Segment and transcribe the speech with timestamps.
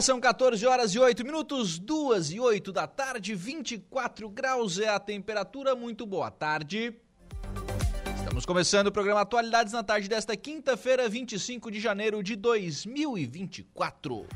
[0.00, 4.88] Agora são 14 horas e 8 minutos, 2 e 8 da tarde, 24 graus é
[4.88, 5.76] a temperatura.
[5.76, 6.94] Muito boa tarde.
[8.16, 14.26] Estamos começando o programa Atualidades na tarde desta quinta-feira, 25 de janeiro de 2024.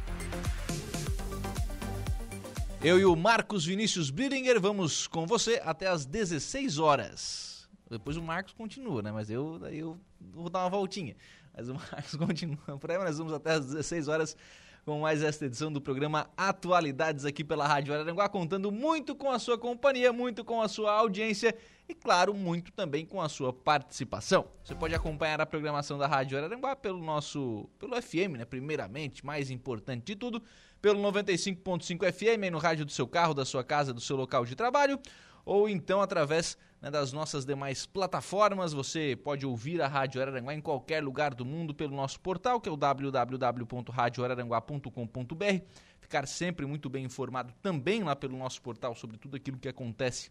[2.83, 7.70] Eu e o Marcos Vinícius Bridinger vamos com você até às 16 horas.
[7.88, 9.10] Depois o Marcos continua, né?
[9.10, 11.16] Mas eu, eu vou dar uma voltinha.
[11.56, 14.36] Mas o Marcos continua por aí, mas nós vamos até às 16 horas
[14.84, 19.38] com mais esta edição do programa Atualidades aqui pela Rádio Araranguá, contando muito com a
[19.38, 21.56] sua companhia, muito com a sua audiência
[21.88, 24.46] e, claro, muito também com a sua participação.
[24.62, 29.50] Você pode acompanhar a programação da Rádio Araranguá pelo nosso, pelo FM, né, primeiramente, mais
[29.50, 30.42] importante de tudo,
[30.82, 34.54] pelo 95.5 FM, no rádio do seu carro, da sua casa, do seu local de
[34.54, 35.00] trabalho,
[35.46, 38.74] ou então através né, das nossas demais plataformas.
[38.74, 42.68] Você pode ouvir a Rádio Araranguá em qualquer lugar do mundo pelo nosso portal, que
[42.68, 45.64] é o www.radioararanguá.com.br.
[45.98, 50.30] Ficar sempre muito bem informado também lá pelo nosso portal sobre tudo aquilo que acontece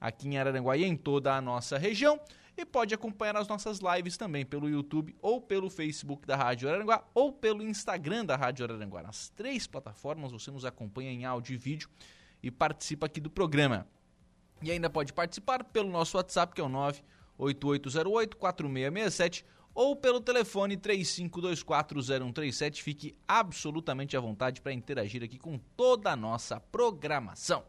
[0.00, 2.20] aqui em Araranguá e em toda a nossa região.
[2.56, 7.02] E pode acompanhar as nossas lives também pelo YouTube ou pelo Facebook da Rádio Araranguá
[7.12, 9.02] ou pelo Instagram da Rádio Araranguá.
[9.02, 11.88] Nas três plataformas você nos acompanha em áudio e vídeo
[12.40, 13.84] e participa aqui do programa.
[14.60, 16.70] E ainda pode participar pelo nosso WhatsApp, que é o
[17.38, 22.82] 98808-4667, ou pelo telefone 35240137.
[22.82, 27.62] Fique absolutamente à vontade para interagir aqui com toda a nossa programação.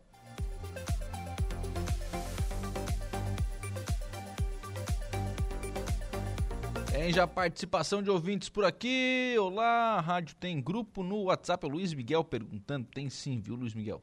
[6.92, 9.36] Tem já participação de ouvintes por aqui.
[9.39, 11.66] Olá, a rádio tem grupo no WhatsApp.
[11.66, 12.88] É o Luiz Miguel perguntando.
[12.88, 14.02] Tem sim, viu, Luiz Miguel?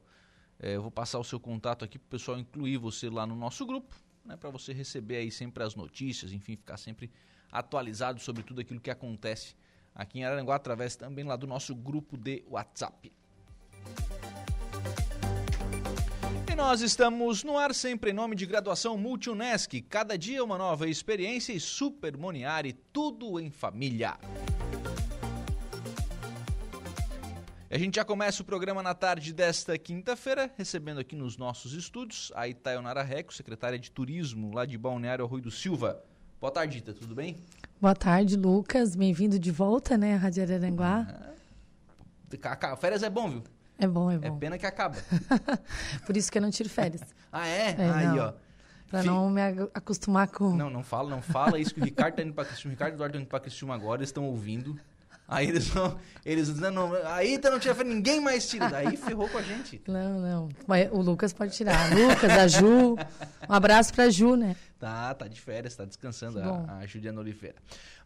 [0.59, 3.35] É, eu vou passar o seu contato aqui para o pessoal incluir você lá no
[3.35, 3.95] nosso grupo,
[4.25, 7.11] né, para você receber aí sempre as notícias, enfim, ficar sempre
[7.51, 9.55] atualizado sobre tudo aquilo que acontece
[9.93, 13.11] aqui em Araranguá, através também lá do nosso grupo de WhatsApp.
[16.51, 20.89] E nós estamos no ar sempre em nome de graduação Multi-UNESC, cada dia uma nova
[20.89, 24.17] experiência e Super Moniari, tudo em família.
[27.77, 32.31] A gente já começa o programa na tarde desta quinta-feira, recebendo aqui nos nossos estúdios
[32.33, 36.03] a Itaionara Reco, secretária de Turismo lá de Balneário Rui do Silva.
[36.41, 37.37] Boa tarde, Ita, tudo bem?
[37.79, 38.95] Boa tarde, Lucas.
[38.95, 41.05] Bem-vindo de volta, né, à Rádio Araranguá.
[42.43, 43.43] Ah, férias é bom, viu?
[43.77, 44.37] É bom, é, é bom.
[44.37, 44.97] É pena que acaba.
[46.03, 47.03] Por isso que eu não tiro férias.
[47.31, 47.75] ah, é?
[47.77, 48.25] é Aí, não.
[48.25, 48.33] ó.
[48.87, 50.49] Pra não me acostumar com...
[50.55, 52.71] Não, não fala, não fala isso que o Ricardo tá indo pra Criciúma.
[52.71, 54.79] O Ricardo e o Eduardo tá indo pra Criciúma agora, eles estão ouvindo.
[55.27, 55.99] Aí eles não.
[56.25, 58.69] Eles não, aí tá não tira ninguém mais tira.
[58.69, 59.81] Daí ferrou com a gente.
[59.87, 60.49] Não, não.
[60.67, 61.89] Mas o Lucas pode tirar.
[61.93, 62.95] Lucas, a Ju.
[63.49, 64.55] Um abraço pra Ju, né?
[64.77, 67.55] Tá, tá de férias, tá descansando a, a Juliana Oliveira.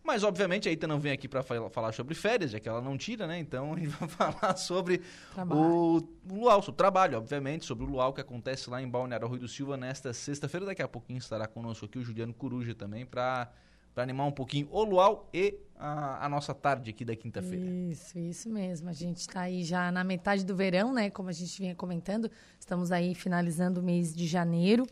[0.03, 2.97] Mas, obviamente, a Ita não vem aqui para falar sobre férias, já que ela não
[2.97, 3.39] tira, né?
[3.39, 5.01] Então, a gente vai falar sobre
[5.49, 9.27] o, o luau, sobre o trabalho, obviamente, sobre o luau que acontece lá em Balneário
[9.27, 10.65] Rui do Silva nesta sexta-feira.
[10.65, 13.51] Daqui a pouquinho estará conosco aqui o Juliano Coruja também para
[13.93, 17.65] para animar um pouquinho o luau e a, a nossa tarde aqui da quinta-feira.
[17.65, 18.89] Isso, isso mesmo.
[18.89, 21.09] A gente está aí já na metade do verão, né?
[21.09, 22.29] Como a gente vinha comentando,
[22.59, 24.85] estamos aí finalizando o mês de janeiro.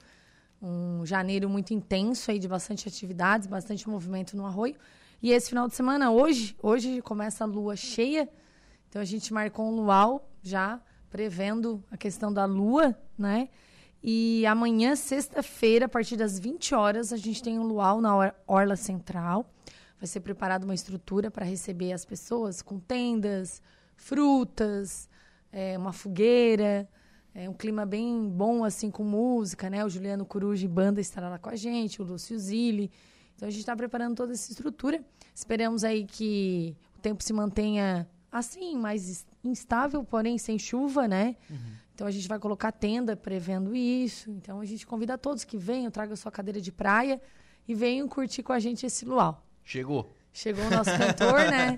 [0.61, 4.75] Um janeiro muito intenso aí de bastante atividades, bastante movimento no arroio.
[5.21, 8.27] E esse final de semana, hoje, hoje começa a lua cheia.
[8.89, 13.49] Então a gente marcou um luau já prevendo a questão da lua, né?
[14.01, 18.75] E amanhã, sexta-feira, a partir das 20 horas, a gente tem um luau na Orla
[18.75, 19.45] Central.
[19.99, 23.61] Vai ser preparada uma estrutura para receber as pessoas com tendas,
[23.97, 25.09] frutas,
[25.51, 26.87] é, uma fogueira.
[27.35, 29.83] É um clima bem bom, assim, com música, né?
[29.83, 32.89] O Juliano Coruja e banda estará lá com a gente, o Lúcio Zilli.
[33.35, 35.03] Então, a gente está preparando toda essa estrutura.
[35.35, 41.35] Esperamos aí que o tempo se mantenha assim, mais instável, porém sem chuva, né?
[41.49, 41.57] Uhum.
[41.99, 44.31] Então a gente vai colocar tenda prevendo isso.
[44.31, 47.21] Então a gente convida todos que venham, tragam sua cadeira de praia
[47.67, 49.45] e venham curtir com a gente esse luau.
[49.65, 50.15] Chegou.
[50.31, 51.75] Chegou o nosso cantor, né?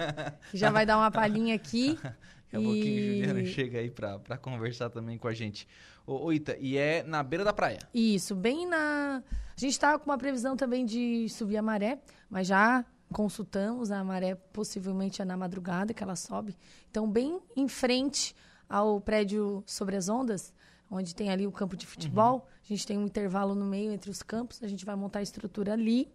[0.51, 1.97] Que já vai dar uma palhinha aqui.
[2.03, 2.63] Daqui a e...
[2.63, 5.67] pouquinho Juliana chega aí para conversar também com a gente.
[6.05, 7.79] Ô, ô, Ita, e é na beira da praia?
[7.91, 9.23] Isso, bem na.
[9.57, 11.97] A gente está com uma previsão também de subir a maré,
[12.29, 16.55] mas já consultamos a maré, possivelmente é na madrugada que ela sobe.
[16.91, 18.35] Então, bem em frente
[18.71, 20.53] ao prédio Sobre as Ondas,
[20.89, 22.35] onde tem ali o campo de futebol.
[22.35, 22.41] Uhum.
[22.63, 24.63] A gente tem um intervalo no meio entre os campos.
[24.63, 26.09] A gente vai montar a estrutura ali.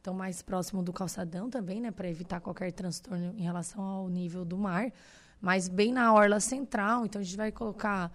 [0.00, 1.92] Então, mais próximo do calçadão também, né?
[1.92, 4.92] Para evitar qualquer transtorno em relação ao nível do mar.
[5.40, 7.06] Mas bem na orla central.
[7.06, 8.10] Então, a gente vai colocar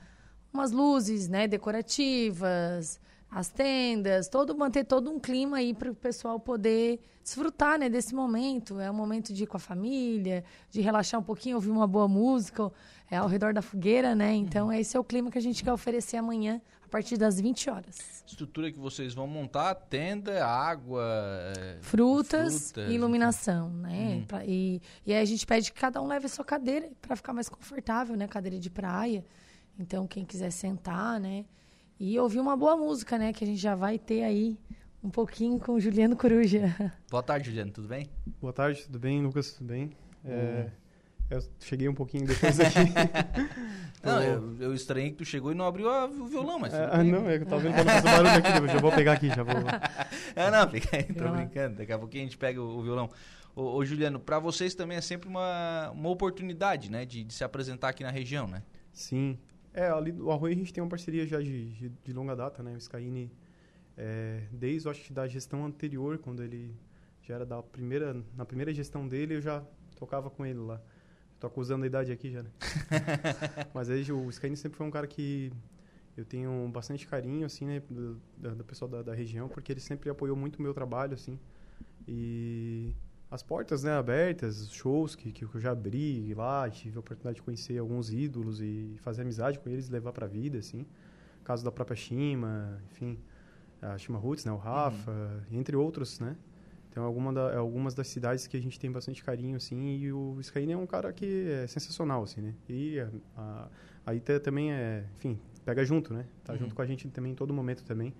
[0.51, 1.47] umas luzes, né?
[1.47, 2.99] Decorativas,
[3.35, 8.15] as tendas, todo manter todo um clima aí para o pessoal poder desfrutar, né, desse
[8.15, 8.79] momento.
[8.79, 10.41] É um momento de ir com a família,
[10.71, 12.71] de relaxar um pouquinho, ouvir uma boa música,
[13.11, 14.33] é ao redor da fogueira, né?
[14.33, 17.69] Então, esse é o clima que a gente quer oferecer amanhã a partir das 20
[17.69, 18.23] horas.
[18.25, 21.03] Estrutura que vocês vão montar, tenda, água,
[21.57, 24.15] é, Frutas, frutas, e iluminação, né?
[24.15, 24.25] Uhum.
[24.25, 27.17] Pra- e, e aí a gente pede que cada um leve a sua cadeira para
[27.17, 28.29] ficar mais confortável, né?
[28.29, 29.25] Cadeira de praia.
[29.77, 31.43] Então, quem quiser sentar, né?
[31.99, 33.31] E ouvir uma boa música, né?
[33.31, 34.57] Que a gente já vai ter aí
[35.03, 36.75] um pouquinho com o Juliano Coruja.
[37.09, 38.09] Boa tarde, Juliano, tudo bem?
[38.41, 39.21] Boa tarde, tudo bem?
[39.21, 39.91] Lucas, tudo bem?
[40.23, 40.31] Uhum.
[40.31, 40.71] É,
[41.29, 42.79] eu cheguei um pouquinho depois aqui.
[44.03, 46.71] Não, eu, eu estranhei que tu chegou e não abriu a- o violão, mas.
[46.73, 47.11] É, ah, bem.
[47.11, 49.41] não, é que eu tava vendo fazer barulho aqui, eu já vou pegar aqui, já
[49.41, 49.55] vou.
[50.35, 51.77] Ah, não, fica aí, tô brincando.
[51.77, 53.09] Daqui a pouquinho a gente pega o, o violão.
[53.55, 57.43] Ô, ô, Juliano, pra vocês também é sempre uma, uma oportunidade, né, de, de se
[57.43, 58.61] apresentar aqui na região, né?
[58.93, 59.39] Sim.
[59.75, 62.63] É, ali do Arroio a gente tem uma parceria já de, de, de longa data,
[62.63, 62.73] né?
[62.73, 63.29] O Skyine,
[63.97, 66.75] é, desde, eu acho que da gestão anterior, quando ele
[67.23, 69.63] já era da primeira, na primeira gestão dele, eu já
[69.97, 70.81] tocava com ele lá.
[71.39, 72.51] Tô acusando a idade aqui já, né?
[73.73, 75.51] Mas aí o Skyine sempre foi um cara que
[76.17, 77.81] eu tenho bastante carinho, assim, né?
[77.89, 81.13] Do, da- do pessoal da, da região, porque ele sempre apoiou muito o meu trabalho,
[81.15, 81.39] assim.
[82.07, 82.93] E
[83.35, 87.35] as portas, né, abertas, os shows que, que eu já abri lá, tive a oportunidade
[87.35, 90.85] de conhecer alguns ídolos e fazer amizade com eles, levar pra vida, assim.
[91.43, 93.19] Caso da própria Shima, enfim,
[93.81, 96.35] a Shima Roots, né, o Rafa, entre outros, né.
[96.89, 100.37] Então, alguma da, algumas das cidades que a gente tem bastante carinho, assim, e o
[100.39, 102.55] Skyline é um cara que é sensacional, assim, né.
[102.69, 103.67] E a, a,
[104.05, 106.59] aí tá- também é, enfim, pega junto, né, tá Uhum.
[106.59, 108.13] junto com a gente também em todo momento também.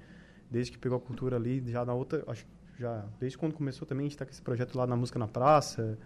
[0.52, 2.46] Desde que pegou a cultura ali, já na outra, acho
[2.80, 5.28] já desde quando começou também a gente tá com esse projeto lá na música na
[5.28, 5.98] praça.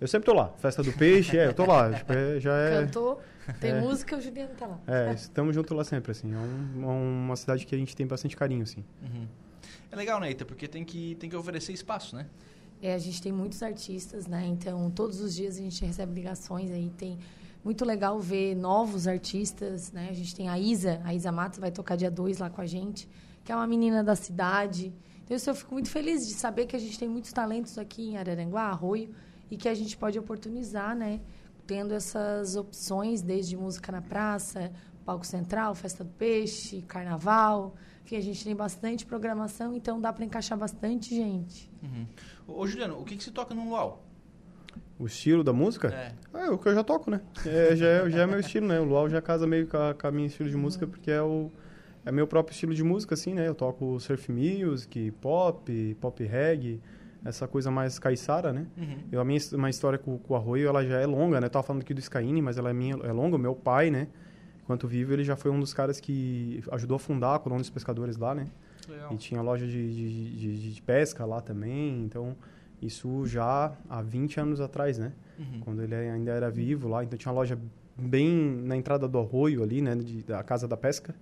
[0.00, 2.84] Eu sempre tô lá, festa do peixe, é, eu tô lá, tipo, é, já é,
[2.84, 3.20] Cantou,
[3.60, 3.80] tem É.
[3.80, 4.80] música, o Juliano tá lá.
[4.86, 8.36] é, estamos juntos lá sempre, assim, é um- uma cidade que a gente tem bastante
[8.36, 8.84] carinho, assim.
[9.02, 9.26] Uhum.
[9.92, 10.44] É legal, né, Ita?
[10.44, 12.26] Porque tem que, tem que oferecer espaço, né?
[12.82, 14.44] É, a gente tem muitos artistas, né?
[14.46, 16.90] Então, todos os dias a gente recebe ligações aí.
[16.98, 17.16] Tem
[17.64, 20.08] muito legal ver novos artistas, né?
[20.10, 22.66] A gente tem a Isa, a Isa Matos vai tocar dia 2 lá com a
[22.66, 23.08] gente,
[23.44, 24.92] que é uma menina da cidade.
[25.26, 28.10] Então, isso eu fico muito feliz de saber que a gente tem muitos talentos aqui
[28.10, 29.12] em Araranguá, Arroio,
[29.50, 31.20] e que a gente pode oportunizar, né?
[31.66, 34.70] Tendo essas opções, desde música na praça,
[35.04, 37.74] palco central, festa do peixe, carnaval.
[38.04, 41.68] Enfim, a gente tem bastante programação, então dá para encaixar bastante gente.
[41.82, 42.06] Uhum.
[42.46, 44.04] Ô, Juliano, o que, que se toca no luau?
[44.96, 45.88] O estilo da música?
[45.88, 46.14] É.
[46.38, 47.20] É, o que eu já toco, né?
[47.44, 48.78] É, já, é, já é meu estilo, né?
[48.78, 51.20] O Luau já casa meio com a, com a minha estilo de música, porque é
[51.20, 51.50] o
[52.06, 53.46] é meu próprio estilo de música, assim, né?
[53.46, 56.80] Eu toco surf music, pop, pop reggae,
[57.24, 58.66] essa coisa mais caiçara, né?
[58.76, 58.98] Uhum.
[59.10, 61.46] Eu, a minha uma história com, com o Arroio, ela já é longa, né?
[61.46, 63.36] Eu tava falando aqui do Skyine, mas ela é, minha, é longa.
[63.36, 64.06] O meu pai, né?
[64.62, 67.70] Enquanto vivo, ele já foi um dos caras que ajudou a fundar a Colônia dos
[67.70, 68.46] Pescadores lá, né?
[68.88, 69.12] Legal.
[69.12, 72.34] E tinha loja de, de, de, de pesca lá também, então...
[72.82, 75.10] Isso já há 20 anos atrás, né?
[75.38, 75.60] Uhum.
[75.60, 77.04] quando ele ainda era vivo lá.
[77.04, 77.58] Então tinha uma loja
[77.96, 78.30] bem
[78.64, 81.14] na entrada do arroio ali, né, de, da Casa da Pesca,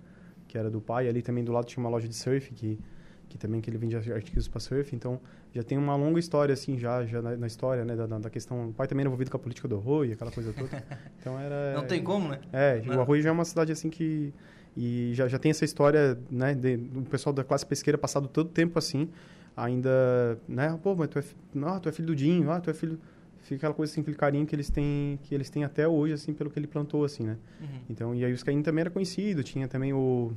[0.55, 1.09] que era do pai.
[1.09, 2.79] Ali também do lado tinha uma loja de surf que
[3.27, 4.95] que também que ele vendia artigos para surf.
[4.95, 5.19] Então
[5.53, 8.69] já tem uma longa história assim já já na, na história, né, da, da questão.
[8.69, 10.69] O pai também era envolvido com a política do arroio, aquela coisa toda.
[11.19, 12.39] Então era Não tem como, né?
[12.53, 12.97] é, Não.
[12.97, 14.31] o Arroio já é uma cidade assim que
[14.77, 18.49] e já, já tem essa história, né, de, do pessoal da classe pesqueira passado todo
[18.49, 19.09] tempo assim,
[19.55, 21.23] ainda, né, pô, mas tu é,
[21.63, 22.99] ah, tu é filho do Dinho, ah, tu é filho
[23.45, 26.33] fica aquela coisa assim, aquele carinho que eles têm, que eles têm até hoje assim
[26.33, 27.37] pelo que ele plantou assim, né?
[27.61, 27.67] Uhum.
[27.89, 30.31] Então, e aí o Scain também era conhecido, tinha também o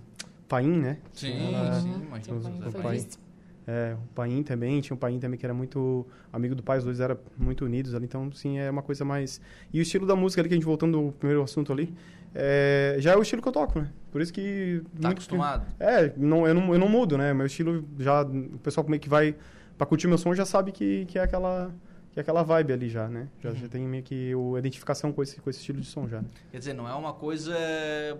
[0.47, 0.99] Paim, né?
[1.12, 1.33] Sim,
[1.81, 2.38] sim, imagina.
[2.69, 2.99] O pai.
[2.99, 3.19] feliz.
[3.67, 6.85] É, o Paim também, tinha o Paim também que era muito amigo do pai, os
[6.85, 9.43] dois eram muito unidos ali, então sim, é uma coisa mais...
[9.73, 11.95] E o estilo da música ali, que a gente voltando ao primeiro assunto ali,
[12.35, 13.91] é, já é o estilo que eu toco, né?
[14.11, 14.81] Por isso que...
[14.85, 15.67] Tá muito- acostumado?
[15.79, 17.35] É, não, eu, não, eu não mudo, né?
[17.35, 18.23] Meu estilo já...
[18.23, 19.37] O pessoal meio que vai
[19.77, 21.71] pra curtir meu som já sabe que, que é aquela...
[22.12, 23.29] Que é aquela vibe ali já, né?
[23.41, 23.57] Já, Uhum.
[23.57, 26.21] já tem meio que o, identificação com esse, com esse estilo de som já.
[26.23, 26.29] né?
[26.50, 27.55] Quer dizer, não é uma coisa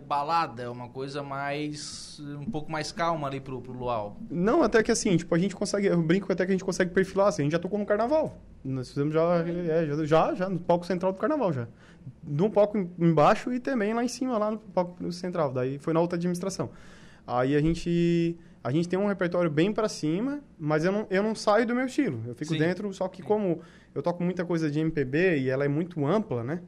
[0.07, 2.21] balada, é uma coisa mais.
[2.21, 4.17] um pouco mais calma ali pro, pro luau.
[4.31, 6.93] Não, até que assim, tipo, a gente consegue, eu brinco até que a gente consegue
[6.93, 8.39] perfilar, assim, a gente já tocou no carnaval.
[8.65, 11.67] Nós fizemos já, é, já, já, já no palco central do carnaval já.
[12.23, 15.53] No palco em- embaixo e também lá em cima, lá no palco central.
[15.53, 16.71] Daí foi na outra administração.
[17.27, 21.23] Aí a gente, a gente tem um repertório bem pra cima, mas eu não, eu
[21.23, 22.23] não saio do meu estilo.
[22.27, 22.59] Eu fico Sim.
[22.59, 23.61] dentro, só que como
[23.95, 26.61] eu toco muita coisa de MPB e ela é muito ampla, né?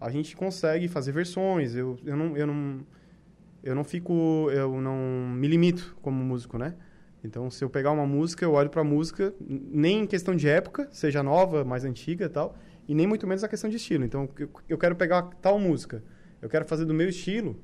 [0.00, 1.74] A gente consegue fazer versões.
[1.74, 2.36] Eu, eu não...
[2.36, 2.86] Eu não
[3.66, 4.96] eu não fico, eu não
[5.34, 6.76] me limito como músico, né?
[7.24, 10.48] Então, se eu pegar uma música, eu olho para a música, nem em questão de
[10.48, 14.04] época, seja nova, mais antiga e tal, e nem muito menos a questão de estilo.
[14.04, 16.04] Então, eu, eu quero pegar tal música,
[16.40, 17.58] eu quero fazer do meu estilo,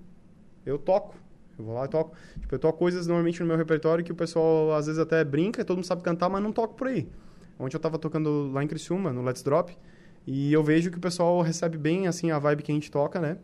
[0.67, 1.15] eu toco.
[1.63, 2.15] Eu vou lá e toco.
[2.41, 5.65] Tipo, eu toco coisas normalmente no meu repertório que o pessoal às vezes até brinca,
[5.65, 7.09] todo mundo sabe cantar, mas não toco por aí.
[7.59, 9.77] Ontem eu estava tocando lá em Criciúma, no Let's Drop,
[10.27, 13.21] e eu vejo que o pessoal recebe bem, assim, a vibe que a gente toca,
[13.21, 13.39] né?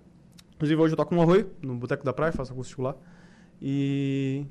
[0.56, 2.96] Inclusive, hoje eu toco no Arroio, no Boteco da Praia, faço acústico lá.
[3.62, 4.44] E...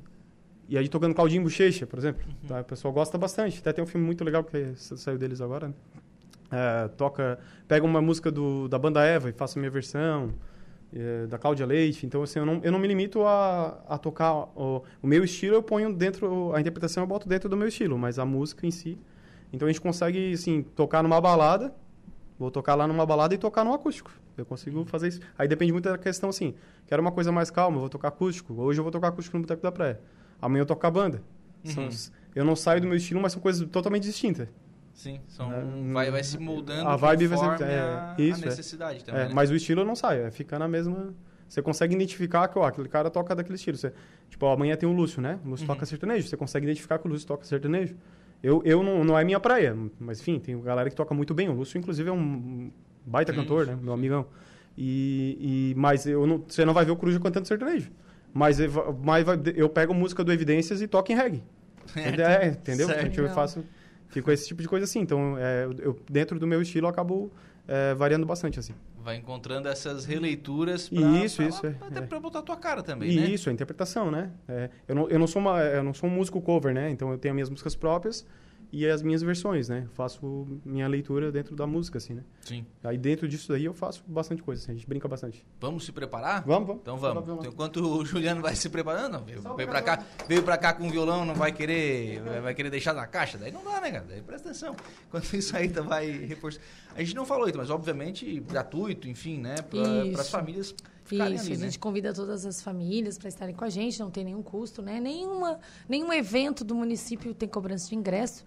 [0.70, 2.22] E aí tocando Claudinho Bochecha, por exemplo.
[2.26, 2.48] Uhum.
[2.48, 2.60] Tá?
[2.60, 3.58] O pessoal gosta bastante.
[3.58, 5.74] Até tem um filme muito legal que saiu deles agora, né?
[6.50, 7.38] É, toca...
[7.66, 10.34] Pega uma música do, da banda Eva e faço a minha versão.
[10.94, 12.06] É, da Cláudia Leite.
[12.06, 14.34] Então, assim, eu não, eu não me limito a, a tocar...
[14.56, 16.52] O, o meu estilo eu ponho dentro...
[16.54, 17.98] A interpretação eu boto dentro do meu estilo.
[17.98, 18.98] Mas a música em si...
[19.52, 21.74] Então, a gente consegue, assim, tocar numa balada
[22.38, 24.12] Vou tocar lá numa balada e tocar no acústico.
[24.36, 25.20] Eu consigo fazer isso.
[25.36, 26.54] Aí depende muito da questão assim.
[26.86, 28.54] Quero uma coisa mais calma, vou tocar acústico.
[28.54, 30.00] Hoje eu vou tocar acústico no Boteco da Praia.
[30.40, 31.20] Amanhã eu toco a banda.
[31.64, 31.90] Uhum.
[31.90, 34.48] São, eu não saio do meu estilo, mas são coisas totalmente distintas.
[34.98, 38.46] Sim, são, é, vai, vai se moldando a vibe vai ser, é, a, isso, a
[38.46, 38.48] é.
[38.48, 39.28] necessidade é, também.
[39.28, 39.30] Né?
[39.32, 41.14] Mas o estilo não sai, é ficar na mesma.
[41.48, 43.76] Você consegue identificar que ó, aquele cara toca daquele estilo.
[43.76, 43.92] Você,
[44.28, 45.38] tipo, ó, amanhã tem o Lúcio, né?
[45.44, 45.72] O Lúcio uhum.
[45.72, 46.26] toca sertanejo.
[46.26, 47.94] Você consegue identificar que o Lúcio toca sertanejo.
[48.42, 51.48] Eu, eu não, não é minha praia, mas enfim, tem galera que toca muito bem.
[51.48, 52.68] O Lúcio, inclusive, é um
[53.06, 53.78] baita sim, cantor, sim, né?
[53.80, 54.26] Meu amigão.
[54.76, 57.88] E, e, mas eu não, você não vai ver o Coruja cantando sertanejo.
[58.34, 59.24] Mas, eu, mas
[59.54, 61.44] eu pego música do Evidências e toco em reggae.
[61.94, 62.88] É, entendeu?
[62.88, 63.06] Certo.
[63.06, 63.64] Então, eu faço...
[64.08, 65.00] Fico esse tipo de coisa assim.
[65.00, 67.30] Então, é, eu, dentro do meu estilo, eu acabo
[67.66, 68.74] é, variando bastante, assim.
[69.02, 72.02] Vai encontrando essas releituras pra, isso, pra, isso, é, até é.
[72.02, 73.26] pra botar a tua cara também, e né?
[73.28, 74.30] Isso, a interpretação, né?
[74.48, 76.90] É, eu, não, eu, não sou uma, eu não sou um músico cover, né?
[76.90, 78.26] Então, eu tenho minhas músicas próprias
[78.70, 79.86] e as minhas versões, né?
[79.92, 82.22] faço minha leitura dentro da música, assim, né?
[82.42, 82.66] Sim.
[82.84, 85.44] Aí dentro disso daí eu faço bastante coisa, assim, a gente brinca bastante.
[85.60, 86.44] Vamos se preparar?
[86.44, 86.82] Vamos, vamos.
[86.82, 87.22] Então vamos.
[87.22, 90.86] Então, enquanto o Juliano vai se preparando, veio, veio pra cá, veio pra cá com
[90.86, 94.04] o violão, não vai querer, vai querer deixar na caixa, daí não dá, né, cara?
[94.08, 94.76] Daí presta atenção.
[95.06, 96.60] Enquanto isso aí tá, vai reforçar.
[96.94, 99.56] A gente não falou isso, mas obviamente gratuito, enfim, né?
[99.62, 100.74] Para as famílias
[101.16, 101.64] isso, ali, a né?
[101.66, 105.00] gente convida todas as famílias para estarem com a gente, não tem nenhum custo, né?
[105.00, 108.44] Nenhuma, nenhum evento do município tem cobrança de ingresso.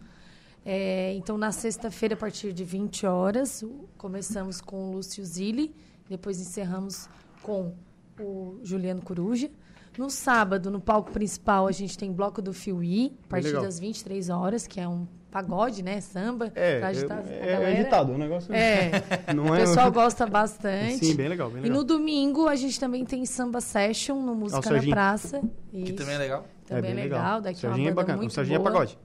[0.63, 3.63] É, então, na sexta-feira, a partir de 20 horas,
[3.97, 5.73] começamos com o Lúcio Zilli,
[6.07, 7.09] depois encerramos
[7.41, 7.73] com
[8.19, 9.49] o Juliano Coruja.
[9.97, 14.29] No sábado, no palco principal, a gente tem Bloco do Fiuí, a partir das 23
[14.29, 16.01] horas, que é um pagode, né?
[16.01, 16.51] Samba.
[16.53, 18.91] É, pra agitar é, é agitado, o negócio é.
[19.33, 19.59] não é.
[19.59, 21.05] O pessoal gosta bastante.
[21.05, 21.75] Sim, bem legal, bem legal.
[21.75, 25.41] E no domingo a gente também tem Samba Session no Música ah, na Praça.
[25.73, 25.85] Isso.
[25.85, 26.45] Que também é legal.
[26.65, 27.19] Também é, é legal.
[27.19, 27.41] legal.
[27.41, 28.17] Daqui Serginho é é bacana.
[28.17, 28.69] muito o Serginho boa.
[28.69, 28.99] é pagode.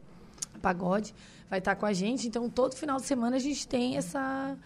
[0.60, 1.14] Pagode
[1.48, 2.26] vai estar com a gente.
[2.26, 4.56] Então, todo final de semana a gente tem essa,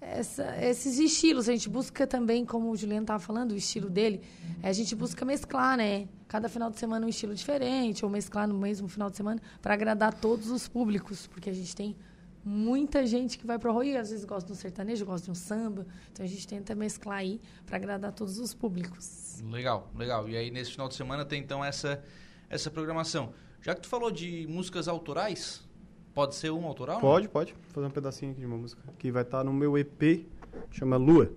[0.00, 1.48] essa, esses estilos.
[1.48, 4.22] A gente busca também, como o Juliano estava falando, o estilo dele.
[4.62, 6.08] A gente busca mesclar, né?
[6.26, 9.74] Cada final de semana um estilo diferente, ou mesclar no mesmo final de semana, para
[9.74, 11.96] agradar todos os públicos, porque a gente tem
[12.44, 15.30] muita gente que vai para o Rui, às vezes gosta de um sertanejo, gosta de
[15.30, 15.86] um samba.
[16.12, 19.42] Então a gente tenta mesclar aí para agradar todos os públicos.
[19.50, 20.28] Legal, legal.
[20.28, 22.02] E aí nesse final de semana tem então essa
[22.50, 23.34] essa programação.
[23.60, 25.62] Já que tu falou de músicas autorais,
[26.18, 26.98] Pode ser um autoral?
[26.98, 27.32] Pode, não?
[27.32, 27.52] pode.
[27.52, 28.82] Vou fazer um pedacinho aqui de uma música.
[28.98, 30.26] Que vai estar tá no meu EP,
[30.68, 31.30] chama Lua.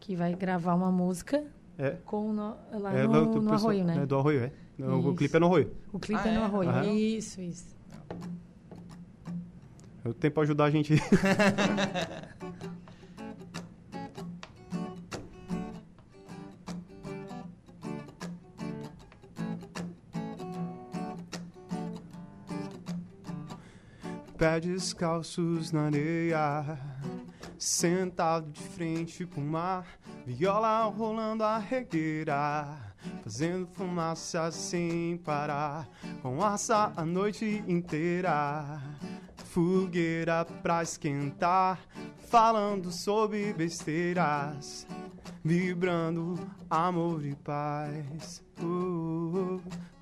[0.00, 1.42] Que vai gravar uma música
[1.78, 1.96] é.
[2.04, 4.02] com no, lá é, no, no Arroio, né?
[4.02, 4.52] É do Arroio, é.
[4.84, 5.72] o clipe é no Arroio.
[5.90, 6.68] O clipe ah, é no Arroio.
[6.68, 6.92] É?
[6.92, 7.74] Isso, isso.
[10.04, 10.92] Eu tenho para ajudar a gente.
[24.42, 26.76] pés descalços na areia,
[27.56, 29.86] sentado de frente pro mar,
[30.26, 32.76] viola rolando a regueira,
[33.22, 35.88] fazendo fumaça sem parar,
[36.22, 38.82] com assa a noite inteira,
[39.44, 41.78] fogueira pra esquentar,
[42.28, 44.88] falando sobre besteiras,
[45.44, 46.34] vibrando
[46.68, 48.42] amor e paz.
[48.60, 49.60] Uh,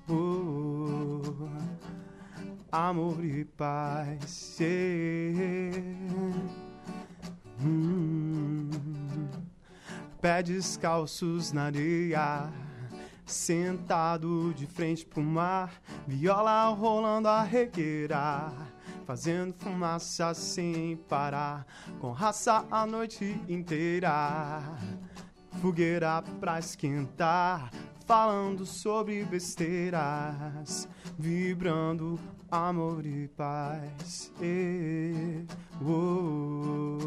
[0.09, 2.00] uh, uh
[2.71, 4.57] amor e paz.
[7.59, 8.69] Hum,
[10.21, 12.49] pé descalços na areia,
[13.25, 15.73] sentado de frente pro mar,
[16.07, 18.51] viola rolando a regueira.
[19.05, 21.65] Fazendo fumaça sem parar,
[21.99, 24.61] com raça a noite inteira.
[25.59, 27.69] Fogueira pra esquentar,
[28.05, 34.31] falando sobre besteiras, vibrando amor e paz.
[34.41, 35.45] E,
[35.83, 36.97] oh.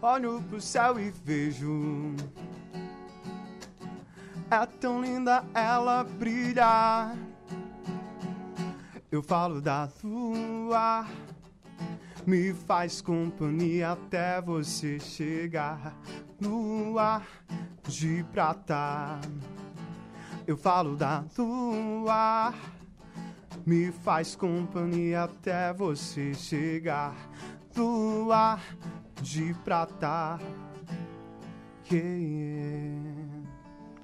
[0.00, 2.14] Olho pro céu e vejo
[4.50, 7.16] é tão linda, ela brilha.
[9.10, 11.06] Eu falo da lua,
[12.26, 15.96] me faz companhia até você chegar.
[16.40, 17.22] Lua
[17.86, 19.20] de prata.
[20.46, 22.52] Eu falo da lua,
[23.64, 27.14] me faz companhia até você chegar.
[27.76, 28.58] Lua
[29.20, 30.38] de prata.
[31.90, 33.24] Yeah.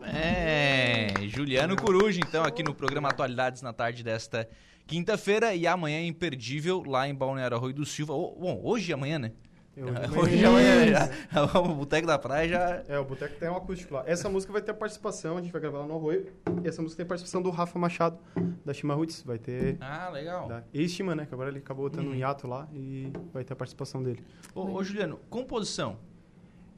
[0.02, 4.48] É, Juliano Coruja, então, aqui no programa Atualidades na tarde desta
[4.90, 8.12] quinta-feira e amanhã é imperdível lá em Balneário Arroio do Silva.
[8.12, 9.32] O- Bom, hoje e amanhã, né?
[9.76, 9.86] Eu-
[10.20, 11.08] Hoje e amanhã já.
[11.62, 12.82] O Boteco da Praia já.
[12.88, 14.02] É, o Boteco tem um acústico lá.
[14.04, 16.26] Essa música vai ter participação, a gente vai gravar lá no Arroio.
[16.64, 18.18] E essa música tem participação do Rafa Machado,
[18.64, 19.22] da Shima Roots.
[19.22, 19.76] Vai ter.
[19.80, 20.48] Ah, legal.
[20.48, 21.24] Da ex-Shima, né?
[21.24, 24.22] Que agora ele acabou tendo um hiato lá e vai ter a participação dele.
[24.56, 25.98] Ô, ô, Juliano, composição.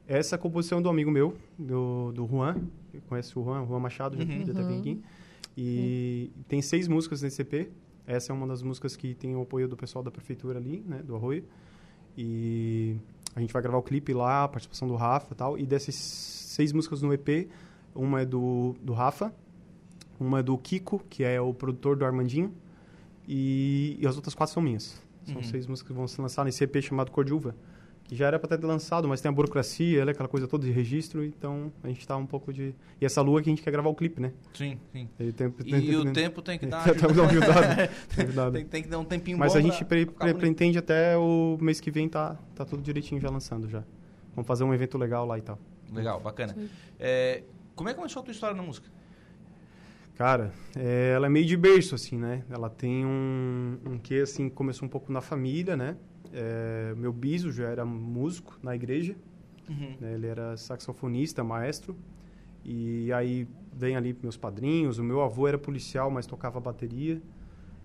[0.07, 2.61] Essa é a composição do amigo meu, do, do Juan.
[2.91, 5.01] que Conhece o Juan, Juan Machado, já, já teve aqui.
[5.57, 7.69] E tem seis músicas nesse EP.
[8.05, 11.01] Essa é uma das músicas que tem o apoio do pessoal da prefeitura ali, né?
[11.03, 11.45] Do Arroio.
[12.17, 12.95] E
[13.35, 15.57] a gente vai gravar o clipe lá, a participação do Rafa e tal.
[15.57, 17.49] E dessas seis músicas no EP,
[17.95, 19.33] uma é do, do Rafa,
[20.19, 22.53] uma é do Kiko, que é o produtor do Armandinho.
[23.27, 25.01] E, e as outras quatro são minhas.
[25.25, 25.43] São Uhum.
[25.43, 27.55] seis músicas que vão se lançar nesse EP chamado Cor de Uva
[28.03, 30.65] que já era para ter lançado, mas tem a burocracia, ela é aquela coisa toda
[30.65, 32.75] de registro, então a gente tá um pouco de...
[32.99, 34.33] E essa lua que a gente quer gravar o clipe, né?
[34.53, 35.09] Sim, sim.
[35.19, 36.83] Ele tem, E o tempo tem que dar.
[36.93, 37.89] Tá dando ajudado.
[38.17, 38.51] ajudado.
[38.57, 41.57] tem, tem que dar um tempinho Mas bom a gente pre- pre- pretende até o
[41.61, 43.83] mês que vem tá, tá tudo direitinho já lançando já.
[44.35, 45.57] Vamos fazer um evento legal lá e tal.
[45.91, 46.55] Legal, bacana.
[46.99, 47.43] É,
[47.75, 48.87] como é que começou a tua história na música?
[50.15, 52.43] Cara, é, ela é meio de berço, assim, né?
[52.49, 55.95] Ela tem um, um que, assim, começou um pouco na família, né?
[56.33, 59.15] É, meu biso já era músico na igreja,
[59.69, 59.95] Uhum.
[60.01, 60.13] né?
[60.15, 61.95] Ele era saxofonista, maestro.
[62.65, 64.97] E aí vem ali meus padrinhos.
[64.97, 67.21] O meu avô era policial, mas tocava bateria.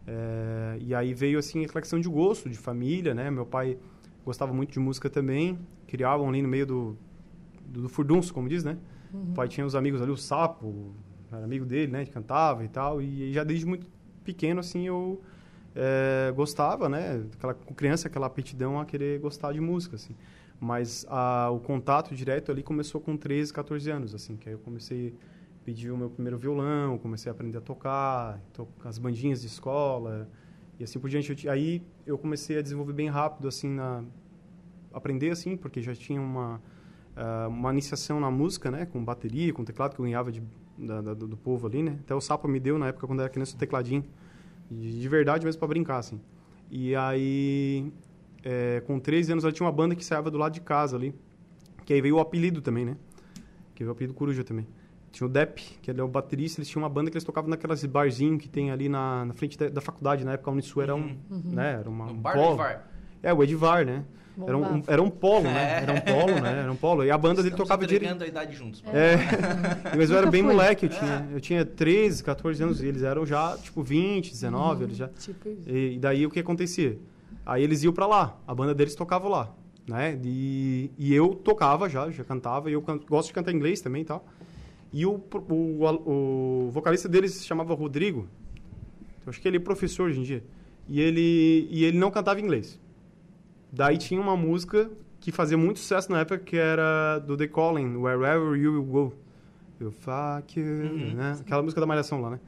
[0.06, 3.30] É, e aí veio assim a questão de gosto, de família, né?
[3.30, 3.78] Meu pai
[4.24, 5.58] gostava muito de música também.
[5.87, 6.96] Criavam ali no meio do,
[7.66, 8.78] do, do furdunço, como diz, né?
[9.12, 10.92] O pai tinha os amigos ali, o Sapo,
[11.32, 12.04] era amigo dele, né?
[12.04, 13.00] Que cantava e tal.
[13.02, 13.87] E já desde muito
[14.24, 15.20] pequeno, assim, eu
[15.74, 17.24] é, gostava, né?
[17.35, 20.14] Aquela, criança, aquela aptidão a querer gostar de música, assim.
[20.61, 24.37] Mas a, o contato direto ali começou com 13, 14 anos, assim.
[24.37, 25.14] Que aí eu comecei
[25.62, 29.46] a pedir o meu primeiro violão, comecei a aprender a tocar, to, as bandinhas de
[29.46, 30.28] escola
[30.78, 31.46] e assim por diante.
[31.46, 34.02] Eu aí eu comecei a desenvolver bem rápido, assim, na...
[34.92, 36.61] Aprender, assim, porque já tinha uma
[37.18, 38.87] ah, uma iniciação na música, né?
[38.87, 40.40] Com bateria, com teclado que eu ganhava de,
[40.78, 41.98] da- da- do, povo ali, né?
[42.04, 44.04] Até o Sapa me deu na época quando eu era criança o tecladinho.
[44.70, 46.20] De, de verdade mesmo para brincar, assim.
[46.70, 47.92] E aí,
[48.44, 51.14] é, com 13 anos, eu tinha uma banda que saía do lado de casa ali.
[51.85, 52.96] Que aí veio o apelido também, né?
[53.74, 54.66] Que veio o apelido Coruja também.
[55.11, 57.48] Tinha o Depp, que ele é o baterista, eles tinham uma banda que eles tocavam
[57.48, 60.24] naquelas barzinhos que tem ali na, na frente da, da faculdade.
[60.24, 61.78] Na época, a Unisul era um, né?
[61.81, 62.52] Era uma, um bar do.
[62.52, 62.90] Edvar.
[63.22, 64.04] É, o Edivar, né?
[64.46, 65.81] Era um, era um polo, né?
[65.83, 66.61] Era um polo, né?
[66.62, 67.05] Era um polo.
[67.05, 68.22] E a banda dele tocava direito.
[68.22, 68.83] a idade juntos.
[68.87, 69.16] É,
[69.96, 73.27] mas eu era bem moleque, eu tinha, eu tinha 13, 14 anos, e eles eram
[73.27, 75.09] já, tipo, 20, 19, eles já...
[75.09, 75.62] Tipo isso.
[75.68, 76.98] E, e daí o que acontecia?
[77.44, 79.55] Aí eles iam pra lá, a banda deles tocava lá,
[79.88, 80.18] né?
[80.22, 84.03] E, e eu tocava já, já cantava, e eu can- gosto de cantar inglês também
[84.03, 84.24] e tal.
[84.92, 85.20] E o,
[85.51, 88.29] o, o vocalista deles se chamava Rodrigo,
[89.27, 90.44] eu acho que ele é professor hoje em dia,
[90.88, 92.79] e ele, e ele não cantava inglês.
[93.72, 97.96] Daí tinha uma música que fazia muito sucesso na época, que era do The Calling,
[97.96, 99.12] Wherever You Will Go.
[99.81, 101.37] Eu fuck you, né?
[101.40, 102.40] Aquela música da Malhação lá, né?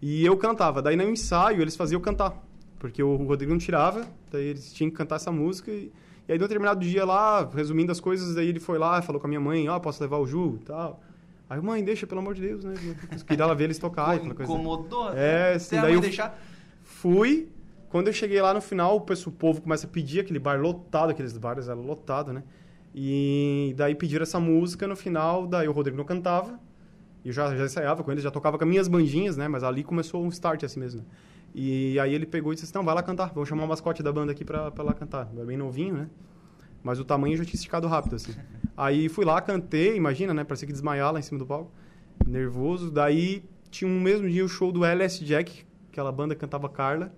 [0.00, 0.80] E eu cantava.
[0.80, 2.34] Daí no ensaio eles faziam eu cantar.
[2.78, 5.70] Porque o Rodrigo não tirava, daí eles tinham que cantar essa música.
[5.70, 5.92] E,
[6.26, 9.26] e aí, no determinado dia lá, resumindo as coisas, daí ele foi lá, falou com
[9.26, 11.02] a minha mãe, ó, posso levar o Ju e tal.
[11.50, 12.74] Aí, mãe, deixa, pelo amor de Deus, né?
[13.12, 14.50] Eu Queria ela ver eles tocar e aquela coisa.
[14.52, 15.10] Incomodou?
[15.12, 16.38] É, Até sim, a daí eu- deixar.
[16.82, 17.48] Fui.
[17.90, 20.58] Quando eu cheguei lá no final, o pessoal- o povo começa a pedir aquele bar
[20.60, 22.42] lotado, aqueles bares eram lotados, né?
[22.94, 26.58] E daí pediram essa música no final, daí o Rodrigo não cantava.
[27.24, 29.46] E eu já, já ensaiava com ele, já tocava com as minhas bandinhas, né?
[29.48, 31.04] Mas ali começou um start assim mesmo.
[31.54, 34.02] E aí ele pegou e disse assim, não, vai lá cantar, vamos chamar o mascote
[34.02, 35.28] da banda aqui pra, pra lá cantar.
[35.32, 36.08] Eu era bem novinho, né?
[36.82, 38.32] Mas o tamanho já tinha esticado rápido, assim.
[38.76, 40.44] Aí fui lá, cantei, imagina, né?
[40.44, 41.70] Parecia que desmaiar lá em cima do palco.
[42.26, 42.90] Nervoso.
[42.90, 47.12] Daí tinha um mesmo dia o show do LS Jack, aquela banda que cantava Carla.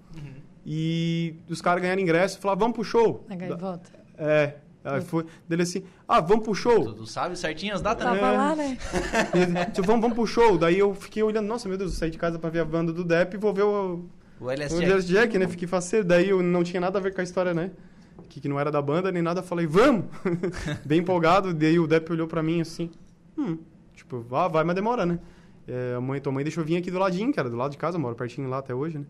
[0.65, 3.25] E os caras ganharam ingresso e falaram, vamos pro show.
[3.29, 3.91] A gaivota.
[4.17, 4.55] É.
[4.85, 5.25] Aí foi.
[5.49, 6.93] Dele assim, ah, vamos pro show.
[6.93, 8.19] Tu, sabe certinho as datas, né?
[8.19, 8.37] Tava É.
[8.37, 8.77] lá, né?
[9.73, 10.59] Tipo, vamos, vamos pro show.
[10.59, 12.93] Daí eu fiquei olhando, nossa, meu Deus, eu saí de casa pra ver a banda
[12.93, 14.05] do Depp e vou ver o,
[14.41, 14.85] O o LSD.
[14.87, 15.47] Jazz Jack, né?
[15.47, 16.05] Fiquei faceiro.
[16.07, 17.71] Daí eu não tinha nada a ver com a história, né?
[18.29, 19.41] Que, que não era da banda nem nada.
[19.43, 20.07] Falei, vamos!
[20.85, 21.55] Bem empolgado.
[21.55, 22.91] Daí o Depp olhou pra mim assim,
[23.39, 23.59] hum,
[23.95, 25.19] tipo, ah, vai, mas demora, né?
[25.69, 27.99] É, a mãe, tua mãe deixou vir aqui do ladinho, cara, do lado de casa,
[27.99, 29.05] moro pertinho lá até hoje, né?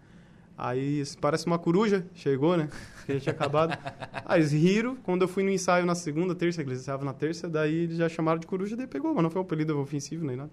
[0.56, 2.68] Aí parece uma coruja, chegou, né?
[3.02, 3.76] Que já tinha acabado.
[4.24, 4.94] Aí eles riram.
[4.94, 7.96] Quando eu fui no ensaio na segunda, terça, que eles ensaiavam na terça, daí eles
[7.96, 10.52] já chamaram de coruja, daí pegou, mas não foi um apelido ofensivo nem nada.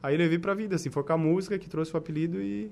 [0.00, 2.70] Aí levei pra vida, assim, foi com a música que trouxe o apelido e,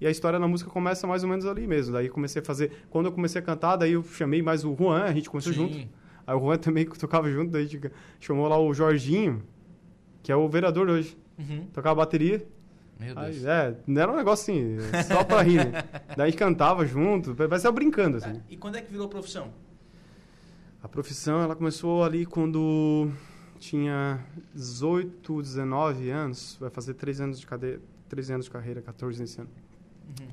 [0.00, 1.92] e a história da música começa mais ou menos ali mesmo.
[1.92, 2.72] Daí comecei a fazer.
[2.88, 5.58] Quando eu comecei a cantar, daí eu chamei mais o Juan, a gente começou Sim.
[5.58, 5.88] junto.
[6.26, 9.42] Aí o Juan também tocava junto, daí a gente chamou lá o Jorginho,
[10.22, 11.14] que é o vereador hoje.
[11.38, 11.66] Uhum.
[11.74, 12.42] Tocava bateria.
[13.02, 13.44] Meu Aí, Deus.
[13.44, 15.82] é, não era um negócio assim, só pra rir, né?
[16.16, 18.40] Daí cantava junto, parecia brincando, assim.
[18.48, 19.52] E quando é que virou profissão?
[20.82, 23.10] A profissão, ela começou ali quando
[23.58, 24.20] tinha
[24.54, 27.78] 18, 19 anos, vai fazer 3 anos de, cade...
[28.08, 29.50] 13 anos de carreira, 14 nesse ano.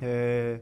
[0.01, 0.59] É,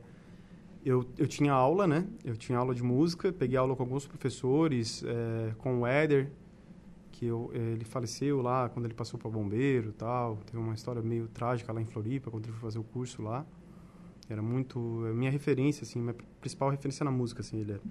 [0.86, 2.06] eu, eu tinha aula, né?
[2.24, 6.30] Eu tinha aula de música, peguei aula com alguns professores, é, com o Éder,
[7.18, 10.38] que eu, ele faleceu lá quando ele passou para bombeiro e tal.
[10.46, 13.46] Teve uma história meio trágica lá em Floripa, quando ele foi fazer o curso lá.
[14.30, 15.06] Era muito...
[15.08, 17.82] é minha referência, assim, minha principal referência na música, assim, ele era.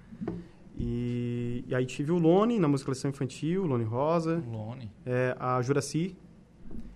[0.77, 4.91] E, e aí tive o Lone na música lição infantil, Lone Rosa, Lone.
[5.05, 6.15] é, a Juraci,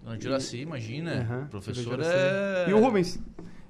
[0.04, 1.22] Dona Juraci, imagina.
[1.22, 2.12] Aham, Professor Juraci.
[2.14, 2.70] é...
[2.70, 3.20] E o Rubens.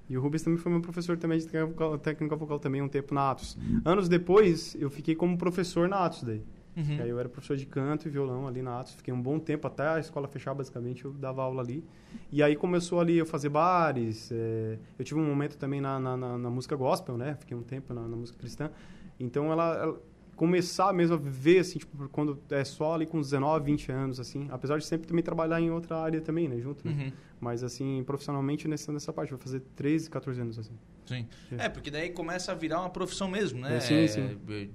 [0.09, 2.87] E o Rubens também foi meu professor também de técnica vocal, técnica vocal também um
[2.89, 3.57] tempo na Atos.
[3.85, 6.43] Anos depois, eu fiquei como professor na Atos daí.
[6.75, 6.95] Uhum.
[6.95, 8.93] E aí eu era professor de canto e violão ali na Atos.
[8.93, 11.83] Fiquei um bom tempo, até a escola fechar basicamente, eu dava aula ali.
[12.31, 14.29] E aí começou ali eu fazer bares.
[14.31, 17.35] é, Eu tive um momento também na, na, na- na música gospel, né?
[17.39, 18.71] Fiquei um tempo na, música cristã.
[19.19, 20.01] Então ela, ela-
[20.35, 24.47] começar mesmo a ver assim, tipo, quando é só ali com 19, 20 anos assim,
[24.49, 26.93] apesar de sempre também trabalhar em outra área também, né, junto, né?
[26.93, 27.11] Uhum.
[27.39, 30.73] Mas assim, profissionalmente nessa nessa parte, vai fazer 13, 14 anos assim.
[31.05, 31.27] Sim.
[31.51, 31.65] É.
[31.65, 33.77] É, porque daí começa a virar uma profissão mesmo, né?
[33.77, 34.21] É, sim, sim.
[34.21, 34.67] É,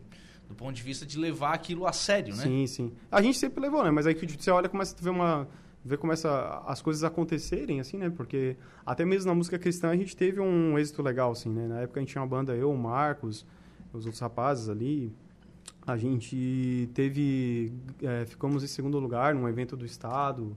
[0.48, 2.42] Do ponto de vista de levar aquilo a sério, né?
[2.42, 2.92] Sim, sim.
[3.10, 3.90] A gente sempre levou, né?
[3.90, 5.48] Mas aí que você olha, começa a ver uma
[5.84, 8.10] ver começa as coisas acontecerem assim, né?
[8.10, 11.68] Porque até mesmo na música cristã a gente teve um êxito legal assim, né?
[11.68, 13.46] Na época a gente tinha uma banda eu, o Marcos,
[13.92, 15.12] os outros rapazes ali,
[15.86, 20.56] a gente teve é, ficamos em segundo lugar num evento do estado,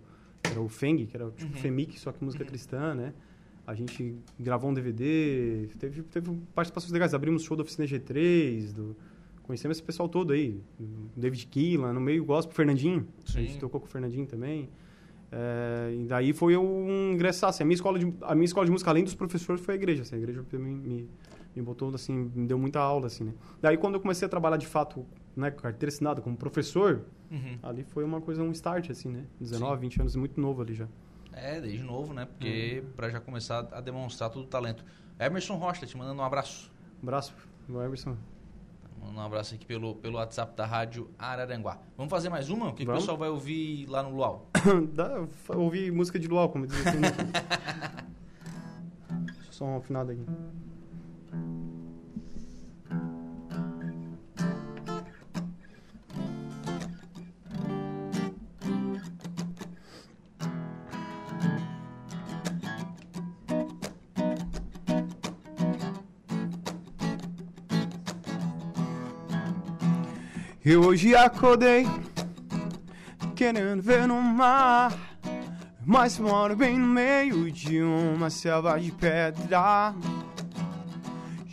[0.50, 1.62] era o Feng, que era tipo Uhum.
[1.62, 3.14] Femic, só que música cristã, né?
[3.68, 7.14] A gente gravou um DVD, teve, teve participações legais.
[7.14, 8.98] Abrimos show da Oficina G3, do,
[9.50, 10.62] conhecemos esse pessoal todo aí.
[11.18, 13.08] David Keelan, no meio gospel, Fernandinho.
[13.28, 13.48] A Sim.
[13.48, 14.70] gente tocou com o Fernandinho também.
[15.32, 16.64] É, e daí foi eu
[17.14, 17.50] ingressar.
[17.50, 19.78] Assim, a, minha escola de, a minha escola de música, além dos professores, foi a
[19.78, 20.04] igreja.
[20.04, 21.10] Assim, a igreja me, me,
[21.56, 23.34] me botou, assim, me deu muita aula, assim, né?
[23.60, 25.04] Daí quando eu comecei a trabalhar de fato,
[25.36, 27.58] né, com carteira assinada como professor, Uhum.
[27.64, 29.24] ali foi uma coisa, um start, assim, né?
[29.40, 30.88] 19, 20 anos, muito novo ali já.
[31.34, 32.26] É, desde novo, né?
[32.26, 32.92] Porque Uhum.
[32.96, 34.86] pra já começar a demonstrar todo o talento.
[35.20, 36.72] Emerson Rocha, te mandando um abraço.
[37.02, 37.34] Um abraço,
[37.68, 38.16] o Emerson.
[39.02, 41.80] Um abraço aqui pelo, pelo WhatsApp da Rádio Araranguá.
[41.98, 42.70] Vamos fazer mais uma?
[42.70, 44.50] O que, que o pessoal vai ouvir lá no Luau?
[44.94, 47.00] Dá, ouvir música de luau, como diz assim.
[47.00, 47.10] né?
[49.52, 50.26] Só um afinado aqui.
[70.72, 71.88] Eu hoje acordei
[73.36, 74.94] querendo ver no mar.
[75.84, 79.96] Mas moro bem no meio de uma selva de pedra.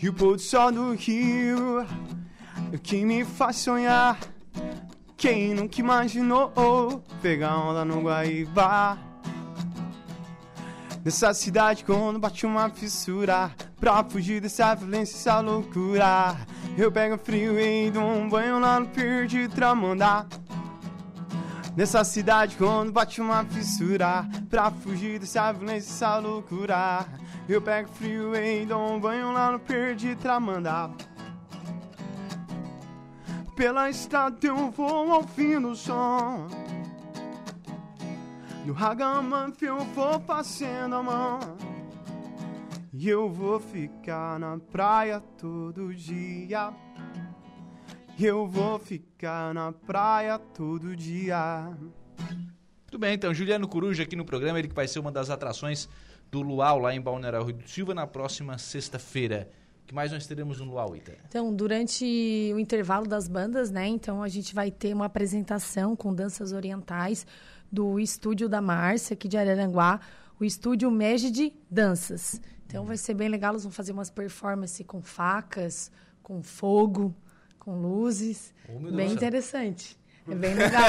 [0.02, 1.80] E o pôr do sol do rio
[2.74, 4.18] é que me faz sonhar.
[5.16, 6.52] Quem nunca imaginou
[7.22, 9.05] pegar onda no Guaíba?
[11.06, 16.36] Nessa cidade quando bate uma fissura Pra fugir dessa violência, essa loucura
[16.76, 20.26] Eu pego frio e dou um banho lá no pier de Tramandá.
[21.76, 27.06] Nessa cidade quando bate uma fissura Pra fugir dessa violência, essa loucura
[27.48, 30.90] Eu pego frio e dou um banho lá no pier de Tramandá.
[33.54, 36.48] Pela estrada eu vou ouvindo o som
[38.66, 41.38] no Ragamuffin eu vou passando a mão
[42.92, 46.74] E eu vou ficar na praia todo dia
[48.18, 51.70] E eu vou ficar na praia todo dia
[52.18, 55.88] Muito bem, então, Juliano Coruja aqui no programa, ele que vai ser uma das atrações
[56.28, 59.48] do Luau lá em Balneário Rio do Silva na próxima sexta-feira.
[59.84, 61.16] O que mais nós teremos no Luau, Ita?
[61.28, 62.04] Então, durante
[62.52, 63.86] o intervalo das bandas, né?
[63.86, 67.24] Então, a gente vai ter uma apresentação com danças orientais
[67.70, 70.00] do estúdio da Márcia, aqui de Araranguá,
[70.40, 72.40] o estúdio Megid Danças.
[72.66, 73.52] Então, vai ser bem legal.
[73.52, 75.90] Eles vão fazer umas performances com facas,
[76.22, 77.14] com fogo,
[77.58, 78.52] com luzes.
[78.68, 79.16] Oh, Deus bem do céu.
[79.16, 79.98] interessante.
[80.28, 80.82] É bem legal.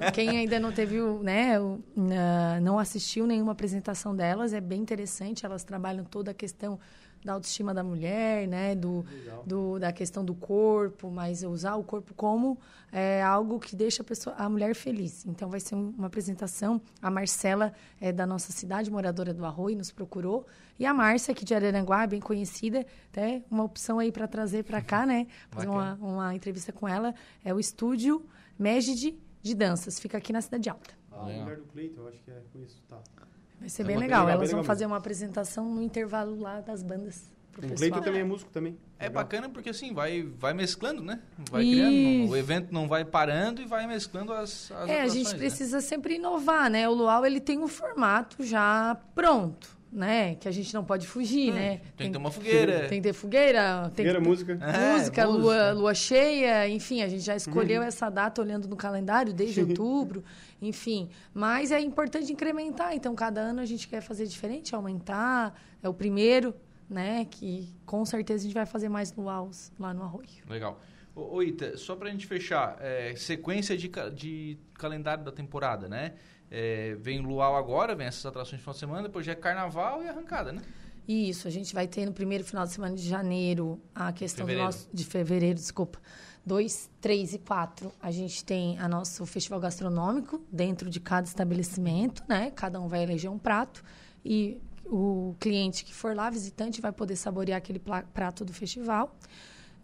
[0.00, 0.10] é.
[0.12, 1.56] Quem ainda não teve, né,
[1.96, 5.44] na- não assistiu nenhuma apresentação delas, é bem interessante.
[5.44, 6.78] Elas trabalham toda a questão
[7.24, 9.04] da autoestima da mulher, né, do,
[9.46, 12.58] do- da questão do corpo, mas usar o corpo como
[12.92, 15.24] é, algo que deixa a, pessoa, a mulher feliz.
[15.26, 16.80] Então, vai ser um- uma apresentação.
[17.00, 20.46] A Marcela é da nossa cidade, moradora do Arroio, nos procurou.
[20.78, 24.80] E a Márcia, aqui de Araranguá, bem conhecida, até uma opção aí para trazer para
[24.80, 25.26] cá, né?
[25.50, 27.14] Fazer uma, uma entrevista com ela.
[27.44, 28.24] É o estúdio
[28.58, 30.00] Mégide de Danças.
[30.00, 30.94] Fica aqui na Cidade Alta.
[31.12, 31.42] A Legal.
[31.42, 32.98] mulher do Cleiton, eu acho que é com isso, tá.
[33.60, 34.24] Vai ser É bem legal.
[34.24, 34.64] bem Elas legal vão mesmo.
[34.64, 37.30] fazer uma apresentação no intervalo lá das bandas.
[37.58, 37.74] O.
[37.74, 38.78] Cleiton também é músico também.
[38.98, 39.22] É Legal.
[39.22, 41.20] bacana porque assim, vai, vai mesclando, né?
[41.50, 41.76] Vai Isso.
[41.80, 42.30] criando.
[42.30, 45.38] O evento não vai parando e vai mesclando as, as É, a gente né?
[45.38, 46.88] precisa sempre inovar, né?
[46.88, 50.34] O Luau, ele tem um formato já pronto, né?
[50.36, 51.74] Que a gente não pode fugir, né?
[51.74, 52.88] Hum, Tem que ter uma fogueira.
[52.88, 54.58] Tem que ter fogueira, tem Fogueira, que música.
[54.62, 55.26] É, música.
[55.26, 57.36] Lua, lua cheia, enfim, a gente já Uhum.
[57.36, 60.22] escolheu essa data olhando no calendário desde outubro,
[60.62, 61.08] enfim.
[61.34, 65.60] Mas é importante incrementar, então cada ano a gente quer fazer diferente, aumentar.
[65.82, 66.54] É o primeiro,
[66.88, 67.26] né?
[67.30, 70.28] Que com certeza a gente vai fazer mais luaus lá no Arroio.
[70.48, 70.78] Legal.
[71.14, 76.14] Ô, Ita, só pra gente fechar, é, sequência de, de calendário da temporada, né?
[76.50, 80.02] É, vem Luau agora, vem essas atrações de final de semana, depois já é carnaval
[80.02, 80.60] e arrancada, né?
[81.06, 84.70] Isso, a gente vai ter no primeiro final de semana de janeiro a questão Fevereiro.
[84.70, 84.88] do nosso.
[84.92, 85.98] De fevereiro, desculpa.
[86.44, 87.92] 2, 3 e 4.
[88.00, 92.50] A gente tem a nosso festival gastronômico dentro de cada estabelecimento, né?
[92.54, 93.82] Cada um vai eleger um prato
[94.24, 97.80] e o cliente que for lá, visitante, vai poder saborear aquele
[98.12, 99.16] prato do festival.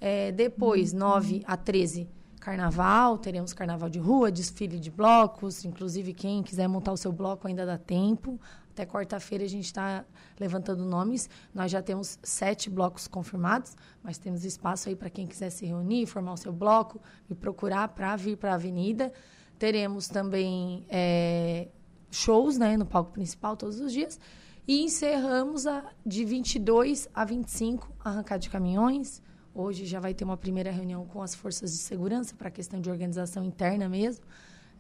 [0.00, 2.08] É, depois, 9 a 13,
[2.46, 3.18] carnaval.
[3.18, 5.64] Teremos carnaval de rua, desfile de blocos.
[5.64, 8.40] Inclusive, quem quiser montar o seu bloco ainda dá tempo.
[8.70, 10.04] Até quarta-feira a gente está
[10.38, 11.28] levantando nomes.
[11.52, 16.06] Nós já temos sete blocos confirmados, mas temos espaço aí para quem quiser se reunir,
[16.06, 19.12] formar o seu bloco, me procurar para vir para a avenida.
[19.58, 21.66] Teremos também é,
[22.12, 24.20] shows né, no palco principal todos os dias.
[24.68, 29.20] E encerramos a, de 22 a 25 arrancada de caminhões.
[29.58, 32.78] Hoje já vai ter uma primeira reunião com as forças de segurança para a questão
[32.80, 34.22] de organização interna mesmo.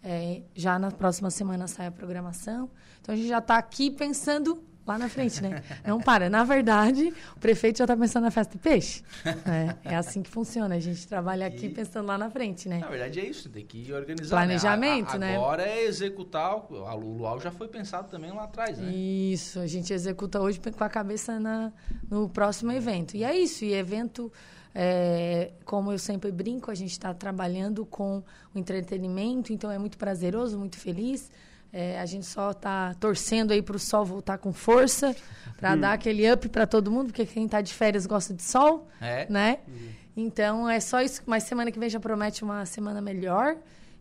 [0.04, 2.68] É, já na próxima semana sai a programação.
[3.00, 5.62] Então a gente já está aqui pensando lá na frente, né?
[5.84, 6.28] Não para.
[6.28, 9.02] Na verdade, o prefeito já está pensando na festa do peixe.
[9.84, 10.74] É, é assim que funciona.
[10.76, 12.78] A gente trabalha aqui E- pensando lá na frente, né?
[12.80, 14.36] Na verdade é isso, tem que organizar.
[14.36, 15.30] Planejamento, né?
[15.30, 15.36] A- a- né?
[15.38, 16.52] Agora é executar.
[16.52, 18.92] A Luau já foi pensado também lá atrás, né?
[18.92, 21.72] Isso, a gente executa hoje com a cabeça na,
[22.08, 23.16] no próximo evento.
[23.16, 24.30] E é isso, e evento,
[24.78, 28.22] é, como eu sempre brinco, a gente está trabalhando com
[28.54, 31.30] o entretenimento, então é muito prazeroso, muito feliz.
[31.72, 35.16] É, a gente só está torcendo aí para o sol voltar com força,
[35.56, 38.86] para dar aquele up para todo mundo, porque quem está de férias gosta de sol,
[39.00, 39.26] É.
[39.30, 39.58] né?
[40.14, 43.56] Então é só isso, mas semana que vem já promete uma semana melhor.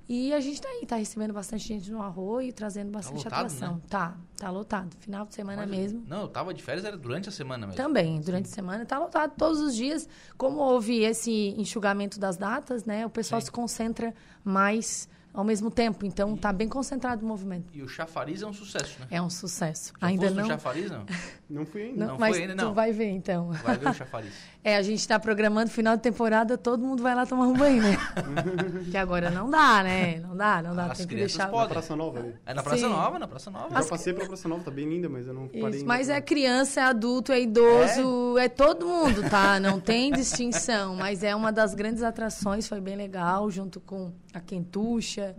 [0.07, 3.75] E a gente tá aí, tá recebendo bastante gente no arroio, trazendo bastante lotado, atração.
[3.75, 3.81] né?
[3.89, 4.95] Tá, tá lotado.
[4.99, 6.03] Final de semana Olha, mesmo.
[6.07, 7.81] Não, eu tava de férias, era durante a semana mesmo.
[7.81, 10.07] Também, durante a semana tá lotado todos os dias.
[10.37, 13.05] Como houve esse enxugamento das datas, né?
[13.05, 13.45] O pessoal Sim.
[13.45, 14.13] se concentra
[14.43, 16.05] mais ao mesmo tempo.
[16.05, 17.65] Então tá bem concentrado o movimento.
[17.73, 19.07] E o chafariz é um sucesso, né?
[19.11, 19.91] É um sucesso.
[19.99, 20.47] Já ainda fosse no não.
[20.47, 21.05] chafariz, não?
[21.47, 21.99] Não fui ainda.
[22.05, 22.73] não, Não mas foi ainda, tu não.
[22.73, 23.51] vai ver então.
[23.51, 24.33] Vai ver o chafariz.
[24.63, 27.83] É, a gente está programando final de temporada, todo mundo vai lá tomar um banho,
[27.83, 27.97] né?
[28.89, 30.19] que agora não dá, né?
[30.19, 30.85] Não dá, não dá.
[30.87, 31.45] As Tem que deixar.
[31.45, 31.69] Na podem.
[31.69, 32.33] Praça Nova ali.
[32.47, 32.89] É na Praça Sim.
[32.89, 33.67] Nova, na Praça Nova.
[33.77, 35.85] Eu já passei pela Praça Nova, tá bem linda, mas eu não parei Isso, ainda
[35.87, 38.49] mas é criança, é adulto, é idoso, é?
[38.49, 39.59] todo mundo, tá?
[39.59, 44.39] Não tem distinção, mas é uma das grandes atrações, foi bem legal, junto com a
[44.39, 45.35] quentucha,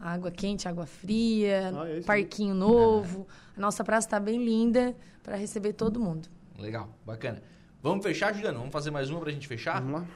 [0.00, 3.26] água quente, água fria, Ah, é parquinho novo.
[3.56, 6.28] A nossa praça está bem linda para receber todo mundo.
[6.58, 7.42] Legal, bacana.
[7.82, 8.58] Vamos fechar, Juliano?
[8.58, 9.80] Vamos fazer mais uma pra gente fechar?
[9.80, 10.06] Vamos lá.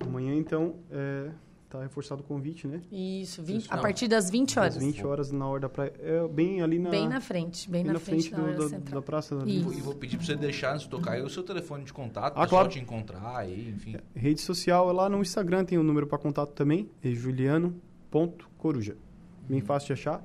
[0.00, 1.30] Amanhã, então, é,
[1.68, 2.80] tá reforçado o convite, né?
[2.90, 4.76] Isso, 20 Isso, a partir das 20 horas.
[4.76, 5.92] Às 20 horas na hora da praia.
[6.00, 9.00] É bem ali na, Bem na frente, bem, bem na, frente, da do- da, central.
[9.00, 9.38] da praça.
[9.46, 9.64] E Isso.
[9.64, 11.92] vou- E vou pedir pra você deixar antes de tocar aí o seu telefone de
[11.92, 12.68] contato, Ah, claro.
[12.68, 13.96] te encontrar aí, enfim.
[14.14, 18.96] Rede social, lá no Instagram tem o número para contato também, é juliano.coruja.
[19.48, 20.24] Bem fácil de achar.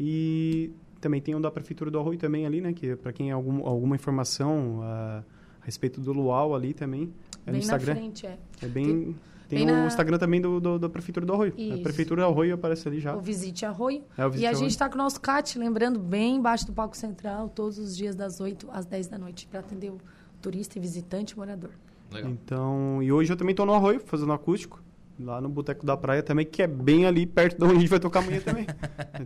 [0.00, 0.72] E
[1.02, 2.72] também tem o da Prefeitura do Arroio também ali, né?
[2.72, 5.22] Que para quem é algum, alguma informação ah,
[5.60, 7.12] a respeito do Luau ali também,
[7.44, 7.94] é bem no Instagram.
[7.94, 8.38] na frente, é.
[8.62, 9.14] É bem...
[9.48, 11.52] Tem bem o na- Instagram também do, do- da Prefeitura do Arroio.
[11.58, 11.74] Isso.
[11.74, 13.14] A Prefeitura do Arroio aparece ali já.
[13.14, 14.02] O Visite Arroio.
[14.16, 14.62] É o E Visite a Arroio.
[14.62, 18.14] gente está com o nosso CAT, lembrando, bem embaixo do palco central, todos os dias
[18.16, 19.98] das 8 às 10 da noite, para atender o
[20.40, 21.68] turista e visitante e morador.
[22.10, 22.30] Legal.
[22.30, 24.82] Então, e hoje eu também tô no Arroio, fazendo acústico.
[25.24, 27.88] Lá no Boteco da Praia também, que é bem ali perto de onde a gente
[27.88, 28.66] vai tocar amanhã também.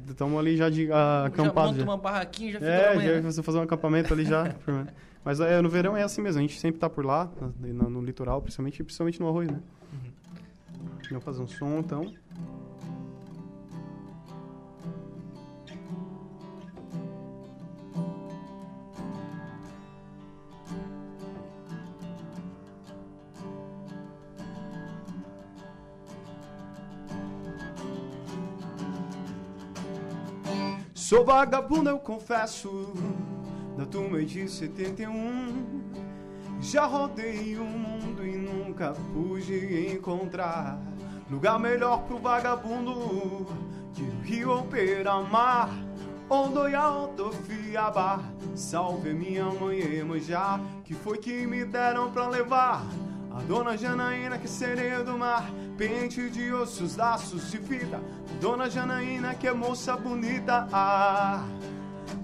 [0.08, 1.70] Estamos ali já de ah, já acampados.
[1.72, 1.84] monta Já.
[1.84, 3.22] uma barraquinha e já fica É, amanhã.
[3.22, 4.54] já você fazer um acampamento ali já.
[5.24, 7.28] Mas é, no verão é assim mesmo, a gente sempre tá por lá,
[7.58, 9.58] no, no litoral, principalmente, principalmente no Arroio, né?
[9.92, 10.10] Uhum.
[11.10, 12.12] Vamos fazer um som, então.
[31.08, 32.92] Sou vagabundo, eu confesso,
[33.78, 35.92] da turma de 71.
[36.60, 40.76] Já rodei o mundo e nunca pude encontrar
[41.30, 43.46] lugar melhor pro vagabundo
[43.94, 45.70] que o Rio ou Peramar.
[46.28, 48.18] Ondoial do Fiabá,
[48.56, 52.84] salve minha mãe Emanjá, que foi que me deram pra levar.
[53.36, 58.00] A dona Janaína, que sereia do mar, pente de ossos, laços de fita.
[58.40, 61.46] Dona Janaína, que é moça bonita, ah,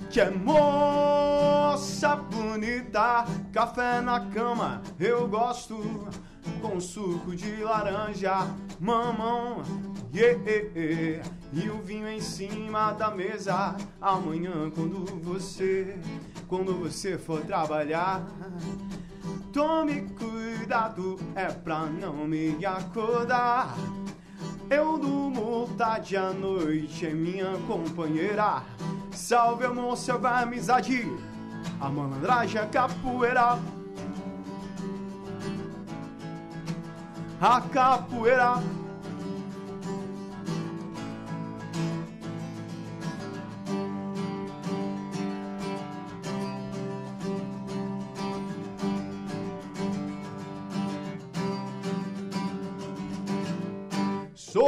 [0.09, 3.27] que é moça bonita.
[3.53, 6.09] Café na cama, eu gosto,
[6.63, 8.49] com suco de laranja,
[8.81, 9.63] mamão,
[10.15, 11.29] yeah, yeah, yeah.
[11.53, 13.77] E o vinho em cima da mesa.
[14.01, 15.99] Amanhã, quando você,
[16.49, 18.27] quando você for trabalhar,
[19.53, 23.75] tome cuidado, é pra não me acordar.
[24.71, 28.63] Eu durmo tarde à noite, é minha companheira.
[29.11, 31.07] Salve amor, salve a amizade,
[31.81, 33.59] a malandragem, a capoeira.
[37.41, 38.82] A capoeira.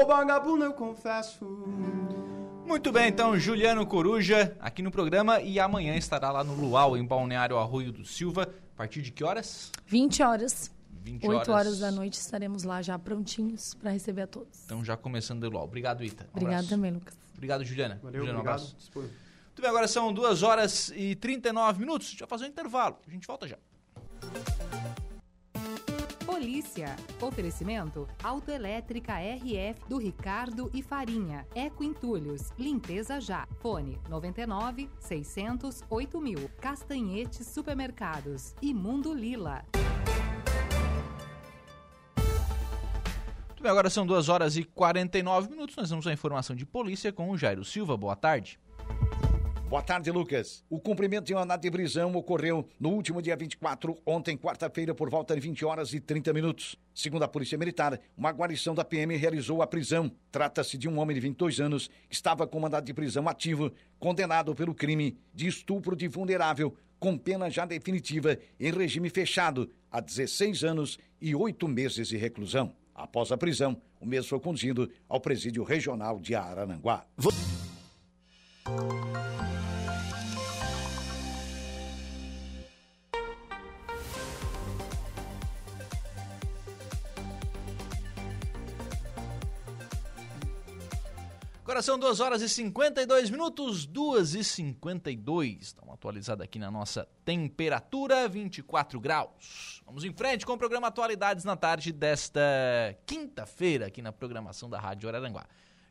[0.04, 1.46] Sou vagabundo, eu confesso.
[2.66, 7.02] Muito bem, então, Juliano Coruja aqui no programa e amanhã estará lá no Luau, em
[7.02, 8.42] Balneário Arroio do Silva.
[8.42, 9.72] A partir de que horas?
[9.86, 10.70] 20 horas.
[11.04, 14.62] 20 8 horas da noite estaremos lá já prontinhos para receber a todos.
[14.66, 15.64] Então já começando o Luau.
[15.64, 16.24] Obrigado, Ita.
[16.24, 16.68] Um Obrigado abraço.
[16.68, 17.14] também, Lucas.
[17.34, 17.98] Obrigado, Juliana.
[18.02, 18.60] Valeu, Juliana, um obrigado.
[18.60, 18.76] abraço.
[18.94, 22.08] Muito bem, agora são 2 horas e 39 minutos.
[22.08, 22.98] A gente vai fazer um intervalo.
[23.08, 23.56] A gente volta já.
[26.44, 26.94] Polícia.
[27.22, 31.46] Oferecimento Autoelétrica RF do Ricardo e Farinha.
[31.54, 32.52] Eco Entulhos.
[32.59, 33.48] Limpeza já.
[33.61, 36.50] Fone 99 600 8000.
[36.61, 38.54] Castanhetes Supermercados.
[38.61, 39.64] E Mundo Lila.
[43.64, 45.74] Agora são 2 horas e 49 minutos.
[45.76, 47.96] Nós vamos à informação de polícia com o Jairo Silva.
[47.96, 48.61] Boa tarde.
[49.68, 50.62] Boa tarde, Lucas.
[50.68, 55.11] O cumprimento de um mandado de prisão ocorreu no último dia 24, ontem, quarta-feira, por
[55.11, 56.77] volta de 20 horas e 30 minutos.
[56.94, 60.12] Segundo a Polícia Militar, uma guarnição da PM realizou a prisão.
[60.31, 64.55] Trata-se de um homem de 22 anos que estava com mandado de prisão ativo, condenado
[64.55, 70.62] pelo crime de estupro de vulnerável, com pena já definitiva em regime fechado, a 16
[70.62, 72.74] anos e 8 meses de reclusão.
[72.94, 77.05] Após a prisão, o mesmo foi conduzido ao presídio regional de Araranguá.
[91.74, 95.72] Agora são 2 horas e 52 minutos, 2 e 52.
[95.72, 99.82] Dá uma atualizada aqui na nossa temperatura, 24 graus.
[99.84, 102.40] Vamos em frente com o programa Atualidades na tarde desta
[103.04, 105.46] quinta-feira, aqui na programação da Rádio Araranguá.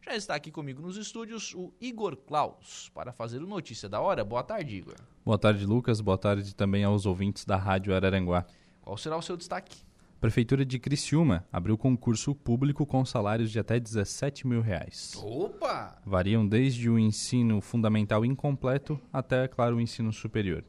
[0.06, 4.24] Já está aqui comigo nos estúdios o Igor Klaus para fazer o Notícia da Hora.
[4.24, 4.96] Boa tarde, Igor.
[5.26, 6.00] Boa tarde, Lucas.
[6.00, 8.46] Boa tarde também aos ouvintes da Rádio Araranguá.
[8.82, 9.84] Qual será o seu destaque?
[10.24, 15.22] Prefeitura de Criciúma abriu concurso público com salários de até 17 mil reais.
[15.22, 16.02] Opa!
[16.06, 20.64] Variam desde o ensino fundamental incompleto até, claro, o ensino superior.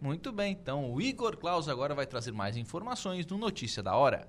[0.00, 4.28] Muito bem, então o Igor Klaus agora vai trazer mais informações no Notícia da Hora.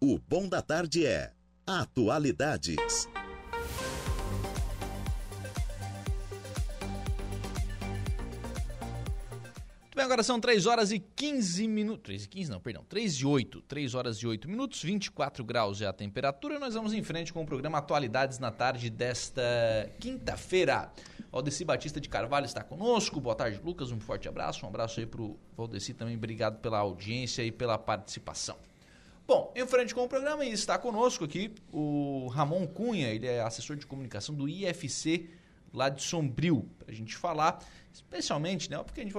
[0.00, 1.32] O Bom da Tarde é
[1.66, 3.08] Atualidades.
[9.92, 12.04] Muito bem, agora são 3 horas e 15 minutos.
[12.04, 12.82] 3 e 15 não, perdão.
[12.88, 13.60] 3 e 8.
[13.60, 16.58] 3 horas e 8 minutos, 24 graus é a temperatura.
[16.58, 19.42] Nós vamos em frente com o programa Atualidades na tarde desta
[20.00, 20.90] quinta-feira.
[21.30, 23.20] Valdeci Batista de Carvalho está conosco.
[23.20, 23.92] Boa tarde, Lucas.
[23.92, 24.64] Um forte abraço.
[24.64, 26.16] Um abraço aí pro Valdeci também.
[26.16, 28.56] Obrigado pela audiência e pela participação.
[29.26, 33.76] Bom, em frente com o programa está conosco aqui o Ramon Cunha, ele é assessor
[33.76, 35.28] de comunicação do IFC
[35.70, 37.62] lá de Sombrio, para a gente falar,
[37.92, 39.14] especialmente, né, porque a gente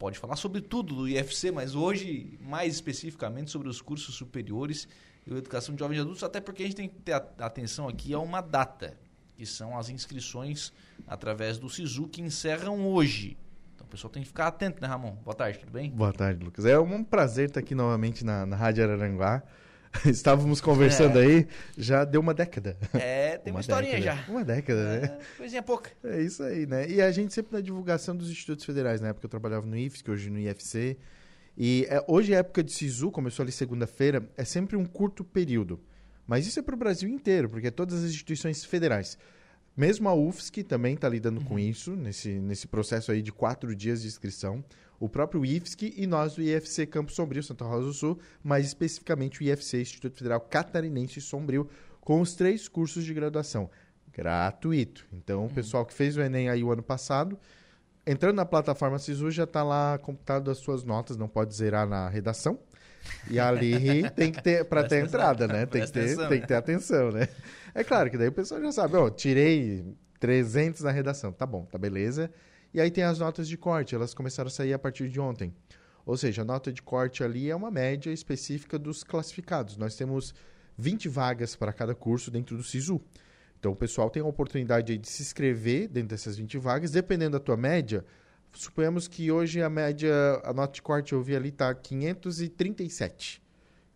[0.00, 4.88] pode falar sobre tudo do IFC, mas hoje mais especificamente sobre os cursos superiores
[5.26, 7.86] e a educação de jovens e adultos, até porque a gente tem que ter atenção
[7.86, 8.96] aqui a uma data,
[9.36, 10.72] que são as inscrições
[11.06, 13.36] através do SISU que encerram hoje.
[13.74, 15.16] Então o pessoal tem que ficar atento, né, Ramon?
[15.22, 15.90] Boa tarde, tudo bem?
[15.90, 16.64] Boa tarde, Lucas.
[16.64, 19.42] É um prazer estar aqui novamente na, na Rádio Araranguá.
[20.06, 21.22] Estávamos conversando é.
[21.22, 22.76] aí, já deu uma década.
[22.94, 24.22] É, tem uma, uma historinha década.
[24.24, 24.32] já.
[24.32, 25.04] Uma década, né?
[25.04, 25.90] É, coisinha pouca.
[26.04, 26.88] É isso aí, né?
[26.88, 30.10] E a gente sempre na divulgação dos institutos federais, na época eu trabalhava no IFSC,
[30.10, 30.96] hoje no IFC.
[31.56, 35.80] E é, hoje, a época de SISU, começou ali segunda-feira, é sempre um curto período.
[36.26, 39.18] Mas isso é para o Brasil inteiro, porque é todas as instituições federais.
[39.80, 41.46] Mesmo a UFSC também está lidando uhum.
[41.46, 44.62] com isso, nesse, nesse processo aí de quatro dias de inscrição
[44.98, 49.40] o próprio IFSC e nós do IFC Campo Sombrio, Santa Rosa do Sul, mais especificamente
[49.40, 51.66] o IFC, Instituto Federal Catarinense Sombrio,
[52.02, 53.70] com os três cursos de graduação.
[54.12, 55.06] Gratuito.
[55.10, 55.48] Então, o uhum.
[55.48, 57.38] pessoal que fez o Enem aí o ano passado,
[58.06, 62.06] entrando na plataforma SISU, já está lá computado as suas notas, não pode zerar na
[62.06, 62.58] redação.
[63.30, 65.64] E ali tem que ter, para ter entrada, né?
[65.64, 67.26] Tem que ter, tem que ter atenção, né?
[67.74, 69.84] É claro que daí o pessoal já sabe, ó, tirei
[70.18, 71.32] 300 na redação.
[71.32, 72.30] Tá bom, tá beleza.
[72.72, 75.52] E aí tem as notas de corte, elas começaram a sair a partir de ontem.
[76.06, 79.76] Ou seja, a nota de corte ali é uma média específica dos classificados.
[79.76, 80.34] Nós temos
[80.78, 83.00] 20 vagas para cada curso dentro do SISU.
[83.58, 87.40] Então o pessoal tem a oportunidade de se inscrever dentro dessas 20 vagas, dependendo da
[87.40, 88.04] tua média.
[88.52, 90.12] Suponhamos que hoje a média,
[90.42, 93.42] a nota de corte eu vi ali está 537.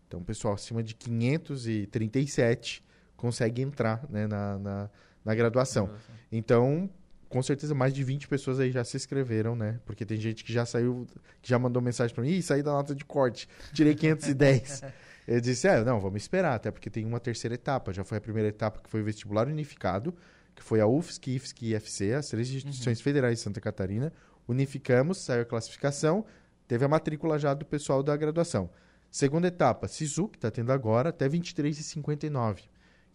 [0.07, 2.84] Então pessoal acima de 537
[3.15, 4.89] consegue entrar né, na, na,
[5.23, 5.89] na graduação.
[6.31, 6.89] Então
[7.35, 9.79] com certeza mais de 20 pessoas aí já se inscreveram, né?
[9.85, 11.05] Porque tem gente que já saiu,
[11.41, 14.83] que já mandou mensagem para mim, Ih, saí da nota de corte, tirei 510.
[15.27, 17.91] Eu disse, é, não, vamos esperar, até porque tem uma terceira etapa.
[17.91, 20.15] Já foi a primeira etapa que foi o vestibular unificado,
[20.53, 23.03] que foi a UFSC, IFSC e IFC, as três instituições uhum.
[23.03, 24.13] federais de Santa Catarina.
[24.47, 26.23] Unificamos, saiu a classificação,
[26.67, 28.69] teve a matrícula já do pessoal da graduação.
[29.09, 32.65] Segunda etapa, SISU, que está tendo agora, até 23h59.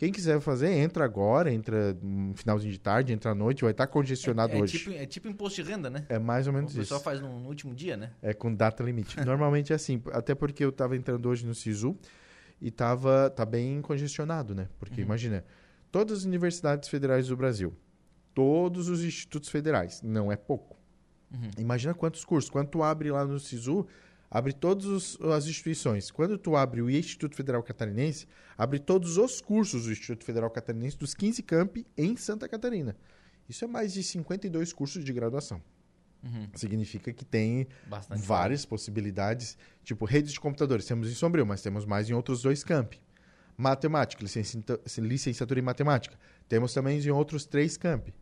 [0.01, 3.87] Quem quiser fazer, entra agora, entra no finalzinho de tarde, entra à noite, vai estar
[3.87, 4.79] congestionado é, é hoje.
[4.79, 6.07] Tipo, é tipo imposto de renda, né?
[6.09, 6.81] É mais ou menos isso.
[6.81, 8.11] O pessoal faz no, no, último dia, né?
[8.23, 9.21] É com data limite.
[9.23, 11.95] Normalmente é assim, até porque eu estava entrando hoje no SISU
[12.63, 14.71] e tava tá bem congestionado, né?
[14.79, 15.07] Porque uhum.
[15.07, 15.45] imagina,
[15.93, 17.77] todas as universidades federais do Brasil,
[18.33, 20.79] todos os institutos federais, não é pouco.
[21.31, 21.51] Uhum.
[21.59, 22.49] Imagina quantos cursos.
[22.49, 23.87] Quando tu abre lá no SISU,
[24.31, 26.11] abre todas as instituições.
[26.11, 30.97] Quando tu abre o Instituto Federal Catarinense, abre todos os cursos do Instituto Federal Catarinense
[30.97, 32.97] dos 15 campi em Santa Catarina.
[33.49, 35.61] Isso é mais de 52 cursos de graduação.
[36.23, 36.49] Uhum.
[36.55, 40.85] Significa que tem Bastante várias possibilidades, tipo redes de computadores.
[40.85, 43.01] Temos em Sombrio, mas temos mais em outros dois campi.
[43.57, 44.25] Matemática,
[44.99, 46.17] licenciatura em matemática.
[46.49, 48.15] Temos também em outros três campi,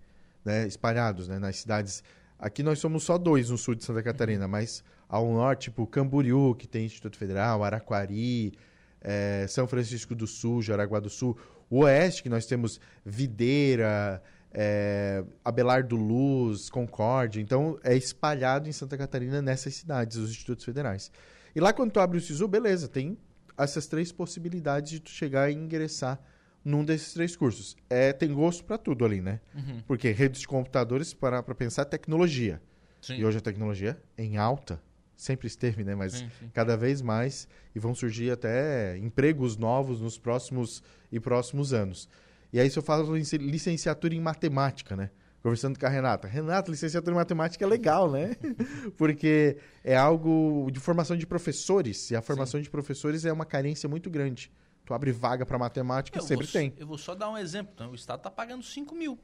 [0.45, 2.03] né, espalhados né, nas cidades.
[2.39, 4.51] Aqui nós somos só dois no sul de Santa Catarina, uhum.
[4.51, 8.53] mas ao norte, tipo Camboriú, que tem Instituto Federal, Araquari,
[9.01, 11.37] é, São Francisco do Sul, Jaraguá do Sul.
[11.71, 17.41] O oeste, que nós temos Videira, é, Abelardo Luz, Concórdia.
[17.41, 21.11] Então, é espalhado em Santa Catarina nessas cidades, os institutos federais.
[21.55, 23.17] E lá, quando tu abre o SISU, beleza, tem
[23.57, 26.21] essas três possibilidades de tu chegar e ingressar
[26.65, 27.77] num desses três cursos.
[27.89, 29.41] É, tem gosto para tudo ali, né?
[29.55, 29.83] Uhum.
[29.87, 32.61] Porque redes de computadores, para pensar, tecnologia.
[33.01, 33.17] Sim.
[33.17, 34.81] E hoje a tecnologia é em alta
[35.19, 35.95] sempre esteve, né?
[35.95, 36.49] Mas sim, sim.
[36.55, 42.09] cada vez mais e vão surgir até empregos novos nos próximos e próximos anos.
[42.53, 45.11] E aí se eu falo licenciatura em matemática, né?
[45.43, 46.27] Conversando com a Renata.
[46.27, 48.37] Renata, licenciatura em matemática é legal, né?
[48.97, 52.11] Porque é algo de formação de professores.
[52.11, 52.64] E a formação Sim.
[52.64, 54.51] de professores é uma carência muito grande.
[54.85, 56.75] Tu abre vaga para matemática, eu sempre vou, tem.
[56.77, 57.73] Eu vou só dar um exemplo.
[57.75, 59.19] Então, o Estado está pagando 5 mil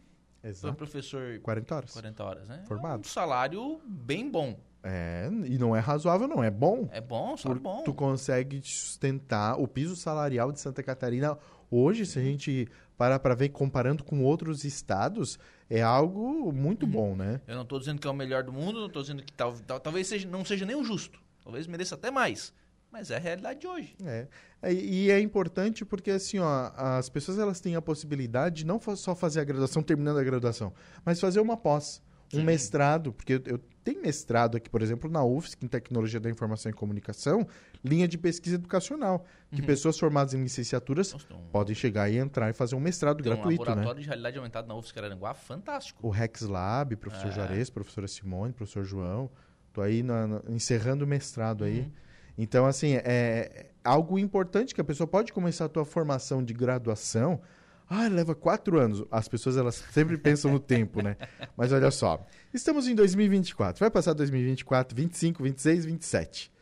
[0.60, 1.40] para professor.
[1.40, 1.92] 40 horas.
[1.92, 2.62] 40 horas, né?
[2.66, 3.02] Formado.
[3.02, 4.58] É um salário bem bom.
[4.86, 6.44] É, e não é razoável, não.
[6.44, 6.86] É bom.
[6.92, 7.82] É bom, só bom.
[7.84, 11.38] Tu consegue sustentar o piso salarial de Santa Catarina.
[11.70, 15.38] Hoje, se a gente parar para ver comparando com outros estados,
[15.70, 16.92] é algo muito uhum.
[16.92, 17.40] bom, né?
[17.46, 19.54] Eu não estou dizendo que é o melhor do mundo, não estou dizendo que tal,
[19.66, 21.18] tal, talvez seja, não seja nem o justo.
[21.42, 22.52] Talvez mereça até mais.
[22.92, 23.96] Mas é a realidade de hoje.
[24.04, 24.28] É.
[24.70, 29.14] E é importante porque, assim, ó, as pessoas elas têm a possibilidade de não só
[29.14, 30.72] fazer a graduação terminando a graduação,
[31.04, 32.44] mas fazer uma pós um Sim.
[32.44, 36.70] mestrado, porque eu, eu tenho mestrado aqui, por exemplo, na UFSC, em Tecnologia da Informação
[36.70, 37.46] e Comunicação,
[37.84, 39.66] linha de pesquisa educacional, que Uhum.
[39.66, 43.22] pessoas formadas em licenciaturas Nossa, tem um, podem chegar e entrar e fazer um mestrado
[43.22, 43.68] tem um gratuito, né?
[43.68, 46.04] laboratório de realidade aumentada na UFSC Araranguá, fantástico.
[46.06, 47.32] O Rex Lab, professor É.
[47.32, 49.30] Juarez, professora Simone, professor João.
[49.72, 51.80] Tô aí na- na- encerrando o mestrado aí.
[51.80, 51.90] Uhum.
[52.38, 57.40] Então, assim, é algo importante que a pessoa pode começar a tua formação de graduação.
[57.88, 59.04] Ah, leva quatro anos.
[59.10, 61.16] As pessoas, elas sempre pensam no tempo, né?
[61.56, 63.80] Mas olha só, estamos em 2024.
[63.80, 66.52] Vai passar 2024, 25, 26, 27.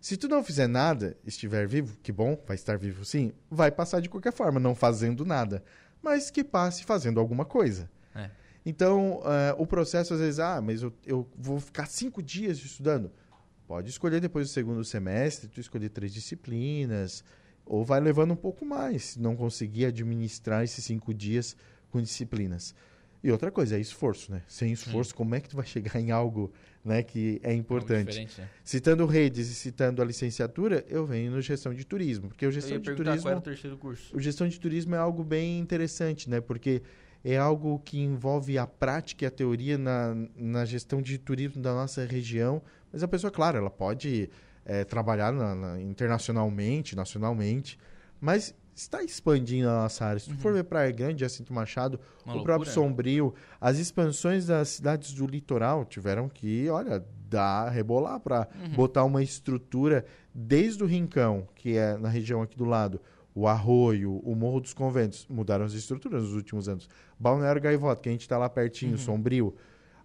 [0.00, 4.00] Se tu não fizer nada, estiver vivo, que bom, vai estar vivo sim, vai passar
[4.00, 5.62] de qualquer forma, não fazendo nada.
[6.00, 7.90] Mas que passe fazendo alguma coisa.
[8.14, 8.30] É.
[8.64, 13.10] Então, eh, o processo às vezes, ah, mas eu, eu vou ficar cinco dias estudando.
[13.66, 17.24] Pode escolher depois do segundo semestre, tu escolher três disciplinas,
[17.68, 21.56] ou vai levando um pouco mais, se não conseguir administrar esses cinco dias
[21.90, 22.74] com disciplinas.
[23.22, 24.42] E outra coisa, é esforço, né?
[24.46, 26.52] Sem esforço, como é que tu vai chegar em algo
[26.84, 28.06] né, que é importante?
[28.08, 28.48] diferente, né?
[28.64, 32.52] Citando redes e citando a licenciatura, eu venho no gestão de turismo, porque o Eu
[32.52, 34.16] gestão ia de turismo qual era o terceiro curso.
[34.16, 36.40] o gestão de turismo é algo bem interessante, né?
[36.40, 36.80] Porque
[37.24, 41.74] é algo que envolve a prática e a teoria na, na gestão de turismo da
[41.74, 42.62] nossa região.
[42.92, 44.30] Mas a pessoa, claro, ela pode
[44.68, 47.78] eh, trabalhar na- na- internacionalmente, nacionalmente,
[48.20, 50.20] mas está expandindo a nossa área.
[50.20, 52.74] Se tu for ver Praia Grande, Jacinto Machado, Uma o loucura, próprio né?
[52.74, 58.68] Sombrio, as expansões das cidades do litoral tiveram que, olha, dar, rebolar para Uhum.
[58.74, 63.00] botar uma estrutura desde o Rincão, que é na região aqui do lado,
[63.34, 66.88] o Arroio, o Morro dos Conventos, mudaram as estruturas nos últimos anos.
[67.18, 68.98] Balneário Gaivota, que a gente está lá pertinho, Uhum.
[68.98, 69.54] Sombrio,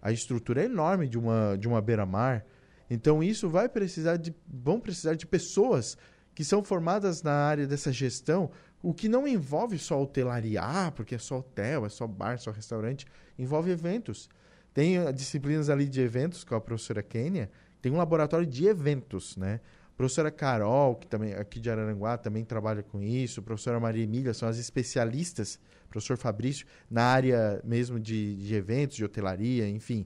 [0.02, 2.44] a estrutura é enorme de uma, de uma beira-mar.
[2.88, 5.96] Então isso vai precisar de, vão precisar de pessoas
[6.34, 8.50] que são formadas na área dessa gestão,
[8.82, 12.50] o que não envolve só hotelaria, ah, porque é só hotel, é só bar, só
[12.50, 13.06] restaurante,
[13.38, 14.28] envolve eventos.
[14.74, 19.36] Tem ah, disciplinas ali de eventos com a professora Kênia, tem um laboratório de eventos,
[19.36, 19.60] né?
[19.96, 24.48] Professora Carol, que também aqui de Araranguá também trabalha com isso, professora Maria Emília são
[24.48, 30.04] as especialistas, professor Fabrício, na área mesmo de, de eventos, de hotelaria, enfim.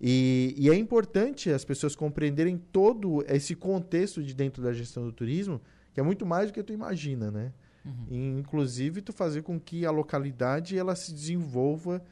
[0.00, 5.12] E, e é importante as pessoas compreenderem todo esse contexto de dentro da gestão do
[5.12, 5.60] turismo,
[5.92, 7.52] que é muito mais do que tu imagina, né?
[8.10, 12.02] E, inclusive, tu fazer com que a localidade ela se desenvolva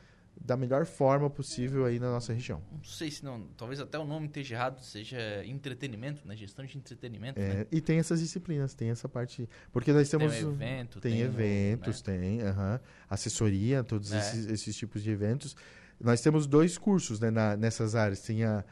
[0.40, 2.62] da melhor forma possível aí na nossa região.
[2.72, 6.34] Não sei se não, talvez até o nome esteja errado, seja entretenimento, né?
[6.34, 7.62] Gestão de entretenimento, né?
[7.62, 9.46] É, e tem essas disciplinas, tem essa parte.
[9.70, 10.42] Porque nós Tem temos.
[10.42, 12.18] um evento, tem, tem um, eventos, né?
[12.18, 14.18] tem aham, assessoria, todos É.
[14.18, 15.54] esses, esses tipos de eventos.
[16.00, 18.20] Nós temos dois cursos né, na- nessas áreas.
[18.20, 18.64] Tem a,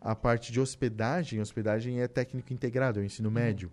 [0.00, 1.40] a parte de hospedagem.
[1.40, 3.34] Hospedagem é técnico integrado, é o ensino Uhum.
[3.34, 3.70] médio,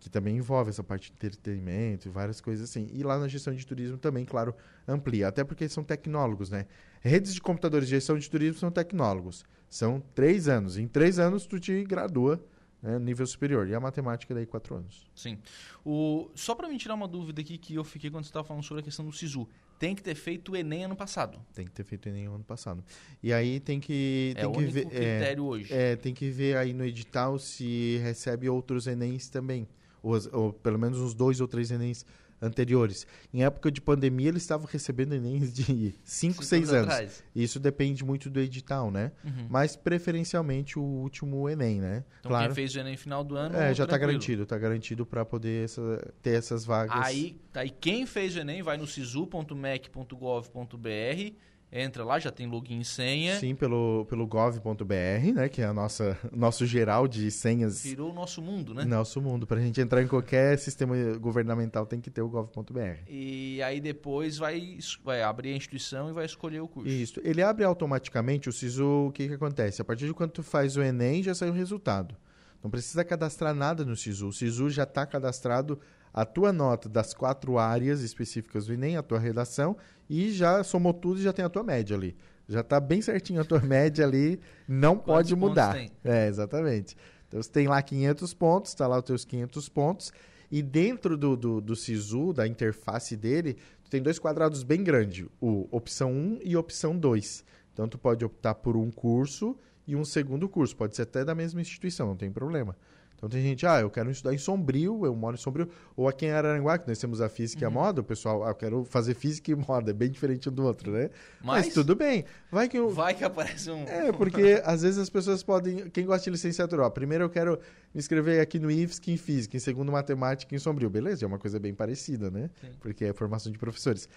[0.00, 2.88] que também envolve essa parte de entretenimento e várias coisas assim.
[2.92, 4.54] E lá na gestão de turismo também, claro,
[4.86, 5.28] amplia.
[5.28, 6.66] Até porque são tecnólogos, né?
[7.00, 9.44] Redes de computadores de gestão de turismo são tecnólogos.
[9.68, 10.76] São três anos.
[10.78, 12.42] Em três anos, tu te gradua
[12.82, 13.66] né, nível superior.
[13.68, 15.10] E a matemática, daí, quatro anos.
[15.14, 15.38] Sim.
[15.84, 18.62] O, só para me tirar uma dúvida aqui que eu fiquei quando você estava falando
[18.62, 19.48] sobre a questão do SISU.
[19.78, 21.38] Tem que ter feito o Enem ano passado.
[21.54, 22.82] Tem que ter feito Enem ano passado.
[23.22, 24.86] E aí tem que, é tem o que único ver.
[24.86, 25.72] é, critério hoje.
[25.72, 29.68] É, tem que ver aí no edital se recebe outros Enems também.
[30.02, 32.06] Ou, ou pelo menos uns dois ou três Enems
[32.40, 33.06] anteriores.
[33.32, 36.92] Em época de pandemia, eles estavam recebendo Enems de 5, Cinco 6 anos.
[36.92, 37.24] atrás.
[37.34, 39.12] Isso depende muito do edital, né?
[39.24, 39.46] Uhum.
[39.48, 42.04] Mas preferencialmente o último Enem, né?
[42.20, 42.46] Então claro.
[42.48, 43.56] quem fez o Enem final do ano.
[43.56, 47.04] É, já está garantido, está garantido para poder essa- ter essas vagas.
[47.04, 51.34] Aí, aí quem fez o Enem vai no sisu.mec.gov.br,
[51.70, 53.38] entra lá, já tem login e senha.
[53.38, 55.48] Sim, pelo, pelo gov.br, né?
[55.48, 58.84] Que é a nossa nosso geral de senhas Virou o nosso mundo, né?
[58.84, 59.46] Nosso mundo.
[59.46, 63.02] Para a gente entrar em qualquer sistema governamental tem que ter o gov.br.
[63.08, 66.88] E aí depois vai, vai abrir a instituição e vai escolher o curso.
[66.88, 67.20] Isso.
[67.22, 69.08] Ele abre automaticamente o SISU.
[69.08, 69.82] O que, que acontece?
[69.82, 72.16] A partir de quando tu faz o Enem, já sai o resultado.
[72.62, 74.28] Não precisa cadastrar nada no SISU.
[74.28, 75.80] O SISU já está cadastrado
[76.12, 79.76] a tua nota das quatro áreas específicas do Enem, a tua redação,
[80.08, 82.16] e já somou tudo e já tem a tua média ali.
[82.48, 85.74] Já está bem certinho a tua média ali, não pode mudar.
[85.74, 85.90] tem?
[86.02, 86.96] É, exatamente.
[87.28, 90.12] Então você tem lá 500 pontos, está lá os teus 500 pontos,
[90.50, 95.26] e dentro do, do, do SISU, da interface dele, tu tem dois quadrados bem grandes,
[95.40, 97.44] o opção 1 e opção 2.
[97.72, 101.34] Então tu pode optar por um curso e um segundo curso, pode ser até da
[101.34, 102.76] mesma instituição, não tem problema.
[103.16, 106.26] Então tem gente, ah, eu quero estudar em Sombrio, eu moro em Sombrio, ou aqui
[106.26, 108.84] em Araranguá, que nós temos a física e a moda, o pessoal, ah, eu quero
[108.84, 111.08] fazer física e moda, é bem diferente um do outro, né?
[111.42, 112.26] Mas, Mas, tudo bem.
[112.50, 113.84] Vai que eu, vai que aparece um.
[113.84, 115.88] é, porque às vezes as pessoas podem.
[115.88, 117.58] Quem gosta de licenciatura, ó, primeiro eu quero
[117.94, 120.90] me inscrever aqui no IFSC em Física, em segundo Matemática em Sombrio.
[120.90, 122.50] Beleza, é uma coisa bem parecida, né?
[122.60, 122.68] Sim.
[122.80, 124.08] Porque é formação de professores.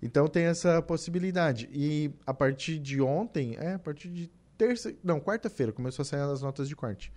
[0.00, 1.68] Então tem essa possibilidade.
[1.72, 4.30] E a partir de ontem, é, a partir de
[4.66, 7.12] terça, não, quarta-feira, começou a sair as notas de corte.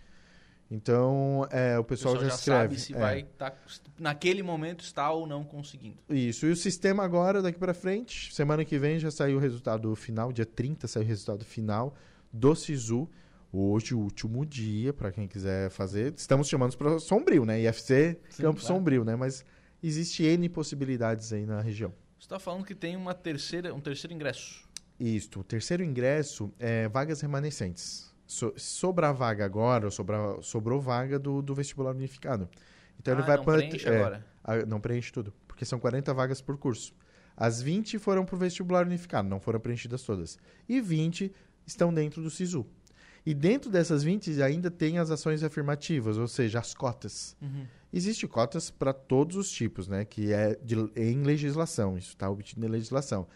[0.70, 2.78] Então, é, o pessoal, O pessoal já, já escreve.
[2.78, 3.00] sabe se é.
[3.00, 3.54] vai tá,
[3.98, 5.98] naquele momento está ou não conseguindo.
[6.10, 6.46] Isso.
[6.46, 10.34] E o sistema agora, daqui para frente, semana que vem já saiu o resultado final,
[10.34, 11.96] dia 30 saiu o resultado final
[12.34, 13.10] do SISU.
[13.52, 16.14] Hoje, o último dia, para quem quiser fazer.
[16.18, 17.62] Estamos chamando para Sombrio, né?
[17.62, 18.76] IFC Sim, Campo claro.
[18.76, 19.16] Sombrio, né?
[19.16, 19.46] Mas
[19.82, 21.94] existe N possibilidades aí na região.
[22.20, 24.67] Você está falando que tem uma terceira, um terceiro ingresso.
[25.00, 25.42] Isto.
[25.42, 28.14] O terceiro ingresso é vagas remanescentes.
[28.26, 32.50] So, sobrar vaga agora, sobrar, sobrou vaga do, do vestibular unificado.
[33.00, 34.26] Então ele Ah, vai não pra- preenche é, agora.
[34.44, 36.94] a- não preenche tudo, porque são 40 vagas por curso.
[37.38, 40.38] As 20 foram para o vestibular unificado, não foram preenchidas todas.
[40.68, 41.32] E 20
[41.66, 42.66] estão dentro do SISU.
[43.26, 47.36] E dentro dessas 20 ainda tem as ações afirmativas, ou seja, as cotas.
[47.42, 47.66] Uhum.
[47.94, 50.04] Existem cotas para todos os tipos, né?
[50.04, 53.28] Que é de- em legislação, isso está obtido em legislação.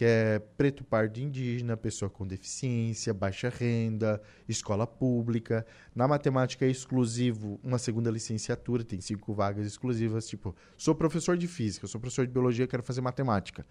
[0.00, 5.66] Que é preto, pardo, indígena, pessoa com deficiência, baixa renda, escola pública.
[5.94, 10.26] Na matemática é exclusivo uma segunda licenciatura, tem cinco vagas exclusivas.
[10.26, 13.66] Tipo, sou professor de física, sou professor de biologia, quero fazer matemática.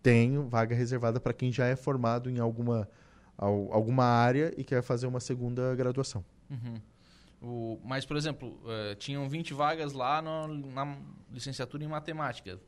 [0.00, 2.88] Tenho vaga reservada para quem já é formado em alguma,
[3.36, 6.24] al- alguma área e quer fazer uma segunda graduação.
[6.48, 6.80] Uhum.
[7.42, 10.96] O, mas, por exemplo, eh, tinham 20 vagas lá no- na
[11.32, 12.60] licenciatura em matemática.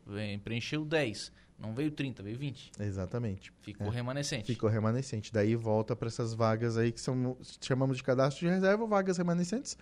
[0.42, 1.30] Preencheu 10.
[1.58, 2.70] Não veio 30, veio 20.
[2.78, 3.52] Exatamente.
[3.62, 3.90] Ficou É.
[3.90, 4.46] remanescente.
[4.46, 5.32] Ficou remanescente.
[5.32, 9.76] Daí volta para essas vagas aí que são chamamos de cadastro de reserva, vagas remanescentes.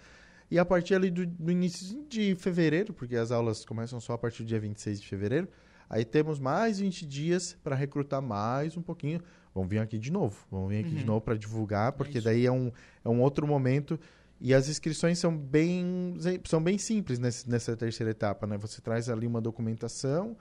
[0.50, 4.18] E a partir ali do, do início de fevereiro, porque as aulas começam só a
[4.18, 5.48] partir do dia 26 de fevereiro,
[5.90, 9.20] aí temos mais 20 dias para recrutar mais um pouquinho.
[9.52, 10.46] Vamos vir aqui de novo.
[10.50, 11.06] Vamos vir aqui de Uhum.
[11.06, 12.24] novo para divulgar, porque isso.
[12.24, 12.70] daí é um,
[13.04, 13.98] é um outro momento.
[14.40, 18.46] E as inscrições são bem, são bem simples nesse- nessa terceira etapa.
[18.46, 18.56] Né?
[18.58, 20.36] Você traz ali uma documentação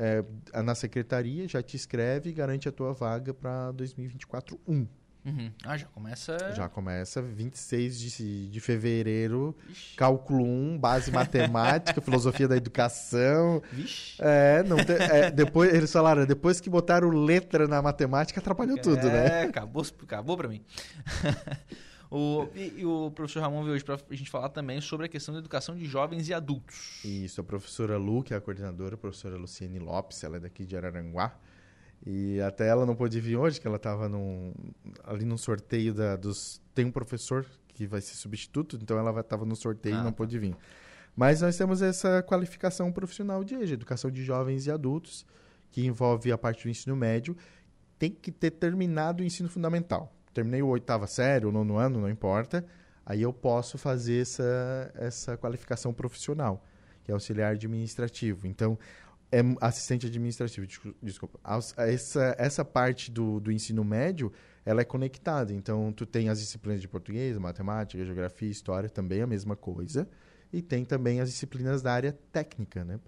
[0.00, 4.86] é, na secretaria, já te escreve e garante a tua vaga para 2024-1.
[5.22, 5.52] Uhum.
[5.66, 6.38] Ah, já começa.
[6.54, 9.94] Já começa 26 de, de fevereiro, Vixe.
[9.94, 13.62] cálculo 1, base matemática, filosofia da educação.
[13.70, 14.16] Vixe.
[14.18, 19.06] É, não tem- é, depois, eles falaram, depois que botaram letra na matemática, atrapalhou tudo,
[19.08, 19.42] né?
[19.42, 20.64] É, acabou, acabou pra mim.
[22.10, 25.32] o, e, e o professor Ramon veio hoje pra gente falar também sobre a questão
[25.32, 27.00] da educação de jovens e adultos.
[27.04, 30.66] Isso, a professora Lu, que é a coordenadora, a professora Luciene Lopes, ela é daqui
[30.66, 31.38] de Araranguá.
[32.04, 34.10] E até ela não pôde vir hoje, que ela estava
[35.04, 36.60] ali no sorteio da, dos.
[36.74, 40.10] Tem um professor que vai ser substituto, então ela estava no sorteio Ah, e não
[40.10, 40.16] tá.
[40.16, 40.56] pôde vir.
[41.14, 45.26] Mas nós temos essa qualificação profissional de EJA, educação de jovens e adultos,
[45.70, 47.36] que envolve a parte do ensino médio.
[47.98, 50.10] Tem que ter terminado o ensino fundamental.
[50.32, 52.64] Terminei o oitava série, o nono ano, não importa.
[53.04, 56.64] Aí eu posso fazer essa, essa qualificação profissional,
[57.02, 58.46] que é auxiliar administrativo.
[58.46, 58.78] Então,
[59.32, 61.38] é assistente administrativo, descu- desculpa.
[61.76, 64.32] Essa, essa parte do, do ensino médio,
[64.64, 65.52] ela é conectada.
[65.52, 70.08] Então, tu tem as disciplinas de português, matemática, geografia, história, também a mesma coisa.
[70.52, 72.98] E tem também as disciplinas da área técnica, né?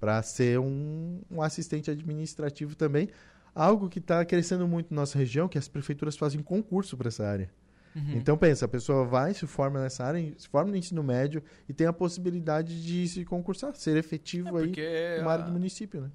[0.00, 3.08] Para ser um, um assistente administrativo também.
[3.54, 7.26] Algo que está crescendo muito na nossa região, que as prefeituras fazem concurso para essa
[7.26, 7.50] área.
[7.94, 8.14] Uhum.
[8.16, 11.72] Então pensa, a pessoa vai, se forma nessa área, se forma no ensino médio e
[11.72, 16.00] tem a possibilidade de se concursar, ser efetivo É aí numa área a- do município,
[16.00, 16.10] né?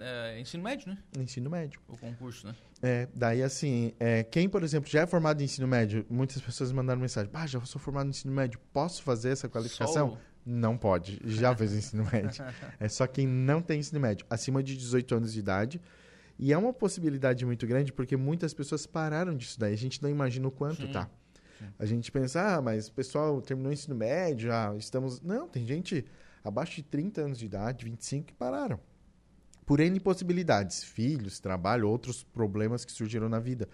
[0.00, 0.98] é, é ensino médio, né?
[1.16, 1.80] No ensino médio.
[1.88, 2.54] O concurso, né?
[2.82, 6.70] É, daí assim, é, quem, por exemplo, já é formado em ensino médio, muitas pessoas
[6.72, 10.18] mandaram mensagem, ah, já sou formado no ensino médio, posso fazer essa qualificação?
[10.44, 12.44] Não pode, já fez o ensino médio.
[12.78, 15.80] É só quem não tem ensino médio, acima de 18 anos de idade.
[16.38, 20.02] E é uma possibilidade muito grande porque muitas pessoas pararam de estudar e a gente
[20.02, 21.08] não imagina o quanto, Sim, tá?
[21.58, 21.66] sim.
[21.78, 25.20] A gente pensa, ah, mas o pessoal terminou o ensino médio, já estamos.
[25.20, 26.04] Não, tem gente
[26.42, 28.78] abaixo de 30 anos de idade, 25, que pararam.
[29.64, 33.68] Por N possibilidades, filhos, trabalho, outros problemas que surgiram na vida.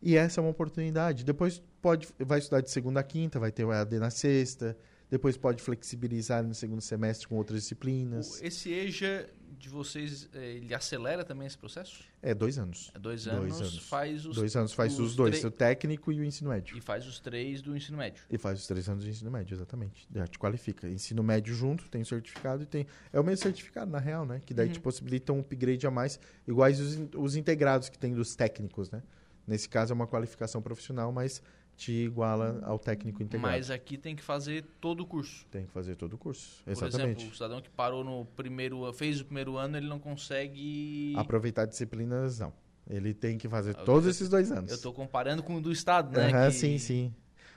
[0.00, 1.24] E essa é uma oportunidade.
[1.24, 4.76] Depois pode, vai estudar de segunda a quinta, vai ter o EAD na sexta.
[5.10, 8.40] Depois pode flexibilizar no segundo semestre com outras disciplinas.
[8.40, 9.28] Esse EJA
[9.62, 12.02] de vocês, eh, ele acelera também esse processo?
[12.20, 12.90] É dois anos.
[12.94, 13.78] É dois Dois anos, anos.
[13.88, 14.34] faz os...
[14.34, 16.76] dois anos faz os os dois, o técnico e o ensino médio.
[16.76, 18.20] E faz os três do ensino médio.
[18.28, 20.08] E faz os três anos de ensino médio, exatamente.
[20.12, 20.88] Já te qualifica.
[20.88, 22.86] Ensino médio junto, tem o certificado e tem.
[23.12, 24.40] É o mesmo certificado, na real, né?
[24.44, 24.72] Que daí Uhum.
[24.72, 29.00] te possibilita um upgrade a mais, iguais os, os integrados que tem dos técnicos, né?
[29.46, 31.40] Nesse caso é uma qualificação profissional, mas
[31.76, 33.52] te iguala ao técnico integrado.
[33.56, 35.44] Mas aqui tem que fazer todo o curso.
[35.50, 36.62] Tem que fazer todo o curso.
[36.64, 37.18] Por Exatamente.
[37.18, 41.12] exemplo, o cidadão que parou no primeiro fez o primeiro ano, ele não consegue...
[41.16, 42.52] Aproveitar disciplinas, não.
[42.88, 44.70] Ele tem que fazer Eu- todos eu- esses dois anos.
[44.70, 46.28] Eu tô comparando com o do Estado, né?
[46.28, 47.14] Aham, que sim, sim.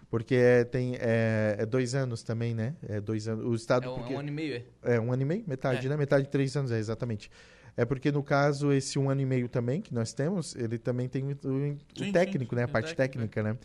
[0.09, 2.75] Porque é, tem, é, é dois anos também, né?
[2.87, 3.43] É dois anos.
[3.45, 3.85] O Estado.
[3.85, 4.53] É um, porque- é um ano e meio,
[4.83, 4.95] é.
[4.95, 5.43] É, um ano e meio?
[5.47, 5.89] Metade, É.
[5.89, 5.97] né?
[5.97, 7.29] Metade de três anos, é, exatamente.
[7.75, 11.09] É porque, no caso, esse um ano e meio também que nós temos, ele também
[11.09, 12.63] tem o, o- Sim, técnico, sim, né?
[12.63, 13.57] A parte técnico, técnica, né?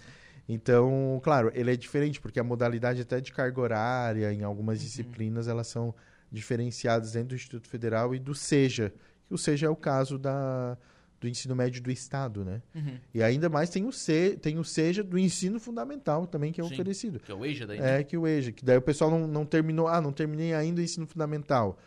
[0.53, 4.85] Então, claro, ele é diferente, porque a modalidade até de carga horária, em algumas Uhum.
[4.85, 5.95] disciplinas, elas são
[6.31, 8.93] diferenciadas dentro do Instituto Federal e do SEJA.
[9.27, 10.77] Que o SEJA é o caso da,
[11.21, 12.63] do ensino médio do Estado, né?
[12.75, 12.99] Uhum.
[13.15, 16.65] E ainda mais tem o, C, tem o SEJA do ensino fundamental também, que é
[16.65, 16.73] Sim.
[16.73, 17.21] oferecido.
[17.21, 18.01] Que é o EJA daí, né?
[18.01, 20.81] É que o EJA, que daí o pessoal não, não terminou, ah, não terminei ainda
[20.81, 21.79] o ensino fundamental.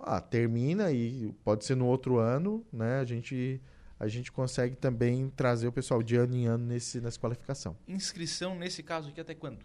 [0.00, 2.98] Ah, termina e pode ser no outro ano, né?
[3.00, 3.60] A gente,
[3.98, 7.76] a gente consegue também trazer o pessoal de ano em ano nesse, nessa qualificação.
[7.86, 9.58] Inscrição nesse caso aqui até quando?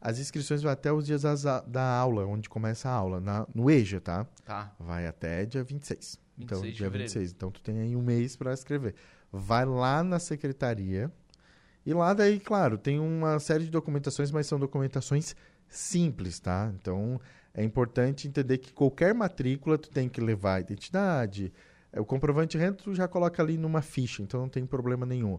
[0.00, 1.22] As inscrições vão até os dias
[1.66, 4.26] da aula, onde começa a aula, na, no EJA, tá?
[4.44, 4.74] Tá.
[4.78, 6.20] Vai até dia 26.
[6.38, 7.12] então, 26 de dia fevereiro.
[7.12, 7.32] 26.
[7.32, 8.94] Então, tu tem aí um mês para escrever.
[9.32, 11.10] Vai lá na secretaria.
[11.86, 15.34] E lá daí, claro, tem uma série de documentações, mas são documentações
[15.68, 16.70] simples, tá?
[16.78, 17.18] Então,
[17.54, 21.52] é importante entender que qualquer matrícula tu tem que levar a identidade.
[21.94, 25.06] É, O comprovante de renda tu já coloca ali numa ficha, então não tem problema
[25.06, 25.38] nenhum.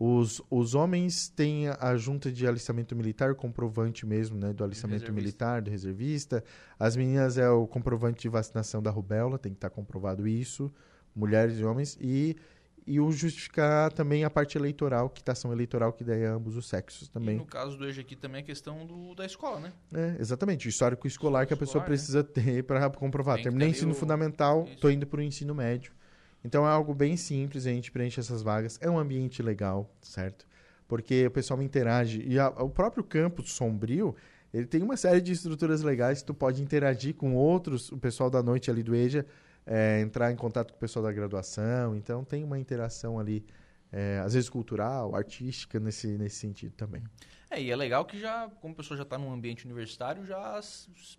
[0.00, 5.60] Os, os homens têm a junta de alistamento militar, comprovante mesmo, né, do alistamento militar,
[5.60, 6.44] do reservista.
[6.78, 10.72] As meninas é o comprovante de vacinação da rubéola, tem que estar comprovado isso,
[11.16, 11.98] mulheres e homens.
[12.00, 12.36] E,
[12.88, 17.08] e o justificar também a parte eleitoral, quitação eleitoral, que daí é ambos os sexos
[17.08, 17.36] E também.
[17.36, 19.72] no caso do EJA aqui também a questão do, da escola, né?
[19.94, 21.96] É, exatamente, o histórico escolar que a pessoa Escolar, né?
[21.96, 23.36] precisa ter para comprovar.
[23.36, 25.92] Tem Terminei ter ensino o- fundamental, estou indo para o ensino médio.
[26.44, 28.78] Então é algo bem simples, a gente preenche essas vagas.
[28.80, 30.46] É um ambiente legal, certo?
[30.86, 32.22] Porque o pessoal interage.
[32.26, 34.14] E a- o próprio campus sombrio,
[34.54, 38.30] ele tem uma série de estruturas legais que tu pode interagir com outros, o pessoal
[38.30, 39.26] da noite ali do EJA,
[39.68, 41.94] é, entrar em contato com o pessoal da graduação.
[41.94, 43.44] Então tem uma interação ali,
[43.92, 47.04] é, às vezes cultural, artística, nesse, nesse sentido também.
[47.50, 50.60] É, e é legal que já, como a pessoa já está num ambiente universitário, já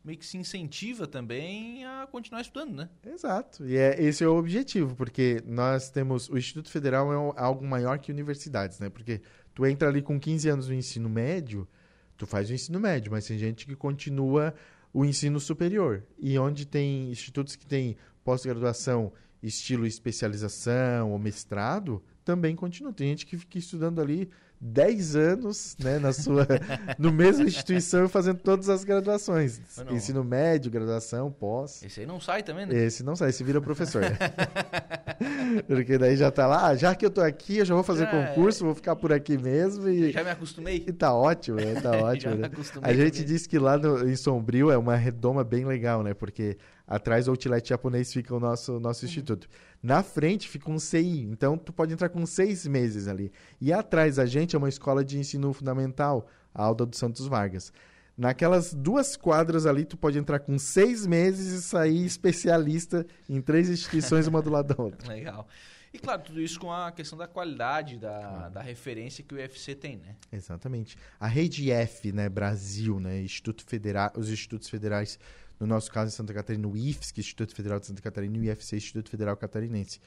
[0.03, 2.89] meio que se incentiva também a continuar estudando, né?
[3.03, 3.65] Exato.
[3.65, 6.29] E é, esse é o objetivo, porque nós temos.
[6.29, 8.89] O Instituto Federal é um- algo maior que universidades, né?
[8.89, 9.21] Porque
[9.55, 11.67] tu entra ali com 15 anos no ensino médio,
[12.15, 14.53] tu faz o ensino médio, mas tem gente que continua
[14.93, 16.03] o ensino superior.
[16.19, 17.97] E onde tem institutos que têm
[18.30, 19.11] pós-graduação,
[19.41, 22.93] estilo especialização ou mestrado, também continua.
[22.93, 24.30] Tem gente que fica estudando ali
[24.61, 26.45] 10 anos, né, na sua,
[26.99, 29.59] no mesma instituição fazendo todas as graduações.
[29.84, 31.82] Não- Ensino médio, graduação, pós.
[31.82, 32.75] Esse aí não sai também, né?
[32.75, 34.03] Esse não sai, esse vira professor.
[35.67, 38.03] Porque daí já tá lá, ah, já que eu tô aqui, eu já vou fazer
[38.03, 38.05] é.
[38.27, 40.84] concurso, vou ficar por aqui mesmo e, Já me acostumei.
[40.88, 41.80] e tá ótimo, né?
[41.82, 42.45] Tá ótimo, né?
[42.47, 43.25] acostumei A gente também.
[43.34, 46.13] disse que lá no- em Sombrio é uma redoma bem legal, né?
[46.13, 46.57] Porque
[46.89, 48.79] atrás do outlet japonês fica o nosso, Uhum.
[48.79, 49.47] nosso instituto.
[49.81, 53.31] Na frente fica um CI, então tu pode entrar com seis meses ali.
[53.61, 57.71] E atrás da gente é uma escola de ensino fundamental, a Alda dos Santos Vargas.
[58.17, 63.69] Naquelas duas quadras ali, tu pode entrar com seis meses e sair especialista em três
[63.69, 65.07] instituições, uma do lado da outra.
[65.13, 65.47] Legal.
[65.93, 69.73] E claro, tudo isso com a questão da qualidade, da, da referência que o UFC
[69.73, 70.15] tem, né?
[70.31, 70.97] Exatamente.
[71.19, 75.17] A rede F, né, Brasil, né, Instituto Federal, os institutos federais,
[75.60, 78.43] no nosso caso em Santa Catarina, o IFSC, Instituto Federal de Santa Catarina, e o
[78.45, 79.99] IFC, Instituto Federal Catarinense.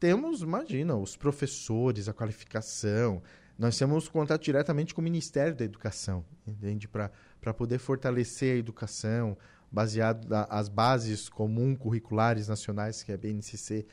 [0.00, 3.22] Temos, imagina, os professores, a qualificação.
[3.58, 6.86] Nós temos contato diretamente com o Ministério da Educação, entende?
[6.88, 9.36] Para poder fortalecer a educação,
[9.70, 13.86] baseado nas bases comum curriculares nacionais, que é a BNCC,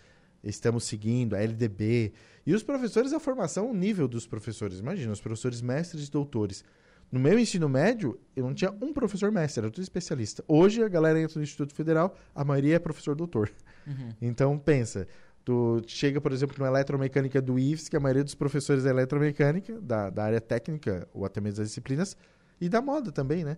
[0.43, 2.13] estamos seguindo, a LDB.
[2.45, 4.79] E os professores, a formação, o nível dos professores.
[4.79, 6.63] Imagina, os professores mestres e doutores.
[7.13, 10.43] No meu ensino médio, eu não tinha um professor mestre, era tudo especialista.
[10.47, 13.51] Hoje, a galera entra no Instituto Federal, a maioria é professor doutor.
[14.19, 15.05] Então, pensa,
[15.45, 19.79] tu chega, por exemplo, na eletromecânica do IFES, que a maioria dos professores é eletromecânica,
[19.79, 22.17] da, da área técnica, ou até mesmo das disciplinas,
[22.59, 23.57] e da moda também, né?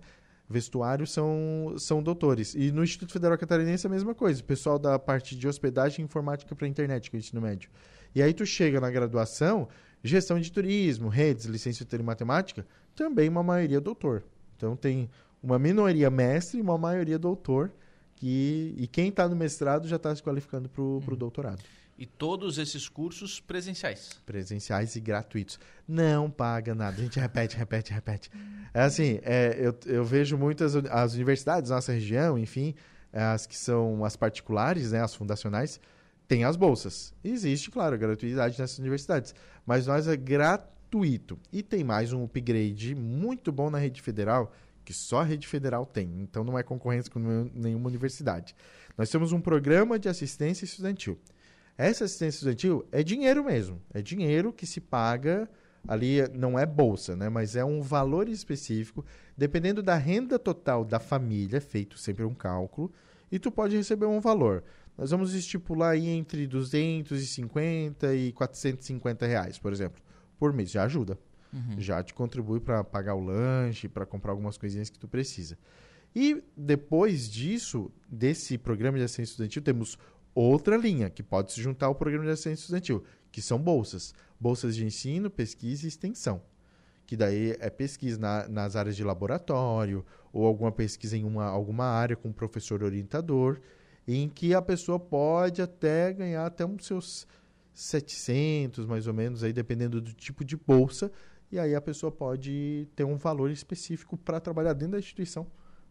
[0.49, 2.55] Vestuário são, são doutores.
[2.55, 4.41] E no Instituto Federal Catarinense é a mesma coisa.
[4.41, 7.69] O pessoal da parte de hospedagem e informática para internet, que é o ensino médio.
[8.13, 9.69] E aí tu chega na graduação,
[10.03, 12.65] gestão de turismo, redes, licenciatura em matemática,
[12.95, 14.23] também uma maioria doutor.
[14.55, 15.09] Então tem
[15.43, 17.71] uma minoria mestre e uma maioria doutor.
[18.15, 21.61] Que, e quem está no mestrado já está se qualificando para o doutorado.
[21.97, 24.19] E todos esses cursos presenciais.
[24.25, 25.59] Presenciais e gratuitos.
[25.87, 26.97] Não paga nada.
[26.97, 28.31] A gente repete, repete, repete.
[28.73, 32.75] É assim, é, eu, eu vejo muitas as universidades da nossa região, enfim,
[33.13, 35.79] as que são as particulares, né, as fundacionais,
[36.27, 37.13] têm as bolsas.
[37.23, 39.33] Existe, claro, a gratuidade nessas universidades.
[39.65, 40.17] Mas nós é
[40.95, 41.37] gratuito.
[41.51, 45.85] E tem mais um upgrade muito bom na rede federal, que só a rede federal
[45.85, 46.09] tem.
[46.21, 48.55] Então não é concorrência com nenhum- nenhuma universidade.
[48.97, 51.17] Nós temos um programa de assistência estudantil.
[51.77, 53.81] Essa assistência estudantil é dinheiro mesmo.
[53.93, 55.49] É dinheiro que se paga
[55.87, 57.27] ali, não é bolsa, né?
[57.29, 59.05] Mas é um valor específico,
[59.37, 62.91] dependendo da renda total da família, feito sempre um cálculo,
[63.31, 64.63] e tu pode receber um valor.
[64.97, 70.01] nós vamos estipular aí entre 250 e 450 reais, por exemplo,
[70.37, 70.71] por mês.
[70.71, 71.17] Já ajuda.
[71.53, 71.75] Uhum.
[71.79, 75.57] Já te contribui para pagar o lanche, para comprar algumas coisinhas que tu precisa.
[76.15, 79.97] E depois disso, desse programa de assistência estudantil, temos
[80.33, 84.13] outra linha que pode se juntar ao programa de assistência estudantil, que são bolsas.
[84.39, 86.41] Bolsas de ensino, pesquisa e extensão.
[87.05, 91.85] Que daí é pesquisa na- nas áreas de laboratório, ou alguma pesquisa em uma, alguma
[91.85, 93.59] área com um professor orientador,
[94.07, 97.27] em que a pessoa pode até ganhar até uns seus
[97.75, 101.11] 700, mais ou menos, aí dependendo do tipo de bolsa,
[101.51, 105.45] e aí a pessoa pode ter um valor específico para trabalhar dentro da instituição.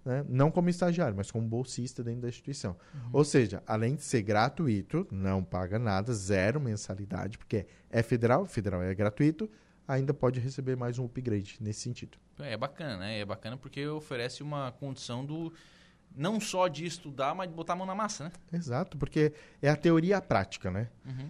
[0.05, 0.25] Né?
[0.29, 2.77] Não como estagiário, mas como bolsista dentro da instituição.
[3.13, 8.83] Ou seja, além de ser gratuito, não paga nada, zero mensalidade, porque é federal, federal
[8.83, 9.49] é gratuito,
[9.87, 12.19] ainda pode receber mais um upgrade nesse sentido.
[12.39, 13.21] É bacana, né?
[13.21, 15.53] É bacana porque oferece uma condição do
[16.15, 18.33] não só de estudar, mas de botar a mão na massa, né?
[18.53, 20.89] Exato, porque é a teoria e a prática, né?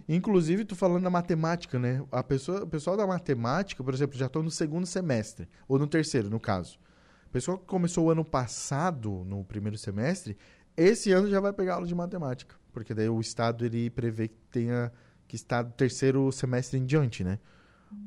[0.09, 2.05] Inclusive, tu falando da matemática, né?
[2.12, 5.87] A pessoa, o pessoal da matemática, por exemplo, já estão no segundo semestre, ou no
[5.87, 6.78] terceiro, no caso.
[7.26, 10.37] O pessoal que começou o ano passado, no primeiro semestre,
[10.76, 12.55] esse ano já vai pegar aula de matemática.
[12.72, 14.93] Porque daí o Estado, ele prevê que tenha
[15.26, 17.39] que estar do terceiro semestre em diante, né?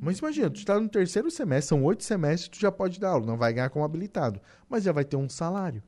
[0.02, 3.26] Mas imagina, tu está no terceiro semestre, são oito semestres, tu já pode dar aula,
[3.26, 5.82] não vai ganhar como habilitado, mas já vai ter um salário.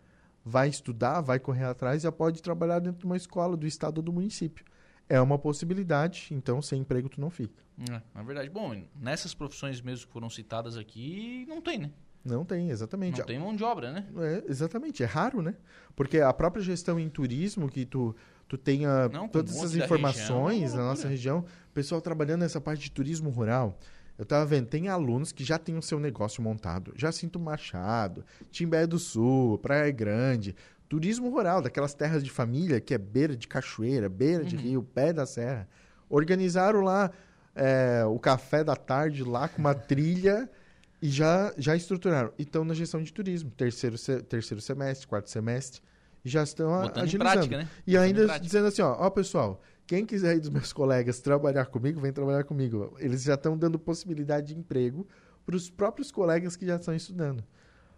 [0.44, 4.04] Vai estudar, vai correr atrás, já pode trabalhar dentro de uma escola do estado ou
[4.04, 4.66] do município.
[5.08, 7.64] É uma possibilidade, então sem emprego tu não fica.
[7.90, 11.92] É, na verdade, bom, nessas profissões mesmo que foram citadas aqui, não tem, né?
[12.24, 13.20] Não tem, exatamente.
[13.20, 14.06] Não tem mão de obra, né?
[14.18, 15.56] É, exatamente, é raro, né?
[15.96, 18.16] Porque a própria gestão em turismo, que tu,
[18.48, 22.42] tu tenha Não, todas um essas informações região, é na nossa região, o pessoal trabalhando
[22.42, 23.80] nessa parte de turismo rural.
[24.20, 26.91] Eu tava vendo, tem alunos que já têm o seu negócio montado.
[26.93, 30.53] Jacinto Machado, Timbé do Sul, Praia Grande,
[30.89, 34.49] turismo rural, daquelas terras de família que é beira de cachoeira, beira Uhum.
[34.49, 35.65] de rio, pé da serra.
[36.09, 37.09] Organizaram lá
[37.55, 40.49] é, o café da tarde lá com uma trilha
[41.01, 42.32] e já, já estruturaram.
[42.38, 45.82] E estão na gestão de turismo, terceiro, se- terceiro semestre, quarto semestre,
[46.26, 47.32] e já estão a- Botando agilizando.
[47.47, 47.67] prática, né?
[47.88, 51.66] E Botando ainda dizendo assim, ó, ó pessoal, quem quiser aí dos meus colegas trabalhar
[51.66, 52.96] comigo, vem trabalhar comigo.
[53.00, 55.08] Eles já estão dando possibilidade de emprego
[55.44, 57.44] para os próprios colegas que já estão estudando.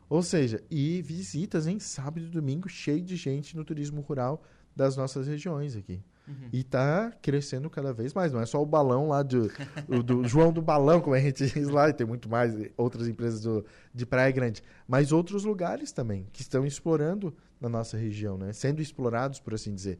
[0.07, 4.41] Ou seja, e visitas em sábado e domingo cheio de gente no turismo rural
[4.73, 6.01] das nossas regiões aqui.
[6.53, 8.31] E tá crescendo cada vez mais.
[8.31, 9.51] Não é só o balão lá do,
[9.89, 13.05] o do João do Balão, como a gente diz lá, e tem muito mais outras
[13.05, 14.63] empresas do, de Praia Grande.
[14.87, 18.53] Mas outros lugares também, que estão explorando na nossa região, né?
[18.53, 19.99] Sendo explorados, por assim dizer.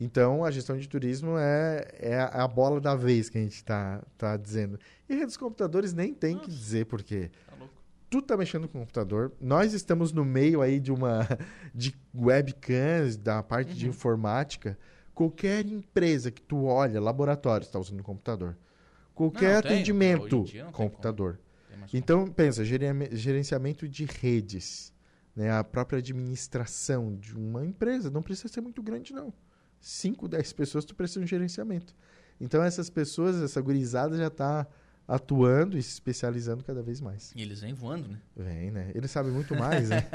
[0.00, 3.56] Então, a gestão de turismo é, é a a bola da vez que a gente
[3.56, 4.78] está tá dizendo.
[5.08, 7.30] E redes computadores nem tem que dizer por quê.
[7.46, 7.66] Tá.
[8.10, 9.32] Tu tá mexendo com o computador.
[9.40, 11.26] Nós estamos no meio aí de uma
[11.74, 13.76] de webcams, da parte Uhum.
[13.76, 14.78] de informática.
[15.14, 18.56] Qualquer empresa que tu olha, laboratório, está usando computador.
[19.14, 21.40] Qualquer Não, atendimento, tem computador.
[21.92, 24.92] Então, pensa, gerenciame- gerenciamento de redes,
[25.34, 25.50] né?
[25.50, 28.10] a própria administração de uma empresa.
[28.10, 29.32] Não precisa ser muito grande, não.
[29.80, 31.94] 5, 10 pessoas, tu precisa de um gerenciamento.
[32.40, 34.66] Então, essas pessoas, essa gurizada já está
[35.08, 37.32] atuando e se especializando cada vez mais.
[37.34, 38.18] E eles vêm voando, né?
[38.36, 38.90] Vem, né?
[38.94, 40.06] Ele sabe muito mais, né?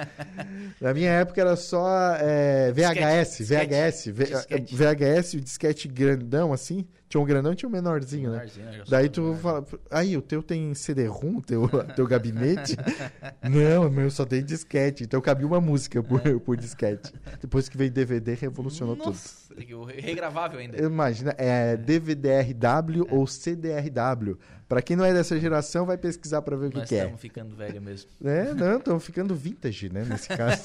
[0.79, 1.87] Na minha época era só
[2.19, 4.75] é, VHS, Disquete, VHS, disquete.
[4.75, 6.85] VHS, o disquete grandão assim.
[7.09, 8.37] Tinha um grandão e tinha um menorzinho, né?
[8.37, 8.83] Menorzinho, né?
[8.89, 9.37] Daí tu menor.
[9.37, 12.75] fala, aí o teu tem CD-ROM, teu, teu gabinete?
[13.43, 15.03] Não, meu só tem disquete.
[15.03, 17.13] Então cabia uma música por, por disquete.
[17.39, 19.07] Depois que veio DVD, revolucionou tudo.
[19.09, 20.81] Nossa, tem que- o regravável ainda.
[20.83, 24.39] Imagina, é DVD-RW ou CDRW.
[24.73, 26.99] Pra quem não é dessa geração, vai pesquisar pra ver o que, Nós que é.
[26.99, 28.09] estamos ficando velho mesmo.
[28.25, 30.63] É, não, estamos ficando vintage, né, nesse caso.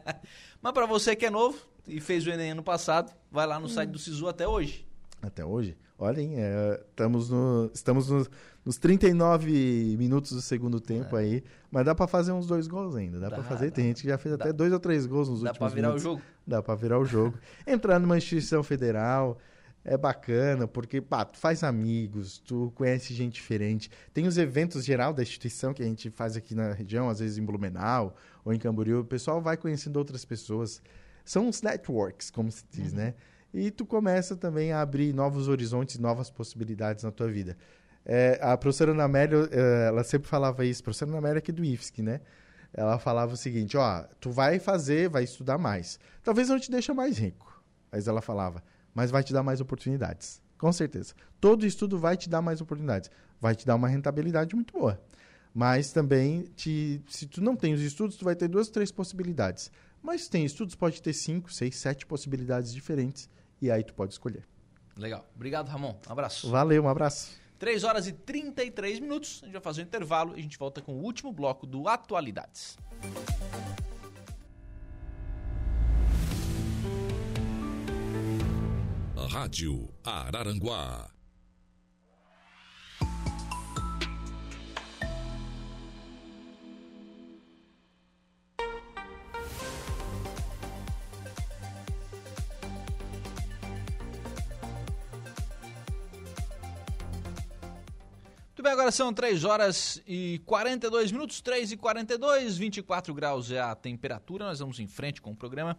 [0.62, 3.66] Mas pra você que é novo e fez o Enem ano passado, vai lá no
[3.66, 3.68] Hum.
[3.68, 4.86] site do Sisu até hoje.
[5.22, 5.76] Até hoje.
[5.98, 8.26] Olhem, é, estamos, no, estamos no-
[8.64, 11.44] nos 39 minutos do segundo tempo aí.
[11.70, 13.18] Mas dá pra fazer uns dois gols ainda.
[13.20, 13.66] Dá, Dá, pra fazer.
[13.68, 13.72] dá.
[13.76, 14.44] Tem gente que já fez Dá.
[14.44, 16.04] até dois ou três gols nos Dá últimos pra virar minutos.
[16.06, 16.22] o jogo.
[16.46, 17.38] Dá pra virar o jogo.
[17.66, 19.36] Entrar numa instituição federal
[19.84, 23.90] é bacana, porque pá, tu faz amigos, tu conhece gente diferente.
[24.12, 27.38] Tem os eventos geral da instituição que a gente faz aqui na região, às vezes
[27.38, 28.14] em Blumenau
[28.44, 29.00] ou em Camboriú.
[29.00, 30.82] O pessoal vai conhecendo outras pessoas.
[31.24, 33.14] São os networks, como se diz, né?
[33.52, 37.56] E tu começa também a abrir novos horizontes, novas possibilidades na tua vida.
[38.04, 41.52] É, a professora Ana Amélia, eh, ela sempre falava isso, a professora Ana Amélia aqui
[41.52, 42.20] do IFSC, né?
[42.72, 45.98] Ela falava o seguinte, ó, tu vai fazer, vai estudar mais.
[46.22, 48.62] Talvez não te deixe mais rico, mas ela falava,
[48.94, 50.42] mas vai te dar mais oportunidades.
[50.58, 51.14] Com certeza.
[51.40, 53.10] Todo estudo vai te dar mais oportunidades.
[53.40, 55.00] Vai te dar uma rentabilidade muito boa.
[55.54, 59.70] Mas também, te, se tu não tem os estudos, tu vai ter duas, três possibilidades.
[60.02, 63.28] Mas se tem estudos, pode ter cinco, seis, sete possibilidades diferentes
[63.60, 64.46] e aí tu pode escolher.
[64.96, 65.28] Legal.
[65.34, 65.96] Obrigado, Ramon.
[66.08, 66.50] Um abraço.
[66.50, 67.40] Valeu, um abraço.
[67.58, 69.40] 3 horas e 33 minutos.
[69.42, 71.86] A gente vai fazer um intervalo e a gente volta com o último bloco do
[71.88, 72.78] Atualidades.
[79.30, 81.08] Rádio Araranguá.
[98.48, 103.60] Muito bem, agora são 3 horas e 42 minutos, 3 e 42, 24 graus é
[103.60, 104.46] a temperatura.
[104.46, 105.78] Nós vamos em frente com o programa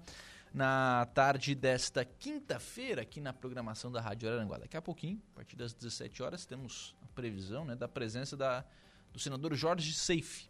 [0.54, 4.58] na tarde desta quinta-feira aqui na programação da Rádio Araranguá.
[4.58, 8.66] Daqui a pouquinho, a partir das 17 horas, temos a previsão né, da presença da,
[9.14, 10.49] do senador Jorge Seife,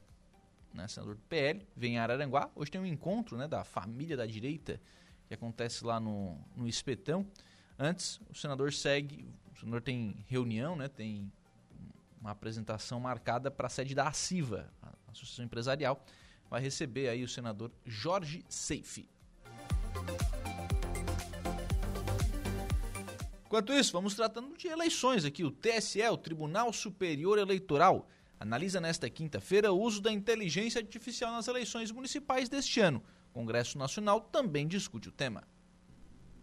[0.74, 2.49] né, senador do PL, vem a Araranguá.
[2.56, 4.82] Hoje tem um encontro né, da família da direita
[5.28, 7.26] que acontece lá no, no Espetão.
[7.78, 11.32] Antes, o senador segue, o senador tem reunião, né, tem
[12.20, 16.04] uma apresentação marcada para a sede da ACIVA, a Associação Empresarial,
[16.49, 19.08] vai receber aí o senador Jorge Seife.
[23.52, 25.44] Enquanto isso, vamos tratando de eleições aqui.
[25.44, 28.08] O TSE, o Tribunal Superior Eleitoral,
[28.39, 33.04] analisa nesta quinta-feira o uso da inteligência artificial nas eleições municipais deste ano.
[33.30, 35.44] O Congresso Nacional também discute o tema.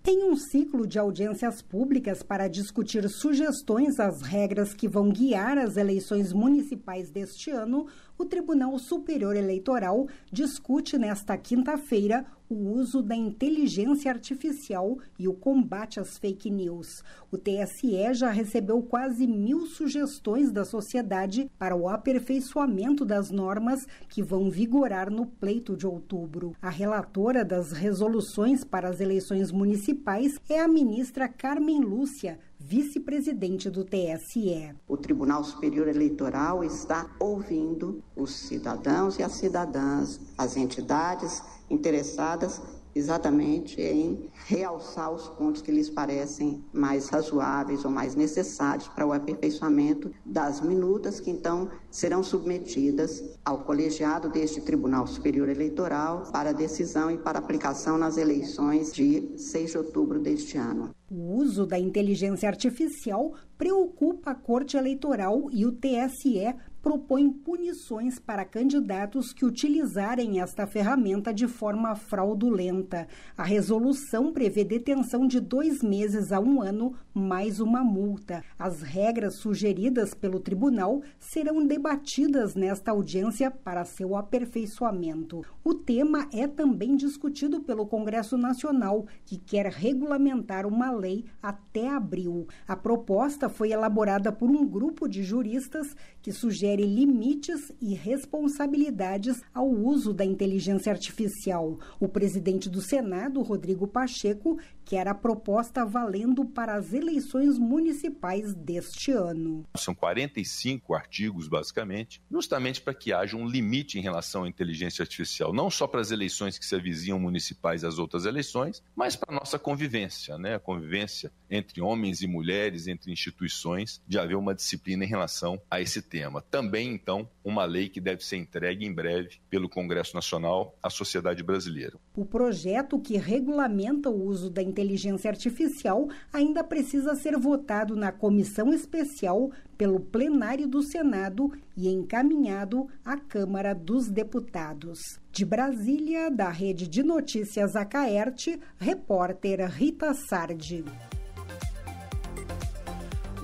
[0.03, 5.77] Tem um ciclo de audiências públicas para discutir sugestões às regras que vão guiar as
[5.77, 7.87] eleições municipais deste ano.
[8.17, 16.01] O Tribunal Superior Eleitoral discute nesta quinta-feira o uso da inteligência artificial e o combate
[16.01, 17.03] às fake news.
[17.31, 24.23] O TSE já recebeu quase mil sugestões da sociedade para o aperfeiçoamento das normas que
[24.23, 26.55] vão vigorar no pleito de outubro.
[26.61, 33.85] A relatora das resoluções para as eleições municipais é a ministra Carmen Lúcia, vice-presidente do
[33.85, 34.75] TSE.
[34.89, 42.61] O Tribunal Superior Eleitoral está ouvindo os cidadãos e as cidadãs, as entidades interessadas
[42.95, 49.13] exatamente em realçar os pontos que lhes parecem mais razoáveis ou mais necessários para o
[49.13, 57.11] aperfeiçoamento das minutas que então serão submetidas ao colegiado deste Tribunal Superior Eleitoral para decisão
[57.11, 60.91] e para aplicação nas eleições de 6 de outubro deste ano.
[61.11, 68.45] O uso da inteligência artificial preocupa a Corte Eleitoral e o TSE propõe punições para
[68.45, 73.07] candidatos que utilizarem esta ferramenta de forma fraudulenta.
[73.37, 78.43] A resolução prevê detenção de dois meses a um ano, mais uma multa.
[78.59, 85.43] As regras sugeridas pelo tribunal serão debatidas nesta audiência para seu aperfeiçoamento.
[85.65, 92.47] O tema é também discutido pelo Congresso Nacional, que quer regulamentar uma lei até abril.
[92.67, 99.69] A proposta foi elaborada por um grupo de juristas que sugere limites e responsabilidades ao
[99.69, 101.79] uso da inteligência artificial.
[102.01, 109.13] O presidente do Senado, Rodrigo Pacheco, quer a proposta valendo para as eleições municipais deste
[109.13, 109.67] ano.
[109.77, 115.53] São 45 artigos, basicamente, justamente para que haja um limite em relação à inteligência artificial,
[115.53, 119.39] não só para as eleições que se avizinham municipais as outras eleições, mas para a
[119.39, 120.55] nossa convivência, né?
[120.55, 125.81] a convivência entre homens e mulheres, entre instituições, de haver uma disciplina em relação a
[125.81, 126.43] esse tema.
[126.51, 131.43] Também, então, uma lei que deve ser entregue em breve pelo Congresso Nacional à sociedade
[131.43, 131.99] brasileira.
[132.17, 138.73] O projeto que regulamenta o uso da inteligência artificial ainda precisa ser votado na comissão
[138.73, 145.21] especial pelo plenário do Senado e encaminhado à Câmara dos Deputados.
[145.31, 150.85] De Brasília, da Rede de Notícias Acaerte, repórter Rita Sardi.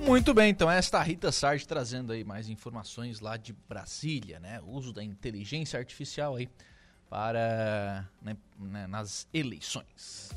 [0.05, 4.61] Muito bem, então esta Rita Sardi trazendo aí mais informações lá de Brasília, né?
[4.61, 6.47] O uso da inteligência artificial aí
[7.09, 10.29] para né, né, nas eleições.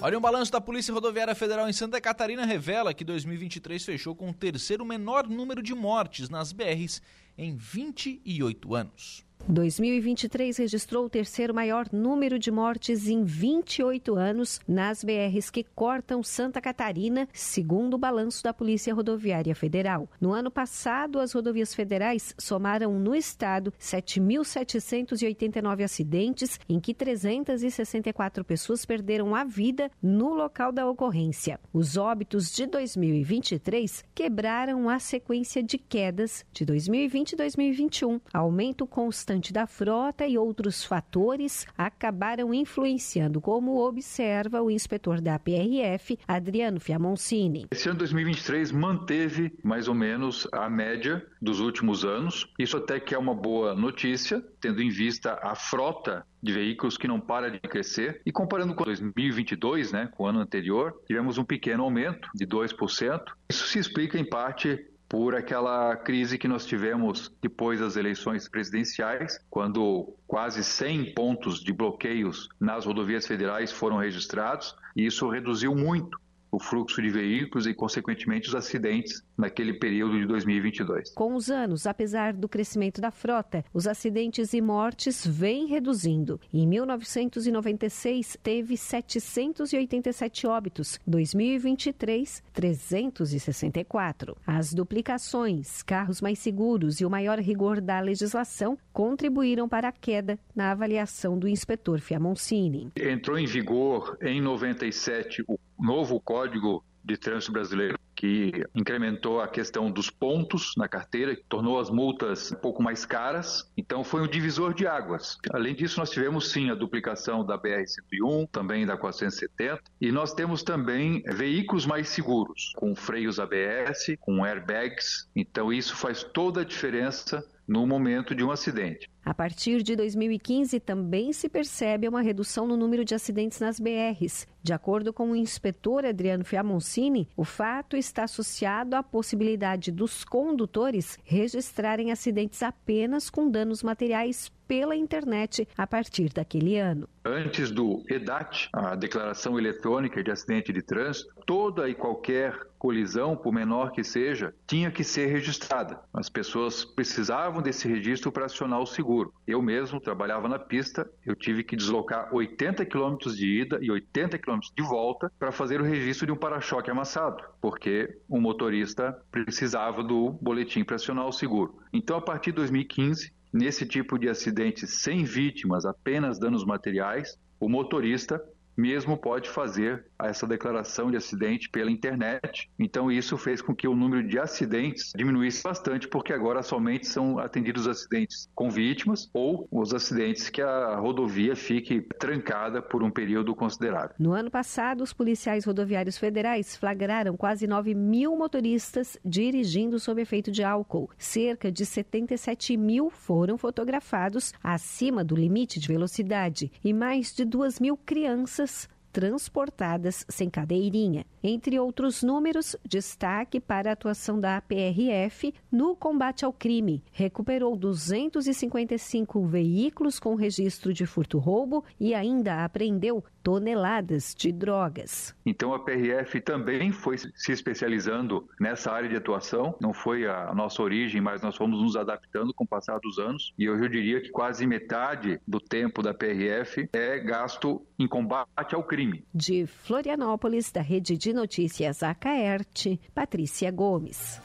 [0.00, 4.30] Olha, um balanço da Polícia Rodoviária Federal em Santa Catarina revela que 2023 fechou com
[4.30, 7.00] o terceiro menor número de mortes nas BRs
[7.36, 9.27] em 28 anos.
[9.46, 16.22] 2023 registrou o terceiro maior número de mortes em 28 anos nas BRs que cortam
[16.22, 20.08] Santa Catarina, segundo o balanço da Polícia Rodoviária Federal.
[20.20, 28.84] No ano passado, as rodovias federais somaram no estado 7.789 acidentes, em que 364 pessoas
[28.84, 31.60] perderam a vida no local da ocorrência.
[31.72, 39.27] Os óbitos de 2023 quebraram a sequência de quedas de 2020 e 2021, aumento constante
[39.28, 46.80] restante da frota e outros fatores acabaram influenciando, como observa o inspetor da PRF, Adriano
[46.80, 47.66] Fiamoncini.
[47.70, 52.50] Esse ano 2023 manteve mais ou menos a média dos últimos anos.
[52.58, 57.06] Isso até que é uma boa notícia, tendo em vista a frota de veículos que
[57.06, 58.22] não para de crescer.
[58.24, 63.20] E comparando com 2022, né, com o ano anterior, tivemos um pequeno aumento de 2%.
[63.50, 69.40] Isso se explica em parte por aquela crise que nós tivemos depois das eleições presidenciais,
[69.48, 76.20] quando quase 100 pontos de bloqueios nas rodovias federais foram registrados, e isso reduziu muito
[76.50, 81.10] o fluxo de veículos e, consequentemente, os acidentes naquele período de 2022.
[81.10, 86.40] Com os anos, apesar do crescimento da frota, os acidentes e mortes vêm reduzindo.
[86.52, 94.36] Em 1996, teve 787 óbitos, 2023, 364.
[94.46, 100.38] As duplicações, carros mais seguros e o maior rigor da legislação contribuíram para a queda
[100.54, 102.90] na avaliação do inspetor Fiamoncini.
[102.96, 109.88] Entrou em vigor em 97 o novo Código de Trânsito Brasileiro, que incrementou a questão
[109.88, 113.70] dos pontos na carteira, que tornou as multas um pouco mais caras.
[113.76, 115.38] Então, foi um divisor de águas.
[115.52, 120.64] Além disso, nós tivemos sim a duplicação da BR-101, também da 470, e nós temos
[120.64, 125.28] também veículos mais seguros, com freios ABS, com airbags.
[125.36, 129.08] Então, isso faz toda a diferença no momento de um acidente.
[129.22, 134.48] A partir de 2015, também se percebe uma redução no número de acidentes nas BRs.
[134.62, 141.18] De acordo com o inspetor Adriano Fiamoncini, o fato está associado à possibilidade dos condutores
[141.24, 147.08] registrarem acidentes apenas com danos materiais pela internet a partir daquele ano.
[147.24, 153.52] Antes do EDAT, a Declaração Eletrônica de Acidente de Trânsito, toda e qualquer colisão, por
[153.52, 156.00] menor que seja, tinha que ser registrada.
[156.14, 159.34] As pessoas precisavam desse registro para acionar o seguro.
[159.46, 164.38] Eu mesmo trabalhava na pista, eu tive que deslocar 80 quilômetros de ida e 80
[164.38, 170.02] quilômetros de volta para fazer o registro de um para-choque amassado, porque o motorista precisava
[170.02, 171.78] do boletim para acionar o seguro.
[171.92, 177.68] Então, a partir de 2015, Nesse tipo de acidente sem vítimas, apenas danos materiais, o
[177.68, 178.42] motorista
[178.76, 182.70] mesmo pode fazer essa declaração de acidente pela internet.
[182.78, 187.38] Então, isso fez com que o número de acidentes diminuísse bastante, porque agora somente são
[187.38, 193.54] atendidos acidentes com vítimas ou os acidentes que a rodovia fique trancada por um período
[193.54, 194.14] considerável.
[194.18, 200.50] No ano passado, os policiais rodoviários federais flagraram quase 9 mil motoristas dirigindo sob efeito
[200.50, 201.10] de álcool.
[201.16, 207.80] Cerca de 77 mil foram fotografados acima do limite de velocidade e mais de 2
[207.80, 211.24] mil crianças transportadas sem cadeirinha.
[211.42, 217.02] Entre outros números, destaque para a atuação da PRF no combate ao crime.
[217.12, 225.34] Recuperou 255 veículos com registro de furto-roubo e ainda apreendeu toneladas de drogas.
[225.46, 229.74] Então a PRF também foi se especializando nessa área de atuação.
[229.80, 233.54] Não foi a nossa origem, mas nós fomos nos adaptando com o passar dos anos.
[233.58, 238.74] E hoje eu diria que quase metade do tempo da PRF é gasto em combate
[238.74, 239.24] ao crime.
[239.34, 244.40] De Florianópolis, da Rede de Notícias Acaerte, Patrícia Gomes.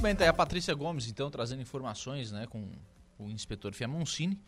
[0.00, 2.68] Bem, tá aí a Patrícia Gomes, então, trazendo informações né, com
[3.18, 4.40] o inspetor Fiamoncini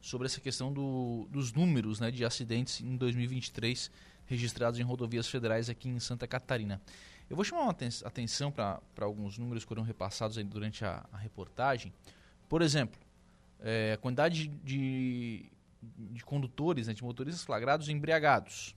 [0.00, 3.90] sobre essa questão do, dos números né, de acidentes em 2023
[4.24, 6.80] registrados em rodovias federais aqui em Santa Catarina.
[7.28, 11.92] Eu vou chamar uma atenção para alguns números que foram repassados durante a, a, reportagem.
[12.48, 13.00] Por exemplo,
[13.60, 15.50] é, a quantidade de,
[15.82, 18.76] de condutores, né, de motoristas flagrados embriagados,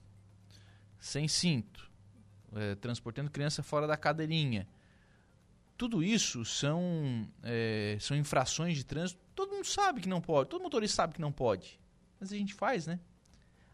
[1.04, 1.90] sem cinto,
[2.54, 4.66] é, transportando criança fora da cadeirinha.
[5.76, 10.62] Tudo isso são, é, são infrações de trânsito Todo mundo sabe que não pode, todo
[10.62, 11.80] motorista sabe que não pode.
[12.20, 13.00] Mas a gente faz, né?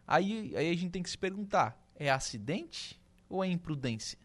[0.07, 2.99] Aí, aí a gente tem que se perguntar: é acidente
[3.29, 4.17] ou é imprudência?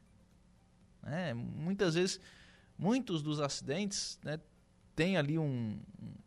[1.02, 2.18] É, muitas vezes,
[2.76, 4.40] muitos dos acidentes né,
[4.96, 5.78] têm ali um,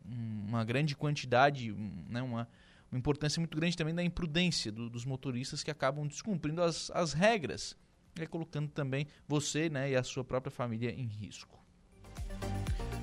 [0.04, 1.72] uma grande quantidade,
[2.08, 2.48] né, uma,
[2.90, 7.12] uma importância muito grande também da imprudência do, dos motoristas que acabam descumprindo as, as
[7.12, 7.76] regras,
[8.18, 11.58] e colocando também você né, e a sua própria família em risco.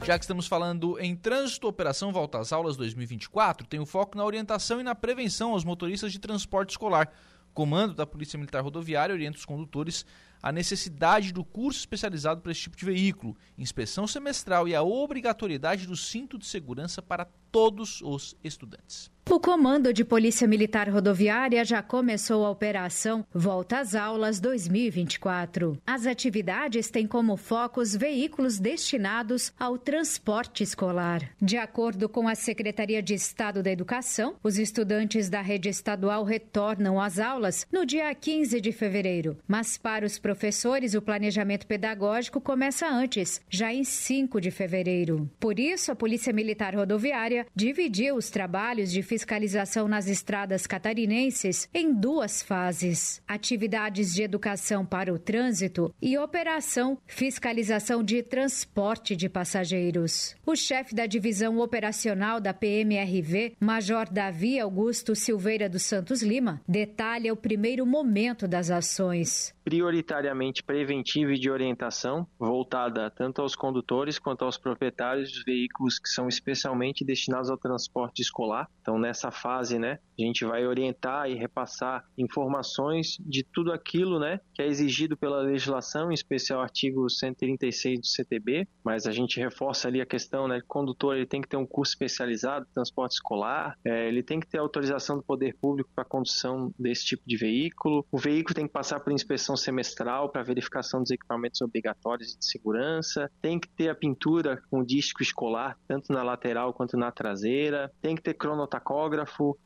[0.06, 4.24] Já que estamos falando em trânsito, Operação Volta às Aulas 2024 tem o foco na
[4.24, 7.12] orientação e na prevenção aos motoristas de transporte escolar.
[7.54, 10.06] comando da Polícia Militar Rodoviária orienta os condutores
[10.42, 15.88] a necessidade do curso especializado para esse tipo de veículo, inspeção semestral e a obrigatoriedade
[15.88, 19.12] do cinto de segurança para todos os estudantes.
[19.30, 25.78] O Comando de Polícia Militar Rodoviária já começou a operação Volta às Aulas 2024.
[25.86, 31.30] As atividades têm como foco os veículos destinados ao transporte escolar.
[31.42, 37.00] De acordo com a Secretaria de Estado da Educação, os estudantes da rede estadual retornam
[37.00, 39.38] às aulas no dia 15 de fevereiro.
[39.46, 45.30] Mas para os professores, o planejamento pedagógico começa antes, já em 5 de fevereiro.
[45.38, 51.92] Por isso, a Polícia Militar Rodoviária dividiu os trabalhos de fiscalização nas estradas catarinenses em
[51.92, 60.36] duas fases: atividades de educação para o trânsito e operação fiscalização de transporte de passageiros.
[60.46, 67.34] O chefe da divisão operacional da PMRV, Major Davi Augusto Silveira dos Santos Lima, detalha
[67.34, 74.46] o primeiro momento das ações prioritariamente preventiva e de orientação, voltada tanto aos condutores quanto
[74.46, 78.70] aos proprietários dos veículos que são especialmente destinados ao transporte escolar.
[78.82, 84.40] Então, nessa fase, né, a gente vai orientar e repassar informações de tudo aquilo, né,
[84.54, 89.40] que é exigido pela legislação, em especial o artigo 136 do CTB, mas a gente
[89.40, 92.74] reforça ali a questão, né, o condutor ele tem que ter um curso especializado de
[92.74, 97.06] transporte escolar, é, ele tem que ter autorização do poder público para a condução desse
[97.06, 101.62] tipo de veículo, o veículo tem que passar por inspeção semestral para verificação dos equipamentos
[101.62, 106.98] obrigatórios de segurança, tem que ter a pintura com disco escolar, tanto na lateral quanto
[106.98, 108.34] na traseira, tem que ter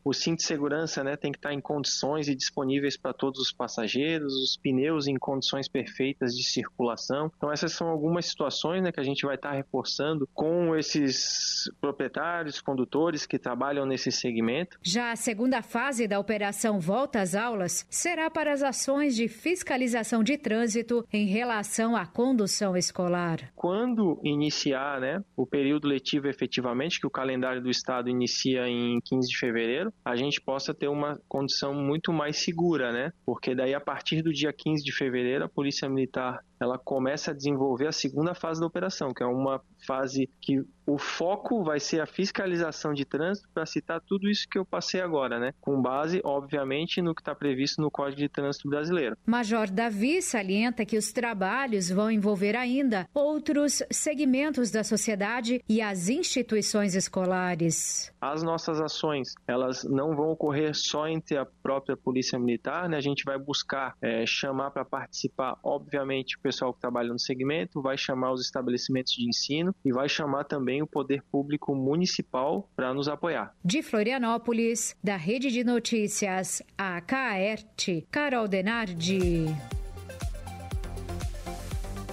[0.04, 3.52] o cinto de segurança né, tem que estar em condições e disponíveis para todos os
[3.52, 7.32] passageiros, os pneus em condições perfeitas de circulação.
[7.36, 12.62] Então essas são algumas situações né, que a gente vai estar reforçando com esses proprietários,
[12.62, 14.78] condutores que trabalham nesse segmento.
[14.82, 19.82] Já a segunda fase da operação Volta às Aulas será para as ações de fiscalização
[19.92, 23.52] fiscalização de trânsito em relação à condução escolar.
[23.56, 29.21] Quando iniciar né, o período letivo efetivamente, que o calendário do Estado inicia em 15
[29.28, 33.12] de fevereiro, a gente possa ter uma condição muito mais segura, né?
[33.26, 37.34] Porque daí a partir do dia 15 de fevereiro a Polícia Militar ela começa a
[37.34, 42.02] desenvolver a segunda fase da operação, que é uma fase que o foco vai ser
[42.02, 45.54] a fiscalização de trânsito para citar tudo isso que eu passei agora, né?
[45.62, 49.16] Com base, obviamente, no que está previsto no Código de Trânsito Brasileiro.
[49.26, 56.10] Major Davi salienta que os trabalhos vão envolver ainda outros segmentos da sociedade e as
[56.10, 58.12] instituições escolares.
[58.20, 62.98] As nossas ações, elas não vão ocorrer só entre a própria Polícia Militar, né?
[62.98, 67.82] A gente vai buscar é, chamar para participar, obviamente, o pessoal que trabalha no segmento,
[67.82, 72.94] vai chamar os estabelecimentos de ensino e vai chamar também o poder público municipal para
[72.94, 73.56] nos apoiar.
[73.64, 79.46] De Florianópolis, da Rede de Notícias, a KAERT, Carol Denardi.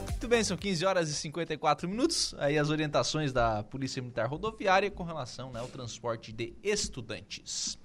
[0.07, 2.35] Muito bem, são 15 horas e 54 minutos.
[2.39, 7.77] Aí as orientações da Polícia Militar Rodoviária com relação né, ao transporte de estudantes.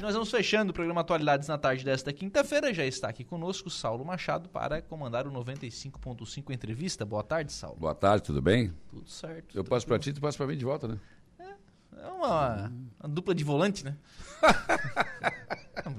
[0.00, 2.72] Nós vamos fechando o programa Atualidades na tarde desta quinta-feira.
[2.72, 7.04] Já está aqui conosco Saulo Machado para comandar o 95.5 entrevista.
[7.04, 7.76] Boa tarde, Saulo.
[7.76, 8.72] Boa tarde, tudo bem?
[8.90, 9.56] Tudo certo.
[9.56, 10.98] Eu passo para ti, tu passa para mim de volta, né?
[11.40, 11.54] É,
[12.00, 13.96] é uma, uma dupla de volante, né?